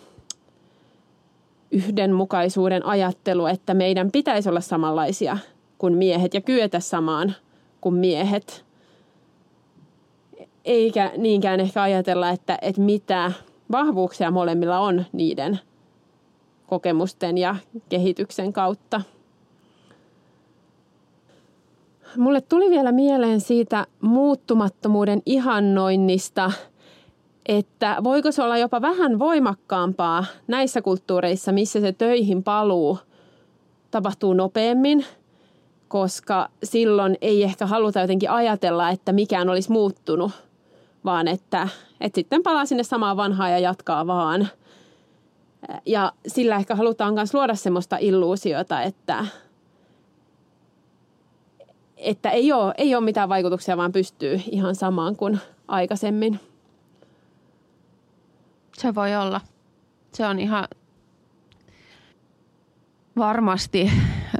yhdenmukaisuuden 1.70 2.86
ajattelu, 2.86 3.47
että 3.47 3.74
meidän 3.74 4.11
pitäisi 4.11 4.49
olla 4.49 4.61
samanlaisia 4.61 5.39
kuin 5.78 5.95
miehet 5.95 6.34
ja 6.34 6.41
kyetä 6.41 6.80
samaan 6.80 7.34
kuin 7.80 7.95
miehet. 7.95 8.64
Eikä 10.64 11.12
niinkään 11.16 11.61
ehkä 11.61 11.82
ajatella, 11.82 12.30
että, 12.30 12.59
että 12.62 12.80
mitä 12.80 13.32
vahvuuksia 13.72 14.30
molemmilla 14.30 14.78
on 14.78 15.05
niiden 15.12 15.61
kokemusten 16.66 17.39
ja 17.39 17.57
kehityksen 17.89 18.53
kautta. 18.53 19.01
Mulle 22.16 22.40
tuli 22.40 22.70
vielä 22.70 22.92
mieleen 22.92 23.40
siitä 23.40 23.86
muuttumattomuuden 24.00 25.22
ihannoinnista, 25.26 26.52
että 27.46 27.96
voiko 28.04 28.32
se 28.32 28.42
olla 28.42 28.59
jopa 28.59 28.80
vähän 28.80 29.18
voimakkaampaa 29.18 30.24
näissä 30.46 30.82
kulttuureissa, 30.82 31.52
missä 31.52 31.80
se 31.80 31.92
töihin 31.92 32.42
paluu 32.42 32.98
tapahtuu 33.90 34.34
nopeammin– 34.34 35.04
koska 35.88 36.48
silloin 36.64 37.16
ei 37.20 37.42
ehkä 37.42 37.66
haluta 37.66 38.00
jotenkin 38.00 38.30
ajatella, 38.30 38.90
että 38.90 39.12
mikään 39.12 39.48
olisi 39.48 39.72
muuttunut, 39.72 40.32
vaan 41.04 41.28
että, 41.28 41.68
että 42.00 42.16
sitten 42.16 42.42
palaa 42.42 42.66
sinne 42.66 42.82
samaan 42.82 43.16
vanhaan 43.16 43.50
ja 43.50 43.59
jatkaa 43.59 44.06
vaan. 44.06 44.48
Ja 45.86 46.12
sillä 46.26 46.56
ehkä 46.56 46.74
halutaan 46.74 47.14
myös 47.14 47.34
luoda 47.34 47.54
semmoista 47.54 47.96
illuusiota, 48.00 48.82
että, 48.82 49.26
että 51.99 52.30
ei, 52.30 52.53
ole, 52.53 52.74
ei 52.78 52.94
ole 52.94 53.05
mitään 53.05 53.28
vaikutuksia, 53.28 53.76
vaan 53.76 53.92
pystyy 53.92 54.40
ihan 54.51 54.74
samaan 54.74 55.16
kuin 55.16 55.40
aikaisemmin. 55.68 56.40
Se 58.74 58.94
voi 58.94 59.16
olla. 59.16 59.40
Se 60.12 60.26
on 60.26 60.38
ihan 60.38 60.68
varmasti... 63.16 63.90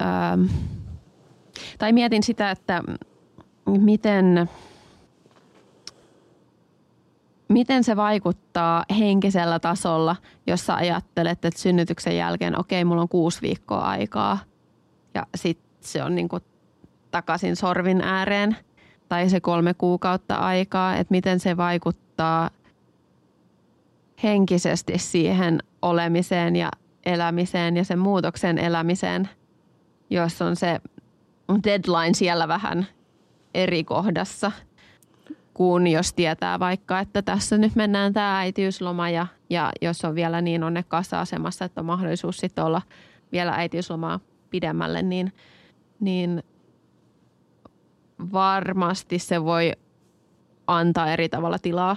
Ähm 0.01 0.45
tai 1.79 1.93
mietin 1.93 2.23
sitä, 2.23 2.51
että 2.51 2.83
miten 3.67 4.51
miten 7.49 7.85
se 7.85 7.97
vaikuttaa 7.97 8.85
henkisellä 8.99 9.59
tasolla, 9.59 10.17
jos 10.47 10.67
sä 10.67 10.75
ajattelet, 10.75 11.45
että 11.45 11.61
synnytyksen 11.61 12.17
jälkeen, 12.17 12.59
okei, 12.59 12.85
mulla 12.85 13.03
on 13.03 13.09
kuusi 13.09 13.43
viikkoa 13.43 13.81
aikaa 13.81 14.39
ja 15.15 15.27
sitten 15.35 15.69
se 15.81 16.03
on 16.03 16.15
niin 16.15 16.29
kuin 16.29 16.43
takaisin 17.19 17.57
sorvin 17.57 18.01
ääreen 18.01 18.57
tai 19.09 19.29
se 19.29 19.41
kolme 19.41 19.75
kuukautta 19.75 20.35
aikaa, 20.35 20.97
että 20.97 21.11
miten 21.11 21.41
se 21.41 21.57
vaikuttaa 21.57 22.51
henkisesti 24.23 24.99
siihen 24.99 25.63
olemiseen 25.83 26.57
ja 26.57 26.71
elämiseen 27.07 27.77
ja 27.77 27.85
sen 27.85 27.99
muutoksen 27.99 28.59
elämiseen, 28.59 29.29
jos 30.11 30.43
on 30.43 30.57
se 30.57 30.81
deadline 31.65 32.15
siellä 32.15 32.49
vähän 32.49 32.87
eri 33.55 33.85
kohdassa– 33.85 34.53
kuin 35.59 35.87
jos 35.87 36.13
tietää 36.13 36.59
vaikka, 36.59 37.01
että 37.01 37.23
tässä 37.23 37.59
nyt 37.59 37.77
mennään 37.77 38.13
tämä 38.13 38.39
äitiysloma 38.39 39.11
ja, 39.11 39.27
ja 39.51 39.73
jos 39.83 40.05
on 40.05 40.15
vielä 40.15 40.41
niin 40.41 40.65
onnekkaassa 40.65 41.21
asemassa, 41.21 41.65
että 41.65 41.81
on 41.81 41.85
mahdollisuus 41.85 42.37
sitten 42.37 42.65
olla 42.65 42.83
vielä 43.33 43.53
äitiyslomaa 43.53 44.21
pidemmälle, 44.51 45.03
niin, 45.03 45.33
niin 46.01 46.43
varmasti 48.33 49.19
se 49.19 49.45
voi 49.45 49.73
antaa 50.67 51.13
eri 51.13 51.29
tavalla 51.29 51.59
tilaa 51.59 51.97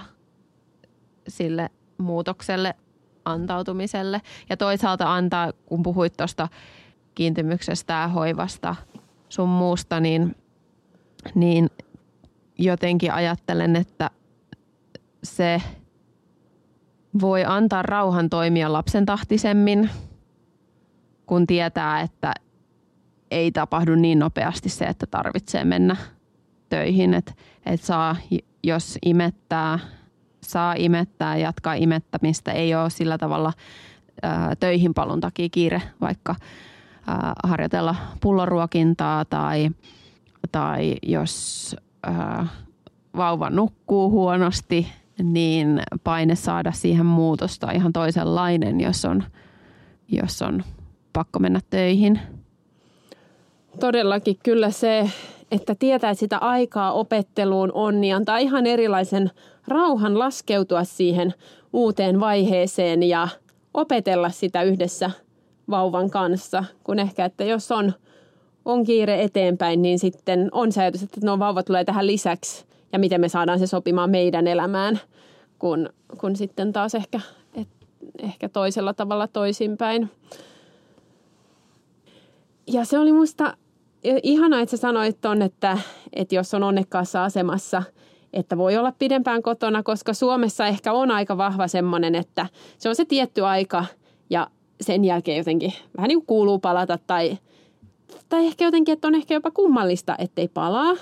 sille 1.28 1.70
muutokselle, 1.98 2.74
antautumiselle. 3.24 4.20
Ja 4.50 4.56
toisaalta 4.56 5.14
antaa, 5.14 5.52
kun 5.66 5.82
puhuit 5.82 6.16
tuosta 6.16 6.48
kiintymyksestä 7.14 7.92
ja 7.92 8.08
hoivasta 8.08 8.76
sun 9.28 9.48
muusta, 9.48 10.00
niin, 10.00 10.36
niin 11.34 11.70
jotenkin 12.58 13.12
ajattelen, 13.12 13.76
että 13.76 14.10
se 15.22 15.62
voi 17.20 17.44
antaa 17.44 17.82
rauhan 17.82 18.30
toimia 18.30 18.72
lapsen 18.72 19.06
tahtisemmin, 19.06 19.90
kun 21.26 21.46
tietää, 21.46 22.00
että 22.00 22.34
ei 23.30 23.52
tapahdu 23.52 23.94
niin 23.94 24.18
nopeasti 24.18 24.68
se, 24.68 24.84
että 24.84 25.06
tarvitsee 25.06 25.64
mennä 25.64 25.96
töihin. 26.72 27.14
Että 27.14 27.32
et 27.66 27.82
saa, 27.82 28.16
jos 28.62 28.98
imettää, 29.04 29.78
saa 30.40 30.74
imettää, 30.78 31.36
jatkaa 31.36 31.74
imettämistä. 31.74 32.52
Ei 32.52 32.74
ole 32.74 32.90
sillä 32.90 33.18
tavalla 33.18 33.52
ää, 34.22 34.56
töihin 34.60 34.94
palun 34.94 35.20
takia 35.20 35.48
kiire 35.48 35.82
vaikka 36.00 36.34
ää, 37.06 37.32
harjoitella 37.44 37.94
pulloruokintaa 38.20 39.24
tai, 39.24 39.70
tai 40.52 40.96
jos 41.02 41.76
ää, 42.02 42.46
vauva 43.16 43.50
nukkuu 43.50 44.10
huonosti, 44.10 44.88
niin 45.22 45.82
paine 46.04 46.34
saada 46.34 46.72
siihen 46.72 47.06
muutosta 47.06 47.70
ihan 47.70 47.92
toisenlainen, 47.92 48.80
jos 48.80 49.04
on, 49.04 49.24
jos 50.08 50.42
on 50.42 50.62
pakko 51.12 51.38
mennä 51.38 51.60
töihin. 51.70 52.20
Todellakin 53.80 54.36
kyllä 54.42 54.70
se, 54.70 55.10
että 55.52 55.74
tietää 55.74 56.14
sitä 56.14 56.38
aikaa 56.38 56.92
opetteluun 56.92 57.72
on, 57.72 58.00
niin 58.00 58.16
antaa 58.16 58.38
ihan 58.38 58.66
erilaisen 58.66 59.30
rauhan 59.68 60.18
laskeutua 60.18 60.84
siihen 60.84 61.34
uuteen 61.72 62.20
vaiheeseen 62.20 63.02
ja 63.02 63.28
opetella 63.74 64.30
sitä 64.30 64.62
yhdessä 64.62 65.10
vauvan 65.70 66.10
kanssa, 66.10 66.64
kun 66.84 66.98
ehkä, 66.98 67.24
että 67.24 67.44
jos 67.44 67.72
on– 67.72 67.92
on 68.64 68.84
kiire 68.84 69.22
eteenpäin, 69.22 69.82
niin 69.82 69.98
sitten 69.98 70.48
on 70.52 70.72
se 70.72 70.80
ajatus, 70.80 71.02
että 71.02 71.20
no 71.24 71.38
vauva 71.38 71.62
tulee 71.62 71.84
tähän 71.84 72.06
lisäksi 72.06 72.64
ja 72.92 72.98
miten 72.98 73.20
me 73.20 73.28
saadaan 73.28 73.58
se 73.58 73.66
sopimaan 73.66 74.10
meidän 74.10 74.46
elämään, 74.46 75.00
kun, 75.58 75.90
kun 76.20 76.36
sitten 76.36 76.72
taas 76.72 76.94
ehkä, 76.94 77.20
et, 77.54 77.68
ehkä 78.18 78.48
toisella 78.48 78.94
tavalla 78.94 79.26
toisinpäin. 79.26 80.10
Ja 82.66 82.84
se 82.84 82.98
oli 82.98 83.12
musta 83.12 83.56
ihana, 84.22 84.60
että 84.60 84.76
sä 84.76 84.80
sanoit 84.80 85.20
ton, 85.20 85.42
että, 85.42 85.78
että 86.12 86.34
jos 86.34 86.54
on 86.54 86.62
onnekkaassa 86.62 87.24
asemassa, 87.24 87.82
että 88.32 88.58
voi 88.58 88.76
olla 88.76 88.92
pidempään 88.98 89.42
kotona, 89.42 89.82
koska 89.82 90.14
Suomessa 90.14 90.66
ehkä 90.66 90.92
on 90.92 91.10
aika 91.10 91.36
vahva 91.36 91.68
semmoinen, 91.68 92.14
että 92.14 92.46
se 92.78 92.88
on 92.88 92.96
se 92.96 93.04
tietty 93.04 93.44
aika 93.44 93.84
ja 94.30 94.46
sen 94.80 95.04
jälkeen 95.04 95.38
jotenkin 95.38 95.72
vähän 95.96 96.08
niin 96.08 96.18
kuin 96.18 96.26
kuuluu 96.26 96.58
palata 96.58 96.98
tai– 97.06 97.38
tai 98.28 98.46
ehkä 98.46 98.64
jotenkin, 98.64 98.92
että 98.92 99.08
on 99.08 99.14
ehkä 99.14 99.34
jopa 99.34 99.50
kummallista, 99.50 100.16
ettei 100.18 100.48
palaa. 100.48 100.94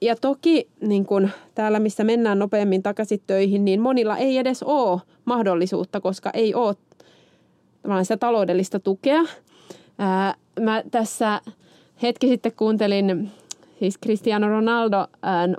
Ja 0.00 0.16
toki 0.16 0.68
niin 0.80 1.06
kun 1.06 1.30
täällä, 1.54 1.80
missä 1.80 2.04
mennään 2.04 2.38
nopeammin 2.38 2.82
takaisin 2.82 3.22
töihin, 3.26 3.64
niin 3.64 3.80
monilla 3.80 4.16
ei 4.16 4.38
edes 4.38 4.62
ole 4.62 5.00
mahdollisuutta, 5.24 6.00
koska 6.00 6.30
ei 6.34 6.54
ole 6.54 6.76
sitä 8.02 8.16
taloudellista 8.16 8.80
tukea. 8.80 9.22
Mä 10.60 10.82
tässä 10.90 11.40
hetki 12.02 12.28
sitten 12.28 12.52
kuuntelin 12.56 13.30
siis 13.78 13.98
Cristiano 13.98 14.48
Ronaldo 14.48 15.06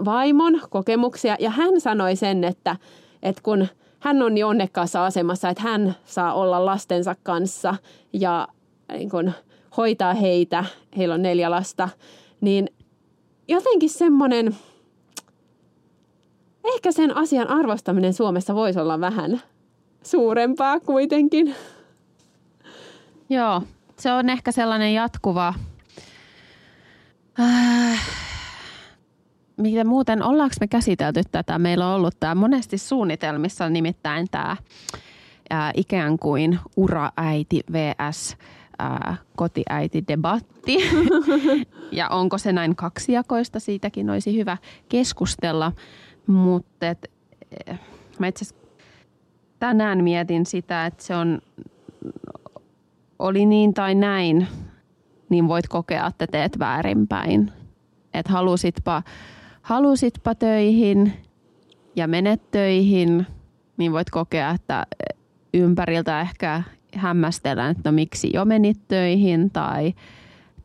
vaimon 0.06 0.62
kokemuksia 0.70 1.36
ja 1.40 1.50
hän 1.50 1.82
sanoi 1.82 2.16
sen, 2.16 2.44
että, 2.44 2.76
että 3.24 3.42
kun 3.44 3.68
hän 4.00 4.22
on 4.22 4.34
niin 4.34 4.46
onnekkaassa 4.46 5.06
asemassa, 5.06 5.50
että 5.50 5.64
hän 5.64 5.96
saa 6.06 6.34
olla 6.34 6.66
lastensa 6.66 7.16
kanssa 7.24 7.76
ja 8.14 8.48
niin 8.92 9.10
kun, 9.10 9.32
hoitaa 9.78 10.14
heitä, 10.14 10.66
heillä 10.98 11.16
on 11.16 11.22
neljä 11.22 11.52
lasta, 11.52 11.90
niin 12.42 12.70
jotenkin 13.48 13.90
semmoinen, 13.90 14.56
ehkä 16.64 16.92
sen 16.92 17.18
asian 17.18 17.48
arvostaminen 17.48 18.14
Suomessa 18.14 18.56
voisi 18.56 18.80
olla 18.80 19.00
vähän 19.00 19.42
suurempaa 20.04 20.80
kuitenkin. 20.80 21.56
Joo, 23.30 23.62
se 24.00 24.12
on 24.12 24.30
ehkä 24.30 24.52
sellainen 24.52 24.94
jatkuva... 24.94 25.54
Äh, 27.40 28.00
mitä 29.58 29.84
muuten, 29.84 30.24
ollaanko 30.24 30.56
me 30.60 30.68
käsitelty 30.68 31.22
tätä? 31.32 31.60
Meillä 31.60 31.88
on 31.88 31.96
ollut 31.96 32.20
tämä 32.20 32.36
monesti 32.36 32.78
suunnitelmissa 32.78 33.70
nimittäin 33.70 34.28
tämä 34.32 34.58
ää, 35.50 35.72
ikään 35.76 36.20
kuin 36.20 36.60
uraäiti 36.78 37.62
vs 37.72 38.38
ää, 38.80 39.18
kotiäiti-debatti. 39.36 40.78
ja 41.92 42.10
onko 42.10 42.38
se 42.38 42.54
näin 42.54 42.76
kaksijakoista, 42.76 43.60
siitäkin 43.60 44.10
olisi 44.10 44.38
hyvä 44.38 44.58
keskustella. 44.90 45.72
Mutta 46.28 46.86
mä 48.20 48.28
itse 48.28 48.56
tänään 49.60 50.04
mietin 50.04 50.46
sitä, 50.46 50.86
että 50.86 51.04
se 51.04 51.16
on, 51.16 51.42
oli 53.20 53.46
niin 53.46 53.74
tai 53.74 53.96
näin, 53.96 54.48
niin 55.34 55.48
voit 55.48 55.68
kokea, 55.68 56.08
että 56.08 56.28
teet 56.28 56.60
väärinpäin. 56.60 57.52
Että 58.14 58.32
halusitpa, 58.32 59.04
halusitpa 59.62 60.36
töihin 60.36 61.14
ja 61.96 62.08
menet 62.08 62.52
töihin, 62.52 63.28
niin 63.78 63.92
voit 63.92 64.10
kokea, 64.10 64.52
että 64.52 64.86
ympäriltä 65.54 66.22
ehkä 66.22 66.64
hämmästellään, 66.96 67.72
että 67.72 67.92
no 67.92 67.96
miksi 67.96 68.30
jo 68.34 68.46
menit 68.46 68.88
töihin 68.88 69.52
tai, 69.52 69.94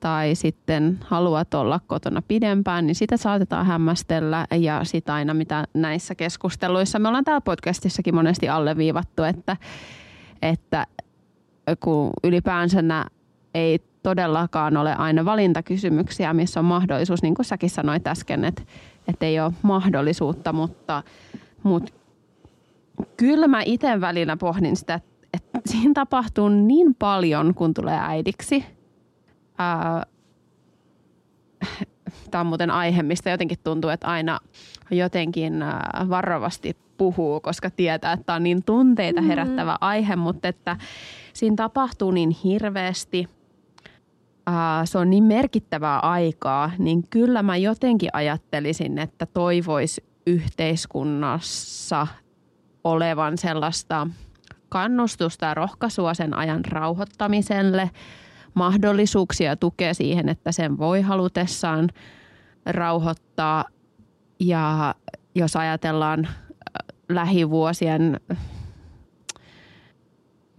tai 0.01 0.35
sitten 0.35 0.99
haluat 1.05 1.55
olla 1.55 1.81
kotona 1.87 2.23
pidempään, 2.29 2.87
niin 2.87 2.95
sitä 2.95 3.16
saatetaan 3.16 3.66
hämmästellä. 3.66 4.47
Ja 4.59 4.85
sitä 4.85 5.14
aina, 5.14 5.35
mitä 5.35 5.64
näissä 5.75 6.14
keskusteluissa, 6.14 6.99
me 6.99 7.09
ollaan 7.09 7.25
täällä 7.25 7.41
podcastissakin 7.41 8.14
monesti 8.14 8.49
alleviivattu, 8.49 9.23
että, 9.23 9.57
että 10.43 10.87
kun 11.81 12.11
ylipäänsä 12.25 12.83
nämä 12.83 13.05
ei 13.55 13.88
todellakaan 14.03 14.76
ole 14.76 14.94
aina 14.94 15.24
valintakysymyksiä, 15.24 16.32
missä 16.32 16.61
on 16.61 16.66
mahdollisuus, 16.66 17.22
niin 17.22 17.34
kuin 17.34 17.46
säkin 17.46 17.70
sanoit 17.70 18.07
äsken, 18.07 18.44
että, 18.44 18.62
että 19.09 19.26
ei 19.26 19.40
ole 19.40 19.53
mahdollisuutta, 19.62 20.53
mutta, 20.53 21.03
mutta 21.62 21.92
kyllä 23.16 23.49
mä 23.49 23.62
itse 23.64 24.01
välillä 24.01 24.36
pohdin 24.36 24.76
sitä, 24.76 25.01
että 25.34 25.61
siinä 25.66 25.94
tapahtuu 25.94 26.49
niin 26.49 26.94
paljon, 26.94 27.55
kun 27.55 27.74
tulee 27.74 27.99
äidiksi. 28.01 28.64
Tämä 32.30 32.40
on 32.40 32.46
muuten 32.46 32.70
aihe, 32.70 33.03
mistä 33.03 33.30
jotenkin 33.30 33.59
tuntuu, 33.64 33.90
että 33.90 34.07
aina 34.07 34.38
jotenkin 34.90 35.55
varovasti 36.09 36.76
puhuu, 36.96 37.40
koska 37.40 37.70
tietää, 37.70 38.12
että 38.12 38.24
tämä 38.24 38.36
on 38.36 38.42
niin 38.42 38.64
tunteita 38.64 39.20
mm-hmm. 39.20 39.28
herättävä 39.28 39.72
mm-hmm. 39.72 39.88
aihe, 39.88 40.16
mutta 40.16 40.49
että 40.49 40.76
siinä 41.32 41.57
tapahtuu 41.57 42.11
niin 42.11 42.30
hirveästi. 42.30 43.28
Se 44.84 44.99
on 44.99 45.11
niin 45.11 45.24
merkittävää 45.24 45.99
aikaa, 45.99 46.70
niin 46.78 47.05
kyllä 47.11 47.42
mä 47.42 47.57
jotenkin 47.57 48.11
ajattelisin, 48.12 48.99
että 48.99 49.26
toivois 49.26 50.01
yhteiskunnassa 50.26 52.07
olevan 52.84 53.38
sellaista– 53.38 54.07
kannustusta 54.68 55.46
ja 55.46 55.55
rohkaisua 55.55 56.14
sen 56.14 56.36
ajan 56.36 56.64
rauhoittamiselle, 56.64 57.90
mahdollisuuksia 58.55 59.57
tukea 59.57 59.94
siihen, 59.94 60.28
että 60.28 60.53
sen 60.53 60.78
voi 60.78 61.01
halutessaan 61.01 61.88
rauhoittaa. 62.66 63.64
Ja 64.40 64.94
jos 65.34 65.57
ajatellaan 65.57 66.28
lähivuosien 67.09 68.20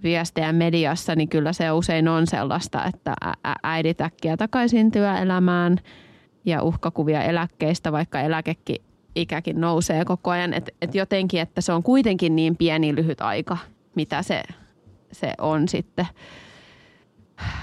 viestejä 0.03 0.53
mediassa, 0.53 1.15
niin 1.15 1.29
kyllä 1.29 1.53
se 1.53 1.71
usein 1.71 2.07
on 2.07 2.27
sellaista, 2.27 2.85
että 2.85 3.15
äidit 3.63 4.01
äkkiä 4.01 4.37
takaisin 4.37 4.91
työelämään 4.91 5.77
ja 6.45 6.63
uhkakuvia 6.63 7.23
eläkkeistä, 7.23 7.91
vaikka 7.91 8.21
eläkekin 8.21 8.81
ikäkin 9.15 9.61
nousee 9.61 10.05
koko 10.05 10.29
ajan. 10.31 10.53
Että 10.53 10.71
et 10.81 10.95
jotenkin, 10.95 11.41
että 11.41 11.61
se 11.61 11.73
on 11.73 11.83
kuitenkin 11.83 12.35
niin 12.35 12.57
pieni 12.57 12.95
lyhyt 12.95 13.21
aika, 13.21 13.57
mitä 13.95 14.23
se, 14.23 14.43
se 15.11 15.33
on 15.37 15.67
sitten 15.67 16.07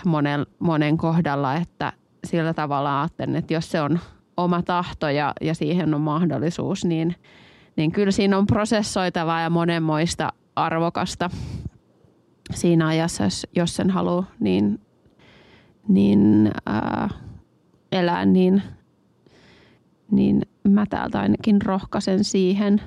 monen, 0.05 0.47
monen 0.59 0.97
kohdalla, 0.97 1.55
että 1.55 1.93
sillä 2.25 2.55
tavalla 2.55 3.01
ajattelen, 3.01 3.37
että 3.37 3.55
jos 3.55 3.71
se 3.71 3.81
on 3.81 3.99
oma 4.37 4.63
tahto 4.63 5.09
ja, 5.09 5.33
ja 5.41 5.55
siihen 5.55 5.95
on 5.95 6.01
mahdollisuus, 6.01 6.85
niin, 6.85 7.17
niin 7.77 7.93
kyllä 7.93 8.13
siinä 8.13 8.39
on 8.39 8.47
prosessoitavaa 8.47 9.41
ja 9.41 9.51
monenmoista 9.51 10.33
arvokasta 10.57 11.31
siinä 12.55 12.87
ajassa, 12.87 13.25
jos, 13.25 13.47
jos 13.57 13.77
sen 13.77 13.91
haluaa 13.91 14.31
niin, 14.41 14.81
niin 15.89 16.51
ää, 16.67 17.09
elää, 17.93 18.25
niin, 18.25 18.63
niin 20.11 20.43
mä 20.69 20.87
täältä 20.91 21.21
ainakin 21.21 21.63
rohkaisen 21.63 22.25
siihen. 22.25 22.81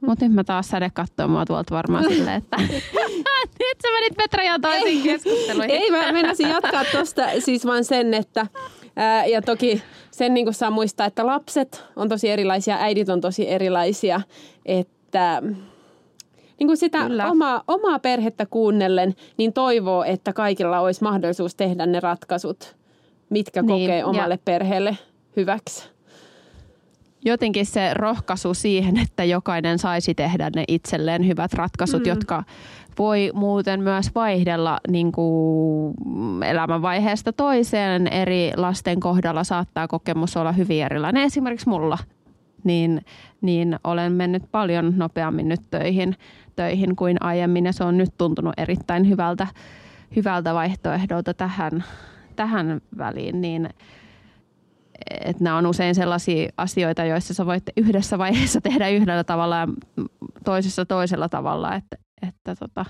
Mutta 0.00 0.24
nyt 0.24 0.34
mä 0.34 0.44
taas 0.44 0.68
säde 0.68 0.90
katsomaan 0.94 1.46
tuolta 1.46 1.74
varmaan 1.74 2.04
silleen, 2.08 2.36
että 2.36 2.56
nyt 3.60 3.78
sä 3.82 3.88
menit 3.92 4.16
Petra 4.16 4.44
jo 4.44 4.58
toisiin 4.58 5.02
keskusteluihin. 5.02 5.70
Ei, 5.70 5.90
mä 5.90 6.12
menisin 6.12 6.48
jatkaa 6.48 6.84
tuosta 6.92 7.22
siis 7.38 7.66
vaan 7.66 7.84
sen, 7.84 8.14
että 8.14 8.46
ää, 8.96 9.26
ja 9.26 9.42
toki 9.42 9.82
sen 10.10 10.34
niin 10.34 10.54
saa 10.54 10.70
muistaa, 10.70 11.06
että 11.06 11.26
lapset 11.26 11.84
on 11.96 12.08
tosi 12.08 12.28
erilaisia, 12.28 12.76
äidit 12.76 13.08
on 13.08 13.20
tosi 13.20 13.50
erilaisia, 13.50 14.20
että 14.66 15.42
niin 16.60 16.66
kuin 16.66 16.76
sitä 16.76 16.98
omaa, 17.30 17.62
omaa 17.68 17.98
perhettä 17.98 18.46
kuunnellen, 18.46 19.14
niin 19.36 19.52
toivoo, 19.52 20.04
että 20.04 20.32
kaikilla 20.32 20.80
olisi 20.80 21.02
mahdollisuus 21.02 21.54
tehdä 21.54 21.86
ne 21.86 22.00
ratkaisut, 22.00 22.76
mitkä 23.30 23.62
niin, 23.62 23.68
kokee 23.68 24.04
omalle 24.04 24.34
ja... 24.34 24.38
perheelle 24.44 24.98
hyväksi. 25.36 25.90
Jotenkin 27.24 27.66
se 27.66 27.94
rohkaisu 27.94 28.54
siihen, 28.54 28.96
että 28.96 29.24
jokainen 29.24 29.78
saisi 29.78 30.14
tehdä 30.14 30.50
ne 30.56 30.64
itselleen 30.68 31.26
hyvät 31.26 31.52
ratkaisut, 31.52 32.02
mm. 32.02 32.08
jotka 32.08 32.44
voi 32.98 33.30
muuten 33.34 33.82
myös 33.82 34.10
vaihdella 34.14 34.80
niin 34.88 35.12
kuin 35.12 35.94
elämänvaiheesta 36.44 37.32
toiseen. 37.32 38.06
Eri 38.06 38.52
lasten 38.56 39.00
kohdalla 39.00 39.44
saattaa 39.44 39.88
kokemus 39.88 40.36
olla 40.36 40.52
hyvin 40.52 40.84
erilainen. 40.84 41.22
Esimerkiksi 41.22 41.68
mulla 41.68 41.98
niin, 42.64 43.04
niin 43.40 43.78
olen 43.84 44.12
mennyt 44.12 44.42
paljon 44.50 44.92
nopeammin 44.96 45.48
nyt 45.48 45.60
töihin, 45.70 46.16
töihin 46.60 46.96
kuin 46.96 47.16
aiemmin 47.20 47.66
ja 47.66 47.72
se 47.72 47.84
on 47.84 47.98
nyt 47.98 48.10
tuntunut 48.18 48.54
erittäin 48.56 49.08
hyvältä, 49.08 49.46
hyvältä 50.16 50.54
vaihtoehdolta 50.54 51.34
tähän, 51.34 51.84
tähän 52.36 52.80
väliin, 52.98 53.40
niin 53.40 53.68
että 55.10 55.44
nämä 55.44 55.56
on 55.56 55.66
usein 55.66 55.94
sellaisia 55.94 56.52
asioita, 56.56 57.04
joissa 57.04 57.34
sä 57.34 57.46
voit 57.46 57.62
yhdessä 57.76 58.18
vaiheessa 58.18 58.60
tehdä 58.70 58.88
yhdellä 58.88 59.24
tavalla 59.24 59.56
ja 59.56 59.68
toisessa 60.44 60.84
toisella 60.84 61.28
tavalla, 61.28 61.74
että, 61.74 61.96
että 62.28 62.54
tota, 62.54 62.84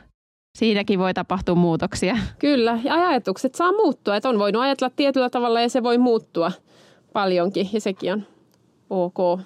siinäkin 0.59 0.99
voi 0.99 1.15
tapahtua 1.15 1.55
muutoksia. 1.55 2.17
Kyllä, 2.39 2.79
ja 2.85 2.95
ajatukset 2.95 3.55
saa 3.55 3.73
muuttua, 3.73 4.17
että 4.17 4.29
on 4.29 4.39
voinut 4.39 4.63
ajatella 4.63 4.93
tietyllä 4.97 5.31
tavalla 5.31 5.61
ja 5.61 5.69
se 5.69 5.83
voi 5.83 5.99
muuttua 5.99 6.53
paljonkin 7.13 7.69
ja 7.73 7.81
sekin 7.81 8.13
on 8.13 8.27
ok. 8.91 9.41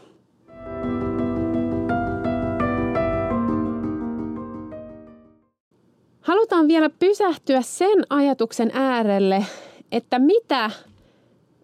Halutaan 6.25 6.68
vielä 6.68 6.91
pysähtyä 6.91 7.62
sen 7.62 8.05
ajatuksen 8.11 8.70
äärelle, 8.75 9.47
että 9.93 10.18
mitä 10.18 10.70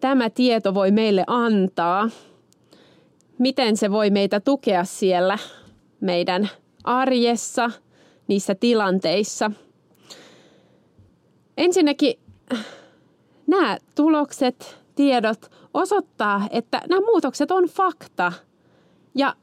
tämä 0.01 0.31
tieto 0.31 0.75
voi 0.75 0.91
meille 0.91 1.25
antaa, 1.27 2.11
miten 3.39 3.77
se 3.77 3.91
voi 3.91 4.11
meitä 4.11 4.41
tukea 4.41 4.85
siellä 4.85 5.39
meidän 6.01 6.49
arjessa, 6.85 7.71
niissä 8.29 8.55
tilanteissa. 8.55 9.51
Ensinnäkin 11.57 12.15
nämä 13.47 13.79
tulokset, 13.95 14.79
tiedot 14.95 15.51
osoittaa, 15.75 16.49
että 16.51 16.83
nämä 16.89 17.01
muutokset 17.01 17.51
on 17.51 17.65
fakta. 17.65 18.33
Ja 19.15 19.35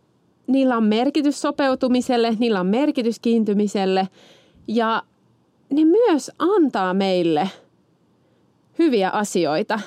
niillä 0.47 0.77
on 0.77 0.83
merkitys 0.83 1.41
sopeutumiselle, 1.41 2.35
niillä 2.39 2.59
on 2.59 2.67
merkitys 2.67 3.19
kiintymiselle 3.19 4.07
ja 4.67 5.03
ne 5.69 5.85
myös 5.85 6.31
antaa 6.39 6.93
meille 6.93 7.49
hyviä 8.79 9.09
asioita. 9.09 9.79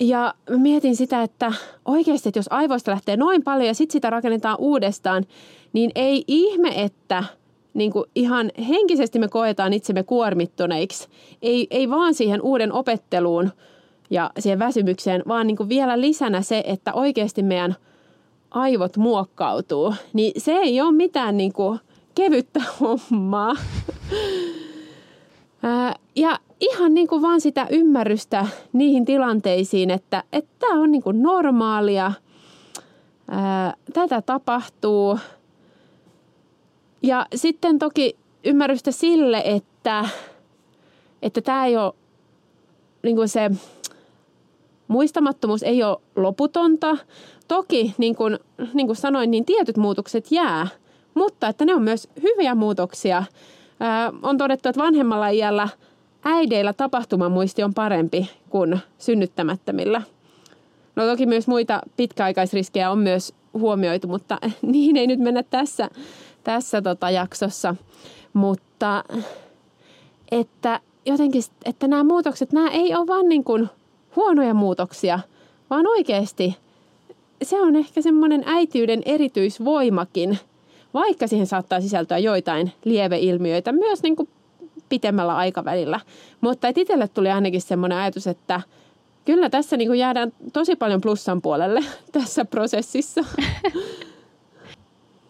Ja 0.00 0.34
mietin 0.56 0.96
sitä, 0.96 1.22
että 1.22 1.52
oikeasti, 1.84 2.28
että 2.28 2.38
jos 2.38 2.48
aivoista 2.50 2.90
lähtee 2.90 3.16
noin 3.16 3.42
paljon 3.42 3.66
ja 3.66 3.74
sitten 3.74 3.92
sitä 3.92 4.10
rakennetaan 4.10 4.56
uudestaan, 4.60 5.24
niin 5.72 5.90
ei 5.94 6.24
ihme, 6.28 6.82
että 6.82 7.24
niin 7.74 7.92
kuin 7.92 8.04
ihan 8.14 8.50
henkisesti 8.68 9.18
me 9.18 9.28
koetaan 9.28 9.72
itsemme 9.72 10.02
kuormittuneiksi. 10.02 11.08
Ei, 11.42 11.66
ei 11.70 11.90
vaan 11.90 12.14
siihen 12.14 12.42
uuden 12.42 12.72
opetteluun 12.72 13.50
ja 14.10 14.30
siihen 14.38 14.58
väsymykseen, 14.58 15.22
vaan 15.28 15.46
niin 15.46 15.56
kuin 15.56 15.68
vielä 15.68 16.00
lisänä 16.00 16.42
se, 16.42 16.62
että 16.66 16.92
oikeasti 16.92 17.42
meidän 17.42 17.76
aivot 18.50 18.96
muokkautuu. 18.96 19.94
Niin 20.12 20.40
se 20.40 20.52
ei 20.52 20.80
ole 20.80 20.92
mitään 20.92 21.36
niin 21.36 21.52
kuin 21.52 21.78
kevyttä 22.16 22.60
hommaa. 22.80 23.54
ja 26.16 26.38
ihan 26.60 26.94
niin 26.94 27.08
kuin 27.08 27.22
vaan 27.22 27.40
sitä 27.40 27.66
ymmärrystä 27.70 28.46
niihin 28.72 29.04
tilanteisiin, 29.04 29.90
että 29.90 30.24
tämä 30.58 30.80
on 30.80 30.92
niin 30.92 31.02
kuin 31.02 31.22
normaalia, 31.22 32.12
tätä 33.92 34.22
tapahtuu. 34.22 35.18
Ja 37.02 37.26
sitten 37.34 37.78
toki 37.78 38.16
ymmärrystä 38.44 38.90
sille, 38.90 39.42
että 39.44 40.04
että 41.22 41.40
tämä 41.40 41.66
ei 41.66 41.76
ole 41.76 41.92
niin 43.02 43.16
kuin 43.16 43.28
se 43.28 43.50
muistamattomuus 44.88 45.62
ei 45.62 45.82
ole 45.82 45.98
loputonta. 46.16 46.96
Toki, 47.48 47.94
niin 47.98 48.16
kuin, 48.16 48.38
niin 48.74 48.86
kuin 48.86 48.96
sanoin, 48.96 49.30
niin 49.30 49.44
tietyt 49.44 49.76
muutokset 49.76 50.32
jää– 50.32 50.68
mutta 51.16 51.48
että 51.48 51.64
ne 51.64 51.74
on 51.74 51.82
myös 51.82 52.08
hyviä 52.22 52.54
muutoksia. 52.54 53.24
Ää, 53.80 54.12
on 54.22 54.38
todettu, 54.38 54.68
että 54.68 54.82
vanhemmalla 54.82 55.28
iällä 55.28 55.68
äideillä 56.24 56.72
tapahtumamuisti 56.72 57.62
on 57.62 57.74
parempi 57.74 58.30
kuin 58.50 58.78
synnyttämättömillä. 58.98 60.02
No 60.96 61.06
toki 61.06 61.26
myös 61.26 61.48
muita 61.48 61.80
pitkäaikaisriskejä 61.96 62.90
on 62.90 62.98
myös 62.98 63.34
huomioitu, 63.54 64.08
mutta 64.08 64.38
niihin 64.62 64.96
ei 64.96 65.06
nyt 65.06 65.20
mennä 65.20 65.42
tässä, 65.42 65.90
tässä 66.44 66.82
tota 66.82 67.10
jaksossa. 67.10 67.74
Mutta 68.32 69.04
että 70.30 70.80
jotenkin, 71.06 71.42
että 71.64 71.88
nämä 71.88 72.04
muutokset, 72.04 72.52
nämä 72.52 72.70
ei 72.70 72.94
ole 72.94 73.06
vain 73.06 73.28
niin 73.28 73.44
kuin 73.44 73.68
huonoja 74.16 74.54
muutoksia, 74.54 75.20
vaan 75.70 75.86
oikeasti 75.86 76.56
se 77.42 77.60
on 77.60 77.76
ehkä 77.76 78.02
semmoinen 78.02 78.42
äitiyden 78.46 79.02
erityisvoimakin– 79.04 80.38
vaikka 80.96 81.26
siihen 81.26 81.46
saattaa 81.46 81.80
sisältyä 81.80 82.18
joitain 82.18 82.72
lieveilmiöitä 82.84 83.72
myös 83.72 84.02
niin 84.02 84.16
kuin 84.16 84.28
pitemmällä 84.88 85.36
aikavälillä. 85.36 86.00
Mutta 86.40 86.68
itselle 86.76 87.08
tuli 87.08 87.30
ainakin 87.30 87.60
semmoinen 87.60 87.98
ajatus, 87.98 88.26
että 88.26 88.60
kyllä 89.24 89.50
tässä 89.50 89.76
niin 89.76 89.88
kuin 89.88 89.98
jäädään 89.98 90.32
tosi 90.52 90.76
paljon 90.76 91.00
plussan 91.00 91.42
puolelle 91.42 91.80
tässä 92.12 92.44
prosessissa. 92.44 93.24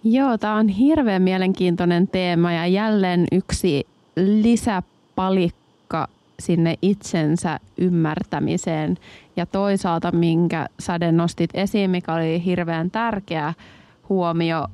Joo, 0.05 0.39
tämä 0.39 0.55
on 0.55 0.69
hirveän 0.69 1.23
mielenkiintoinen 1.23 2.09
teema 2.09 2.53
ja 2.53 2.67
jälleen 2.67 3.27
yksi 3.33 3.87
lisäpalikka 4.17 6.09
sinne 6.39 6.75
itsensä 6.83 7.61
ymmärtämiseen. 7.79 8.99
Ja 9.37 9.47
toisaalta, 9.47 10.13
minkä 10.13 10.69
Sade 10.79 11.13
nostit 11.13 11.51
esiin, 11.55 11.91
mikä 11.91 12.15
oli 12.15 12.45
hirveän 12.45 12.91
tärkeä 12.91 13.55
huomio, 14.09 14.67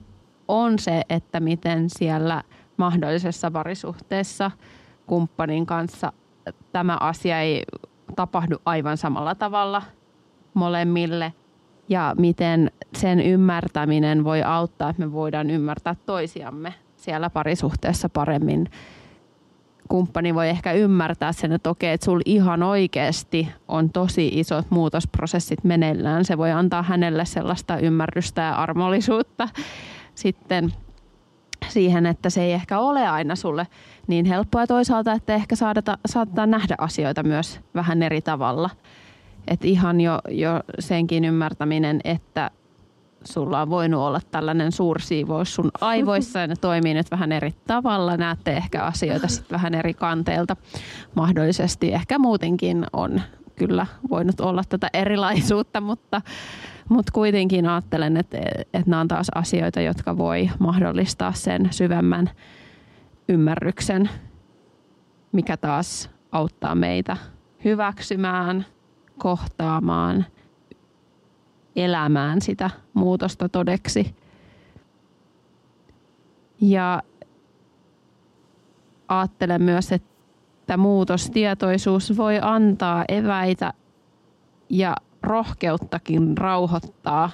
on 0.48 0.78
se, 0.78 1.02
että 1.08 1.40
miten 1.40 1.90
siellä 1.90 2.42
mahdollisessa 2.76 3.50
parisuhteessa 3.50 4.50
kumppanin 5.06 5.66
kanssa 5.66 6.12
tämä 6.72 6.96
asia 7.00 7.40
ei 7.40 7.62
tapahdu 8.16 8.56
aivan 8.64 8.96
samalla 8.96 9.34
tavalla 9.34 9.82
molemmille 10.54 11.32
ja 11.88 12.14
miten 12.18 12.70
sen 12.96 13.20
ymmärtäminen 13.20 14.24
voi 14.24 14.42
auttaa, 14.42 14.90
että 14.90 15.02
me 15.02 15.12
voidaan 15.12 15.50
ymmärtää 15.50 15.96
toisiamme 16.06 16.74
siellä 16.96 17.30
parisuhteessa 17.30 18.08
paremmin 18.08 18.68
kumppani 19.92 20.34
voi 20.34 20.48
ehkä 20.48 20.72
ymmärtää 20.72 21.32
sen, 21.32 21.52
että 21.52 21.70
okei, 21.70 21.92
että 21.92 22.04
sulla 22.04 22.22
ihan 22.24 22.62
oikeasti 22.62 23.48
on 23.68 23.90
tosi 23.90 24.28
isot 24.28 24.66
muutosprosessit 24.70 25.64
meneillään. 25.64 26.24
Se 26.24 26.38
voi 26.38 26.50
antaa 26.50 26.82
hänelle 26.82 27.24
sellaista 27.24 27.78
ymmärrystä 27.78 28.42
ja 28.42 28.54
armollisuutta 28.54 29.48
sitten 30.14 30.72
siihen, 31.68 32.06
että 32.06 32.30
se 32.30 32.42
ei 32.42 32.52
ehkä 32.52 32.78
ole 32.78 33.08
aina 33.08 33.36
sulle 33.36 33.66
niin 34.06 34.24
helppoa 34.24 34.66
toisaalta, 34.66 35.12
että 35.12 35.34
ehkä 35.34 35.56
saadata, 35.56 35.98
saattaa 36.06 36.46
nähdä 36.46 36.74
asioita 36.78 37.22
myös 37.22 37.60
vähän 37.74 38.02
eri 38.02 38.20
tavalla. 38.20 38.70
Että 39.48 39.66
ihan 39.66 40.00
jo, 40.00 40.18
jo 40.28 40.60
senkin 40.78 41.24
ymmärtäminen, 41.24 42.00
että 42.04 42.50
sulla 43.24 43.62
on 43.62 43.70
voinut 43.70 44.00
olla 44.00 44.20
tällainen 44.30 44.72
suursiivous 44.72 45.54
sun 45.54 45.70
aivoissa 45.80 46.38
ja 46.38 46.46
ne 46.46 46.54
toimii 46.60 46.94
nyt 46.94 47.10
vähän 47.10 47.32
eri 47.32 47.54
tavalla. 47.66 48.16
Näette 48.16 48.52
ehkä 48.52 48.82
asioita 48.82 49.28
sitten 49.28 49.56
vähän 49.56 49.74
eri 49.74 49.94
kanteilta. 49.94 50.56
Mahdollisesti 51.14 51.92
ehkä 51.92 52.18
muutenkin 52.18 52.86
on 52.92 53.20
kyllä 53.56 53.86
voinut 54.10 54.40
olla 54.40 54.62
tätä 54.68 54.90
erilaisuutta, 54.92 55.80
mutta, 55.80 56.22
mutta 56.92 57.12
kuitenkin 57.12 57.68
ajattelen, 57.68 58.16
että, 58.16 58.38
että 58.74 58.90
nämä 58.90 59.00
on 59.00 59.08
taas 59.08 59.26
asioita, 59.34 59.80
jotka 59.80 60.16
voi 60.16 60.50
mahdollistaa 60.58 61.32
sen 61.32 61.68
syvemmän 61.70 62.30
ymmärryksen, 63.28 64.10
mikä 65.32 65.56
taas 65.56 66.10
auttaa 66.32 66.74
meitä 66.74 67.16
hyväksymään, 67.64 68.66
kohtaamaan, 69.18 70.26
elämään 71.76 72.40
sitä 72.40 72.70
muutosta 72.94 73.48
todeksi. 73.48 74.14
Ja 76.60 77.02
ajattelen 79.08 79.62
myös, 79.62 79.92
että 79.92 80.76
muutostietoisuus 80.76 82.16
voi 82.16 82.38
antaa 82.42 83.04
eväitä 83.08 83.72
ja 84.68 84.96
rohkeuttakin 85.22 86.38
rauhoittaa 86.38 87.30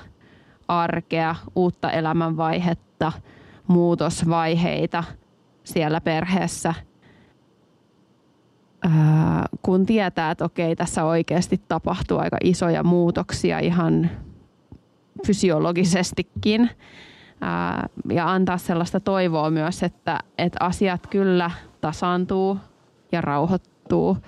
arkea, 0.69 1.35
uutta 1.57 1.91
elämänvaihetta, 1.91 3.13
muutosvaiheita 3.67 5.05
siellä 5.65 6.01
perheessä. 6.01 6.75
kun 9.63 9.87
tietää, 9.87 10.31
että 10.31 10.45
okei, 10.45 10.77
tässä 10.77 11.05
oikeasti 11.05 11.61
tapahtuu 11.69 12.19
aika 12.19 12.37
isoja 12.45 12.85
muutoksia 12.85 13.59
ihan 13.59 14.11
fysiologisestikin. 15.27 16.71
ja 18.11 18.33
antaa 18.33 18.59
sellaista 18.59 19.01
toivoa 19.01 19.51
myös, 19.51 19.83
että, 19.83 20.19
että 20.39 20.57
asiat 20.61 21.07
kyllä 21.07 21.51
tasaantuu 21.81 22.59
ja 23.13 23.21
rauhoittuu. 23.21 24.19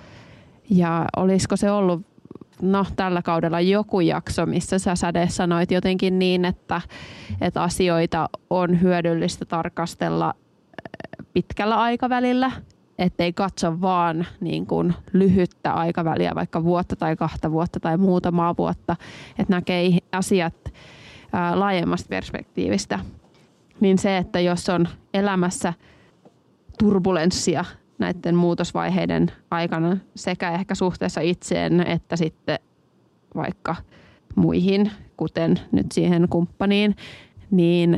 Ja 0.69 1.05
olisiko 1.17 1.57
se 1.57 1.71
ollut 1.71 2.10
no, 2.61 2.85
tällä 2.95 3.21
kaudella 3.21 3.61
joku 3.61 3.99
jakso, 3.99 4.45
missä 4.45 4.79
sä 4.79 4.95
Säde 4.95 5.27
sanoit 5.29 5.71
jotenkin 5.71 6.19
niin, 6.19 6.45
että, 6.45 6.81
että 7.41 7.63
asioita 7.63 8.29
on 8.49 8.81
hyödyllistä 8.81 9.45
tarkastella 9.45 10.33
eh, 10.33 11.25
pitkällä 11.33 11.81
aikavälillä, 11.81 12.51
ettei 12.97 13.33
katso 13.33 13.81
vaan 13.81 14.25
niin 14.39 14.65
kuin 14.65 14.93
lyhyttä 15.13 15.73
aikaväliä, 15.73 16.31
vaikka 16.35 16.63
vuotta 16.63 16.95
tai 16.95 17.15
kahta 17.15 17.51
vuotta 17.51 17.79
tai 17.79 17.97
muutamaa 17.97 18.55
vuotta, 18.57 18.95
että 19.39 19.53
näkee 19.53 19.89
asiat 20.11 20.73
ää, 21.33 21.59
laajemmasta 21.59 22.09
perspektiivistä. 22.09 22.99
Niin 23.79 23.97
se, 23.97 24.17
että 24.17 24.39
jos 24.39 24.69
on 24.69 24.87
elämässä 25.13 25.73
turbulenssia 26.79 27.65
näiden 28.01 28.35
muutosvaiheiden 28.35 29.31
aikana 29.51 29.97
sekä 30.15 30.51
ehkä 30.51 30.75
suhteessa 30.75 31.21
itseen 31.21 31.87
että 31.87 32.15
sitten 32.15 32.59
vaikka 33.35 33.75
muihin, 34.35 34.91
kuten 35.17 35.59
nyt 35.71 35.91
siihen 35.91 36.29
kumppaniin, 36.29 36.95
niin 37.51 37.97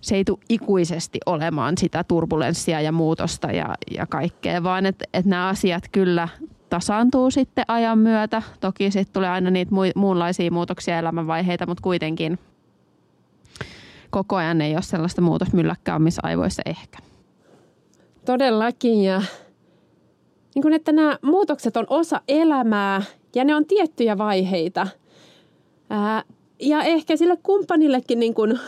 se 0.00 0.16
ei 0.16 0.24
tule 0.24 0.38
ikuisesti 0.48 1.18
olemaan 1.26 1.78
sitä 1.78 2.04
turbulenssia 2.04 2.80
ja 2.80 2.92
muutosta 2.92 3.52
ja, 3.52 3.74
ja 3.96 4.06
kaikkea, 4.06 4.62
vaan 4.62 4.86
että 4.86 5.04
et 5.14 5.26
nämä 5.26 5.48
asiat 5.48 5.84
kyllä 5.92 6.28
tasaantuu 6.68 7.30
sitten 7.30 7.64
ajan 7.68 7.98
myötä. 7.98 8.42
Toki 8.60 8.90
sitten 8.90 9.12
tulee 9.12 9.28
aina 9.28 9.50
niitä 9.50 9.72
muunlaisia 9.96 10.50
muutoksia 10.50 10.98
elämänvaiheita, 10.98 11.66
mutta 11.66 11.82
kuitenkin 11.82 12.38
koko 14.10 14.36
ajan 14.36 14.60
ei 14.60 14.74
ole 14.74 14.82
sellaista 14.82 15.20
muutosmylläkkää 15.20 15.96
omissa 15.96 16.20
aivoissa 16.24 16.62
ehkä. 16.66 17.11
Todellakin 18.24 19.04
ja 19.04 19.22
niin 20.54 20.62
kuin, 20.62 20.74
että 20.74 20.92
nämä 20.92 21.18
muutokset 21.22 21.76
on 21.76 21.86
osa 21.90 22.20
elämää 22.28 23.02
ja 23.34 23.44
ne 23.44 23.54
on 23.54 23.66
tiettyjä 23.66 24.18
vaiheita. 24.18 24.86
Ää, 25.90 26.22
ja 26.60 26.82
ehkä 26.82 27.16
sille 27.16 27.38
kumppanillekin 27.42 28.20
niin 28.20 28.34
kuin 28.34 28.58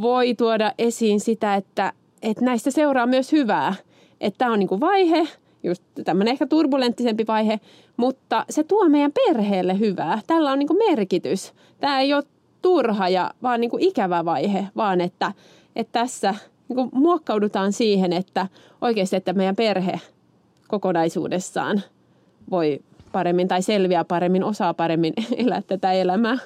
voi 0.00 0.34
tuoda 0.34 0.72
esiin 0.78 1.20
sitä, 1.20 1.54
että, 1.54 1.92
että 2.22 2.44
näistä 2.44 2.70
seuraa 2.70 3.06
myös 3.06 3.32
hyvää. 3.32 3.74
Että 4.20 4.38
tämä 4.38 4.52
on 4.52 4.58
niin 4.58 4.68
kuin 4.68 4.80
vaihe, 4.80 5.28
just 5.62 5.82
tämmöinen 6.04 6.32
ehkä 6.32 6.46
turbulenttisempi 6.46 7.26
vaihe, 7.26 7.60
mutta 7.96 8.44
se 8.50 8.64
tuo 8.64 8.88
meidän 8.88 9.12
perheelle 9.12 9.78
hyvää. 9.78 10.20
Tällä 10.26 10.52
on 10.52 10.58
niin 10.58 10.66
kuin 10.66 10.82
merkitys. 10.88 11.52
Tämä 11.80 12.00
ei 12.00 12.14
ole 12.14 12.24
turha 12.62 13.08
ja 13.08 13.30
vaan 13.42 13.60
niin 13.60 13.70
kuin 13.70 13.82
ikävä 13.82 14.24
vaihe, 14.24 14.66
vaan 14.76 15.00
että, 15.00 15.32
että 15.76 15.92
tässä 15.92 16.34
niin 16.74 16.88
muokkaudutaan 16.92 17.72
siihen, 17.72 18.12
että 18.12 18.46
oikeasti 18.80 19.16
että 19.16 19.32
meidän 19.32 19.56
perhe 19.56 20.00
kokonaisuudessaan 20.68 21.82
voi 22.50 22.80
paremmin 23.12 23.48
tai 23.48 23.62
selviää 23.62 24.04
paremmin, 24.04 24.44
osaa 24.44 24.74
paremmin 24.74 25.12
elää 25.36 25.62
tätä 25.62 25.92
elämää. 25.92 26.36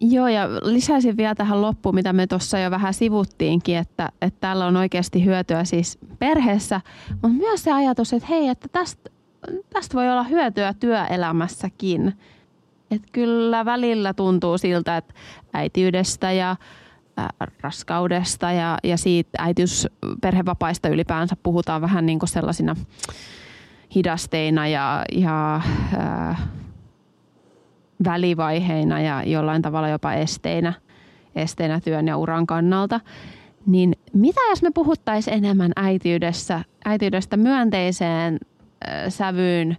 Joo, 0.00 0.28
ja 0.28 0.48
lisäisin 0.62 1.16
vielä 1.16 1.34
tähän 1.34 1.62
loppuun, 1.62 1.94
mitä 1.94 2.12
me 2.12 2.26
tuossa 2.26 2.58
jo 2.58 2.70
vähän 2.70 2.94
sivuttiinkin, 2.94 3.76
että, 3.76 4.08
että 4.22 4.40
täällä 4.40 4.66
on 4.66 4.76
oikeasti 4.76 5.24
hyötyä 5.24 5.64
siis 5.64 5.98
perheessä, 6.18 6.80
mutta 7.10 7.28
myös 7.28 7.64
se 7.64 7.72
ajatus, 7.72 8.12
että 8.12 8.28
hei, 8.28 8.48
että 8.48 8.68
tästä, 8.68 9.10
tästä 9.72 9.94
voi 9.94 10.10
olla 10.10 10.22
hyötyä 10.22 10.74
työelämässäkin. 10.80 12.12
Että 12.90 13.08
kyllä 13.12 13.64
välillä 13.64 14.14
tuntuu 14.14 14.58
siltä, 14.58 14.96
että 14.96 15.14
äitiydestä 15.52 16.32
ja 16.32 16.56
raskaudesta 17.60 18.52
ja, 18.52 18.78
ja 18.84 18.96
siitä 18.96 19.30
äitiysperhevapaista 19.38 20.88
ylipäänsä 20.88 21.36
puhutaan 21.42 21.82
vähän 21.82 22.06
niin 22.06 22.18
kuin 22.18 22.28
sellaisina 22.28 22.76
hidasteina 23.94 24.68
ja, 24.68 25.04
ja 25.12 25.60
äh, 25.94 26.42
välivaiheina 28.04 29.00
ja 29.00 29.22
jollain 29.22 29.62
tavalla 29.62 29.88
jopa 29.88 30.14
esteinä, 30.14 30.72
esteinä 31.34 31.80
työn 31.80 32.08
ja 32.08 32.16
uran 32.16 32.46
kannalta. 32.46 33.00
Niin 33.66 33.96
mitä 34.12 34.40
jos 34.50 34.62
me 34.62 34.70
puhuttaisiin 34.74 35.36
enemmän 35.36 35.72
äitiydestä, 35.76 36.64
äitiydestä 36.84 37.36
myönteiseen 37.36 38.38
äh, 38.88 39.04
sävyyn 39.08 39.76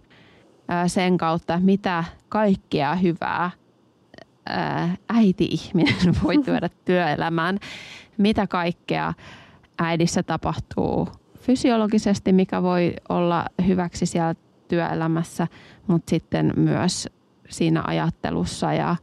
äh, 0.70 0.84
sen 0.86 1.18
kautta, 1.18 1.60
mitä 1.62 2.04
kaikkea 2.28 2.94
hyvää– 2.94 3.50
äiti-ihminen 5.08 6.14
voi 6.24 6.38
tuoda 6.38 6.68
työelämään, 6.84 7.58
mitä 8.18 8.46
kaikkea 8.46 9.14
äidissä 9.78 10.22
tapahtuu 10.22 11.08
fysiologisesti, 11.38 12.32
mikä 12.32 12.62
voi 12.62 12.94
olla 13.08 13.44
hyväksi 13.66 14.06
siellä 14.06 14.34
työelämässä, 14.68 15.46
mutta 15.86 16.10
sitten 16.10 16.52
myös 16.56 17.08
siinä 17.48 17.82
ajattelussa 17.86 18.72
ja, 18.72 18.96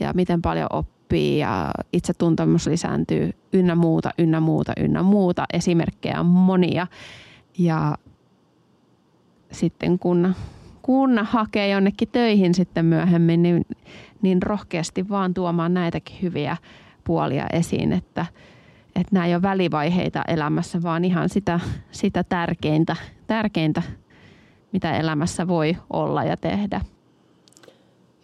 ja 0.00 0.12
miten 0.14 0.42
paljon 0.42 0.68
oppii 0.72 1.38
ja 1.38 1.70
itsetuntemus 1.92 2.66
lisääntyy 2.66 3.30
ynnä 3.52 3.74
muuta, 3.74 4.10
ynnä 4.18 4.40
muuta, 4.40 4.72
ynnä 4.76 5.02
muuta. 5.02 5.44
Esimerkkejä 5.52 6.20
on 6.20 6.26
monia. 6.26 6.86
Ja 7.58 7.98
sitten 9.52 9.98
kun, 9.98 10.34
kun 10.82 11.18
hakee 11.22 11.68
jonnekin 11.68 12.08
töihin 12.08 12.54
sitten 12.54 12.84
myöhemmin, 12.84 13.42
niin 13.42 13.64
niin 14.22 14.42
rohkeasti 14.42 15.08
vaan 15.08 15.34
tuomaan 15.34 15.74
näitäkin 15.74 16.16
hyviä 16.22 16.56
puolia 17.04 17.46
esiin, 17.52 17.92
että, 17.92 18.26
että 18.86 19.12
nämä 19.12 19.26
ei 19.26 19.34
ole 19.34 19.42
välivaiheita 19.42 20.22
elämässä, 20.28 20.82
vaan 20.82 21.04
ihan 21.04 21.28
sitä, 21.28 21.60
sitä 21.90 22.24
tärkeintä, 22.24 22.96
tärkeintä, 23.26 23.82
mitä 24.72 24.96
elämässä 24.96 25.48
voi 25.48 25.76
olla 25.90 26.24
ja 26.24 26.36
tehdä. 26.36 26.80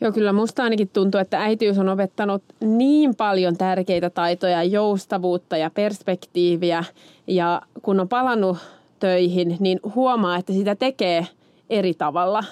Joo, 0.00 0.12
kyllä 0.12 0.32
musta 0.32 0.62
ainakin 0.62 0.88
tuntuu, 0.88 1.20
että 1.20 1.42
äitiys 1.42 1.78
on 1.78 1.88
opettanut 1.88 2.42
niin 2.60 3.14
paljon 3.14 3.56
tärkeitä 3.56 4.10
taitoja, 4.10 4.62
joustavuutta 4.62 5.56
ja 5.56 5.70
perspektiiviä. 5.70 6.84
Ja 7.26 7.62
kun 7.82 8.00
on 8.00 8.08
palannut 8.08 8.58
töihin, 9.00 9.56
niin 9.60 9.80
huomaa, 9.94 10.36
että 10.36 10.52
sitä 10.52 10.74
tekee 10.74 11.26
eri 11.70 11.94
tavalla. 11.94 12.44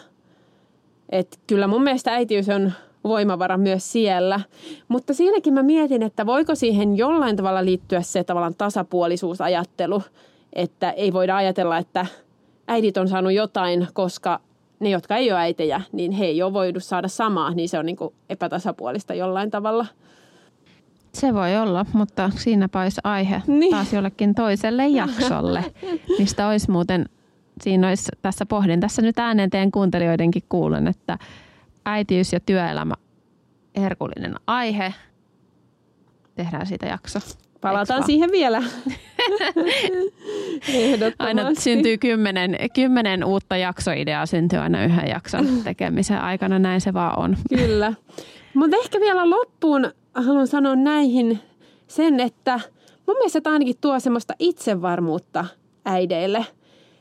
Et 1.09 1.41
kyllä 1.47 1.67
mun 1.67 1.83
mielestä 1.83 2.13
äitiys 2.13 2.49
on 2.49 2.73
voimavara 3.05 3.59
myös 3.59 3.93
siellä. 3.93 4.41
Mutta 4.89 5.15
siinäkin 5.15 5.55
mä 5.55 5.63
mietin, 5.63 6.03
että 6.03 6.27
voiko 6.27 6.55
siihen 6.55 6.97
jollain 6.97 7.37
tavalla 7.37 7.65
liittyä 7.65 8.03
se 8.03 8.25
tavallaan 8.25 8.55
tasapuolisuusajattelu, 8.55 10.03
että 10.53 10.91
ei 10.91 11.13
voida 11.13 11.37
ajatella, 11.37 11.79
että 11.79 12.07
äidit 12.69 12.97
on 12.97 13.09
saanut 13.09 13.33
jotain, 13.33 13.89
koska 13.93 14.41
ne, 14.81 14.91
jotka 14.91 15.17
ei 15.17 15.33
ole 15.33 15.41
äitejä, 15.41 15.81
niin 15.93 16.13
he 16.13 16.25
ei 16.25 16.43
ole 16.43 16.53
voinut 16.53 16.85
saada 16.85 17.09
samaa, 17.09 17.55
niin 17.55 17.69
se 17.69 17.79
on 17.79 17.87
niin 17.87 17.97
kuin 17.97 18.15
epätasapuolista 18.31 19.15
jollain 19.15 19.51
tavalla. 19.51 19.87
Se 21.13 21.35
voi 21.35 21.57
olla, 21.57 21.87
mutta 21.93 22.31
siinä 22.37 22.69
olisi 22.75 23.01
aihe 23.05 23.43
niin. 23.47 23.71
taas 23.71 23.93
jollekin 23.93 24.35
toiselle 24.35 24.89
jaksolle, 24.89 25.65
mistä 26.19 26.49
olisi 26.49 26.71
muuten, 26.71 27.07
siinä 27.63 27.89
olisi, 27.89 28.13
tässä 28.23 28.47
pohdin 28.47 28.81
tässä 28.81 29.03
nyt 29.03 29.19
ääneen 29.19 29.51
teidän 29.51 29.71
kuuntelijoidenkin 29.71 30.43
kuulen, 30.49 30.89
että 30.89 31.19
äitiys 31.85 32.33
ja 32.33 32.41
työelämä 32.41 32.95
herkullinen 33.77 34.35
aihe. 34.47 34.95
Tehdään 36.35 36.67
siitä 36.67 36.87
jakso. 36.87 37.19
Palataan 37.61 38.07
siihen 38.07 38.33
vielä. 38.33 38.59
aina 41.19 41.43
syntyy 41.59 41.99
kymmenen, 41.99 42.57
kymmenen 42.75 43.25
uutta 43.25 43.57
jaksoideaa, 43.57 44.27
syntyy 44.27 44.59
aina 44.59 44.85
yhden 44.85 45.09
jakson 45.09 45.47
tekemisen 45.65 46.21
aikana, 46.21 46.59
näin 46.59 46.81
se 46.81 46.93
vaan 46.93 47.19
on. 47.19 47.37
Kyllä. 47.49 47.93
Mutta 48.55 48.77
ehkä 48.77 49.01
vielä 49.01 49.31
loppuun 49.31 49.93
haluan 50.15 50.47
sanoa 50.47 50.77
näihin 50.77 51.41
sen, 51.87 52.21
että 52.21 52.61
mun 53.07 53.17
mielestä 53.17 53.41
tämä 53.41 53.53
ainakin 53.53 53.77
tuo 53.81 54.01
semmoista 54.01 54.35
itsevarmuutta 54.39 55.45
äideille. 55.85 56.47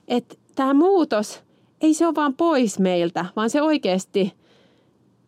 Että 0.07 0.35
tämä 0.55 0.73
muutos, 0.73 1.43
ei 1.81 1.93
se 1.93 2.07
ole 2.07 2.15
vaan 2.15 2.33
pois 2.33 2.79
meiltä, 2.79 3.25
vaan 3.35 3.49
se 3.49 3.61
oikeasti, 3.61 4.33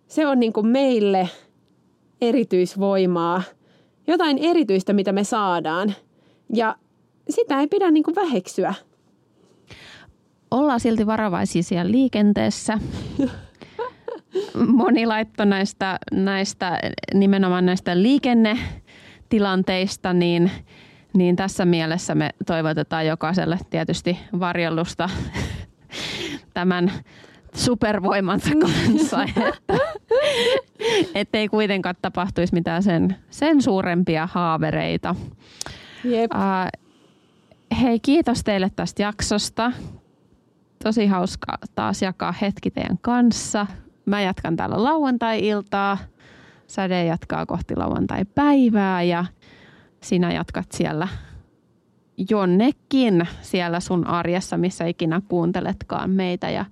se 0.07 0.27
on 0.27 0.39
niin 0.39 0.53
kuin 0.53 0.67
meille 0.67 1.29
erityisvoimaa. 2.21 3.41
Jotain 4.07 4.37
erityistä, 4.37 4.93
mitä 4.93 5.11
me 5.11 5.23
saadaan. 5.23 5.95
Ja 6.53 6.75
sitä 7.29 7.59
ei 7.59 7.67
pidä 7.67 7.91
niin 7.91 8.03
kuin 8.03 8.15
väheksyä. 8.15 8.73
Ollaan 10.51 10.79
silti 10.79 11.05
varovaisia 11.05 11.63
siellä 11.63 11.91
liikenteessä. 11.91 12.79
Moni 14.67 15.05
laitto 15.05 15.45
näistä, 15.45 15.99
näistä, 16.11 16.79
nimenomaan 17.13 17.65
näistä 17.65 18.01
liikennetilanteista, 18.01 20.13
niin, 20.13 20.51
niin 21.13 21.35
tässä 21.35 21.65
mielessä 21.65 22.15
me 22.15 22.29
toivotetaan 22.45 23.07
jokaiselle 23.07 23.59
tietysti 23.69 24.19
varjellusta 24.39 25.09
tämän 26.53 26.91
supervoimansa 27.55 28.49
kanssa, 28.61 29.23
että 29.23 29.73
ettei 31.15 31.47
kuitenkaan 31.47 31.95
tapahtuisi 32.01 32.53
mitään 32.53 32.83
sen, 32.83 33.15
sen 33.29 33.61
suurempia 33.61 34.29
haavereita. 34.31 35.15
Jep. 36.03 36.31
Uh, 36.33 36.81
hei, 37.81 37.99
kiitos 37.99 38.43
teille 38.43 38.71
tästä 38.75 39.01
jaksosta. 39.01 39.71
Tosi 40.83 41.07
hauska 41.07 41.57
taas 41.75 42.01
jakaa 42.01 42.31
hetki 42.41 42.71
teidän 42.71 42.97
kanssa. 43.01 43.67
Mä 44.05 44.21
jatkan 44.21 44.55
täällä 44.55 44.83
lauantai-iltaa. 44.83 45.97
Säde 46.67 47.05
jatkaa 47.05 47.45
kohti 47.45 47.75
lauantai-päivää 47.75 49.03
ja 49.03 49.25
sinä 50.01 50.33
jatkat 50.33 50.71
siellä 50.71 51.07
jonnekin 52.29 53.27
siellä 53.41 53.79
sun 53.79 54.07
arjessa, 54.07 54.57
missä 54.57 54.85
ikinä 54.85 55.21
kuunteletkaan 55.27 56.09
meitä. 56.09 56.49
Ja 56.49 56.65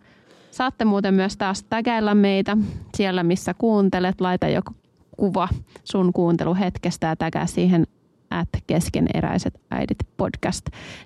saatte 0.54 0.86
muuten 0.86 1.14
myös 1.14 1.38
taas 1.38 1.64
tägäillä 1.64 2.16
meitä 2.16 2.58
siellä, 2.97 3.24
missä 3.24 3.54
kuuntelet. 3.54 4.22
Laita 4.22 4.47
joku 4.47 4.74
kuva 5.18 5.47
sun 5.84 6.14
kuunteluhetkestä 6.14 7.08
ja 7.08 7.16
tägää 7.16 7.45
siihen 7.45 7.88
at 8.30 8.49
keskeneräiset 8.68 9.54
äidit 9.72 9.97
podcast, 10.18 10.66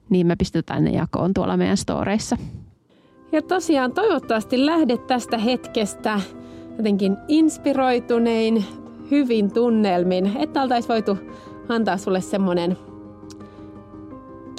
niin 0.09 0.27
me 0.27 0.35
pistetään 0.35 0.83
ne 0.83 0.91
jakoon 0.91 1.33
tuolla 1.33 1.57
meidän 1.57 1.77
storeissa. 1.77 2.37
Ja 3.31 3.41
tosiaan 3.41 3.93
toivottavasti 3.93 4.65
lähdet 4.65 5.07
tästä 5.07 5.37
hetkestä 5.37 6.19
jotenkin 6.77 7.17
inspiroitunein, 7.27 8.65
hyvin 9.11 9.53
tunnelmin, 9.53 10.37
että 10.39 10.61
oltaisiin 10.61 10.89
voitu 10.89 11.17
antaa 11.69 11.97
sulle 11.97 12.21
semmoinen 12.21 12.77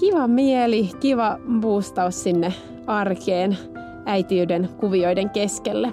kiva 0.01 0.27
mieli, 0.27 0.91
kiva 1.01 1.39
boostaus 1.61 2.23
sinne 2.23 2.55
arkeen 2.87 3.59
äitiyden 4.09 4.69
kuvioiden 4.77 5.31
keskelle. 5.31 5.93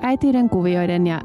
Äitiyden 0.00 0.48
kuvioiden 0.48 1.06
ja 1.06 1.20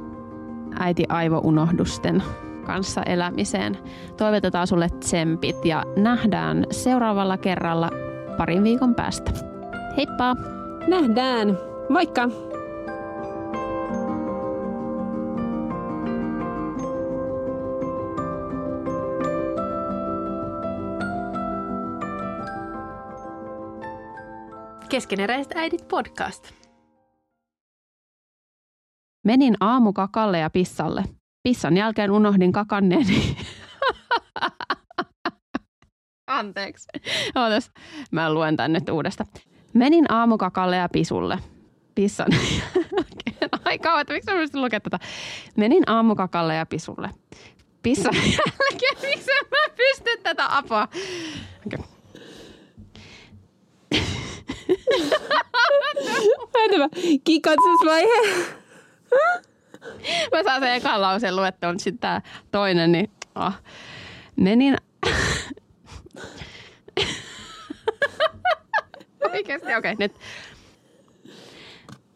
äiti 0.80 1.04
aivounohdusten 1.10 2.24
kanssa 2.66 3.04
elämiseen. 3.04 3.78
Toivotetaan 4.18 4.68
sulle 4.68 4.90
tsempit 5.00 5.66
ja 5.66 5.84
nähdään 5.96 6.66
seuraavalla 6.72 7.38
kerralla 7.38 7.90
parin 8.38 8.64
viikon 8.64 8.96
päästä. 8.96 9.32
Heippa! 9.98 10.36
Nähdään! 10.88 11.58
Moikka! 11.90 12.30
Keskeneräiset 24.90 25.54
äidit 25.56 25.88
podcast. 25.88 26.54
Menin 29.26 29.56
aamukakalle 29.60 30.40
ja 30.40 30.50
pissalle. 30.50 31.04
Pissan 31.44 31.78
jälkeen 31.78 32.12
unohdin 32.12 32.52
kakanneeni. 32.52 33.38
Anteeksi. 36.28 36.88
Ootas, 37.36 37.72
mä 38.12 38.34
luen 38.34 38.58
tän 38.58 38.74
nyt 38.74 38.90
uudesta. 38.90 39.26
Menin 39.74 40.12
aamukakalle 40.12 40.78
ja 40.78 40.90
pisulle. 40.90 41.40
Pissan. 41.96 42.28
Ai 43.66 43.80
kauan, 43.80 44.02
että 44.02 44.14
miksi 44.14 44.32
mä 44.32 44.62
lukea 44.62 44.80
tätä? 44.80 45.00
Menin 45.58 45.90
aamukakalle 45.90 46.56
ja 46.56 46.66
pisulle. 46.66 47.10
Pissan 47.84 48.14
jälkeen, 48.38 48.98
miksi 49.02 49.32
mä 49.52 49.74
pystyn 49.76 50.24
tätä 50.24 50.58
apua? 50.58 50.88
Okay. 51.68 51.97
Mä 56.78 56.89
kikotsusvaihe. 57.24 58.38
Mä 60.32 60.43
saan 60.43 60.61
sen 60.61 60.74
ekan 60.74 61.01
lauseen 61.01 61.36
luettua, 61.36 61.72
mutta 61.72 61.84
sitten 61.84 61.99
tää 61.99 62.22
toinen, 62.51 62.91
niin 62.91 63.11
oh. 63.36 63.53
menin... 64.36 64.78
Oikeasti, 69.34 69.76
okei, 69.76 69.78
okay, 69.78 69.95
nyt. 69.99 70.15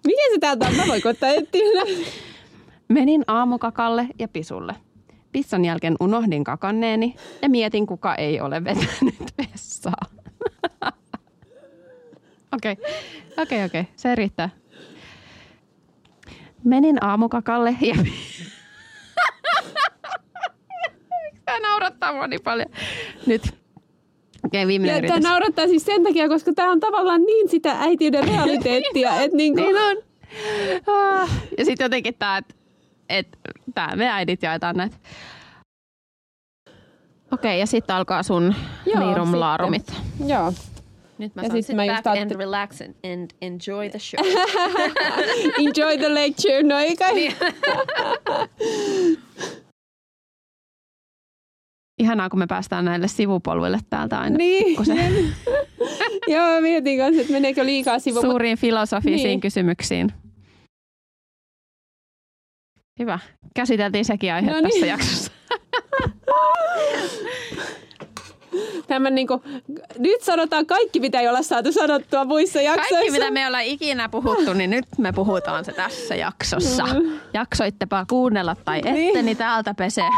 Miten 0.05 0.33
se 0.33 0.39
täältä 0.39 0.67
on? 0.67 0.75
Mä 0.75 0.83
voin 0.87 1.01
koittaa 1.01 1.29
etsiä. 1.29 1.65
Menin 2.87 3.23
aamukakalle 3.27 4.07
ja 4.19 4.27
pisulle. 4.27 4.75
Pissan 5.31 5.65
jälkeen 5.65 5.95
unohdin 5.99 6.43
kakanneeni 6.43 7.15
ja 7.41 7.49
mietin, 7.49 7.87
kuka 7.87 8.15
ei 8.15 8.41
ole 8.41 8.63
vetänyt 8.63 9.33
vessaa. 9.37 10.05
Okei, 12.51 12.71
okei, 12.71 12.83
okay, 13.37 13.43
okei. 13.43 13.65
Okay, 13.65 13.65
okay. 13.65 13.83
Se 13.95 14.15
riittää. 14.15 14.49
Menin 16.63 17.03
aamukakalle 17.03 17.75
ja... 17.81 17.95
Tämä 21.45 21.59
naurattaa 21.59 22.13
mua 22.13 22.27
niin 22.27 22.41
paljon. 22.43 22.67
Nyt. 23.25 23.41
Okei, 24.45 24.67
viimeinen 24.67 25.03
ja 25.03 25.07
tämä 25.07 25.29
naurattaa 25.29 25.67
siis 25.67 25.85
sen 25.85 26.03
takia, 26.03 26.27
koska 26.27 26.53
tämä 26.53 26.71
on 26.71 26.79
tavallaan 26.79 27.21
niin 27.21 27.49
sitä 27.49 27.75
äitiyden 27.79 28.23
realiteettia. 28.23 29.15
että 29.21 29.37
niin, 29.37 29.53
kuin... 29.53 29.65
niin 29.65 29.77
on. 29.77 29.97
Ah, 30.87 31.29
ja 31.57 31.65
sitten 31.65 31.85
jotenkin 31.85 32.15
tämä, 32.19 32.37
että 32.37 32.55
et, 33.09 33.27
tää 33.75 33.95
me 33.95 34.09
äidit 34.09 34.43
jaetaan 34.43 34.75
näitä. 34.75 34.97
Okei, 37.31 37.59
ja 37.59 37.67
sitten 37.67 37.95
alkaa 37.95 38.23
sun 38.23 38.55
liirum 38.85 39.39
laarumit. 39.39 39.93
Joo. 40.27 40.53
Nyt 41.21 41.35
mä 41.35 41.41
ja 41.41 41.47
saan 41.47 41.63
sit 41.63 41.75
mä 41.75 41.83
back 41.85 42.07
and 42.21 42.31
relax 42.31 42.81
and, 42.81 42.95
and 43.13 43.31
enjoy 43.41 43.89
the 43.89 43.99
show. 43.99 44.25
enjoy 45.67 45.97
the 45.97 46.13
lecture, 46.13 46.63
no 46.63 46.77
ei 46.77 46.95
kai. 46.95 47.13
Niin. 47.13 47.35
Ihanaa, 52.01 52.29
kun 52.29 52.39
me 52.39 52.47
päästään 52.47 52.85
näille 52.85 53.07
sivupoluille 53.07 53.79
täältä 53.89 54.19
aina. 54.19 54.37
Niin. 54.37 54.85
Se... 54.85 54.93
Joo, 56.35 56.61
mietin 56.61 56.97
kanssa, 56.99 57.21
että 57.21 57.33
meneekö 57.33 57.65
liikaa 57.65 57.99
sivu. 57.99 58.21
Suuriin 58.21 58.57
filosofisiin 58.57 59.23
niin. 59.23 59.41
kysymyksiin. 59.41 60.13
Hyvä. 62.99 63.19
Käsiteltiin 63.55 64.05
sekin 64.05 64.33
aihe 64.33 64.51
no 64.51 64.59
niin. 64.59 64.69
tässä 64.69 64.85
jaksossa. 64.85 65.31
Tämän 68.87 69.15
niin 69.15 69.27
kuin, 69.27 69.41
nyt 69.97 70.21
sanotaan 70.21 70.65
kaikki, 70.65 70.99
mitä 70.99 71.19
ei 71.19 71.27
olla 71.27 71.41
saatu 71.41 71.71
sanottua 71.71 72.25
muissa 72.25 72.61
jaksoissa. 72.61 72.95
Kaikki, 72.95 73.11
mitä 73.11 73.31
me 73.31 73.47
ollaan 73.47 73.63
ikinä 73.63 74.09
puhuttu, 74.09 74.53
niin 74.53 74.69
nyt 74.69 74.85
me 74.97 75.13
puhutaan 75.13 75.65
se 75.65 75.71
tässä 75.71 76.15
jaksossa. 76.15 76.83
Mm. 76.83 77.19
Jaksoittepa 77.33 78.05
kuunnella 78.09 78.55
tai 78.65 78.77
ette, 78.77 78.91
niin, 78.91 79.25
niin 79.25 79.37
täältä 79.37 79.73
pesee. 79.73 80.09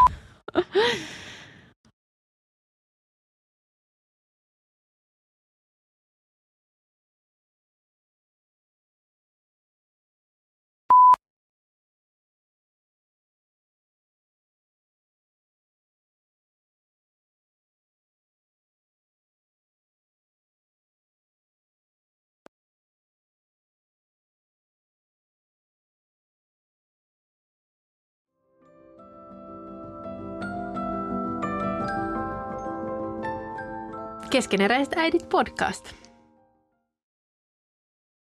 Keskeneräiset 34.33 34.93
äidit 34.97 35.29
podcast. 35.29 35.95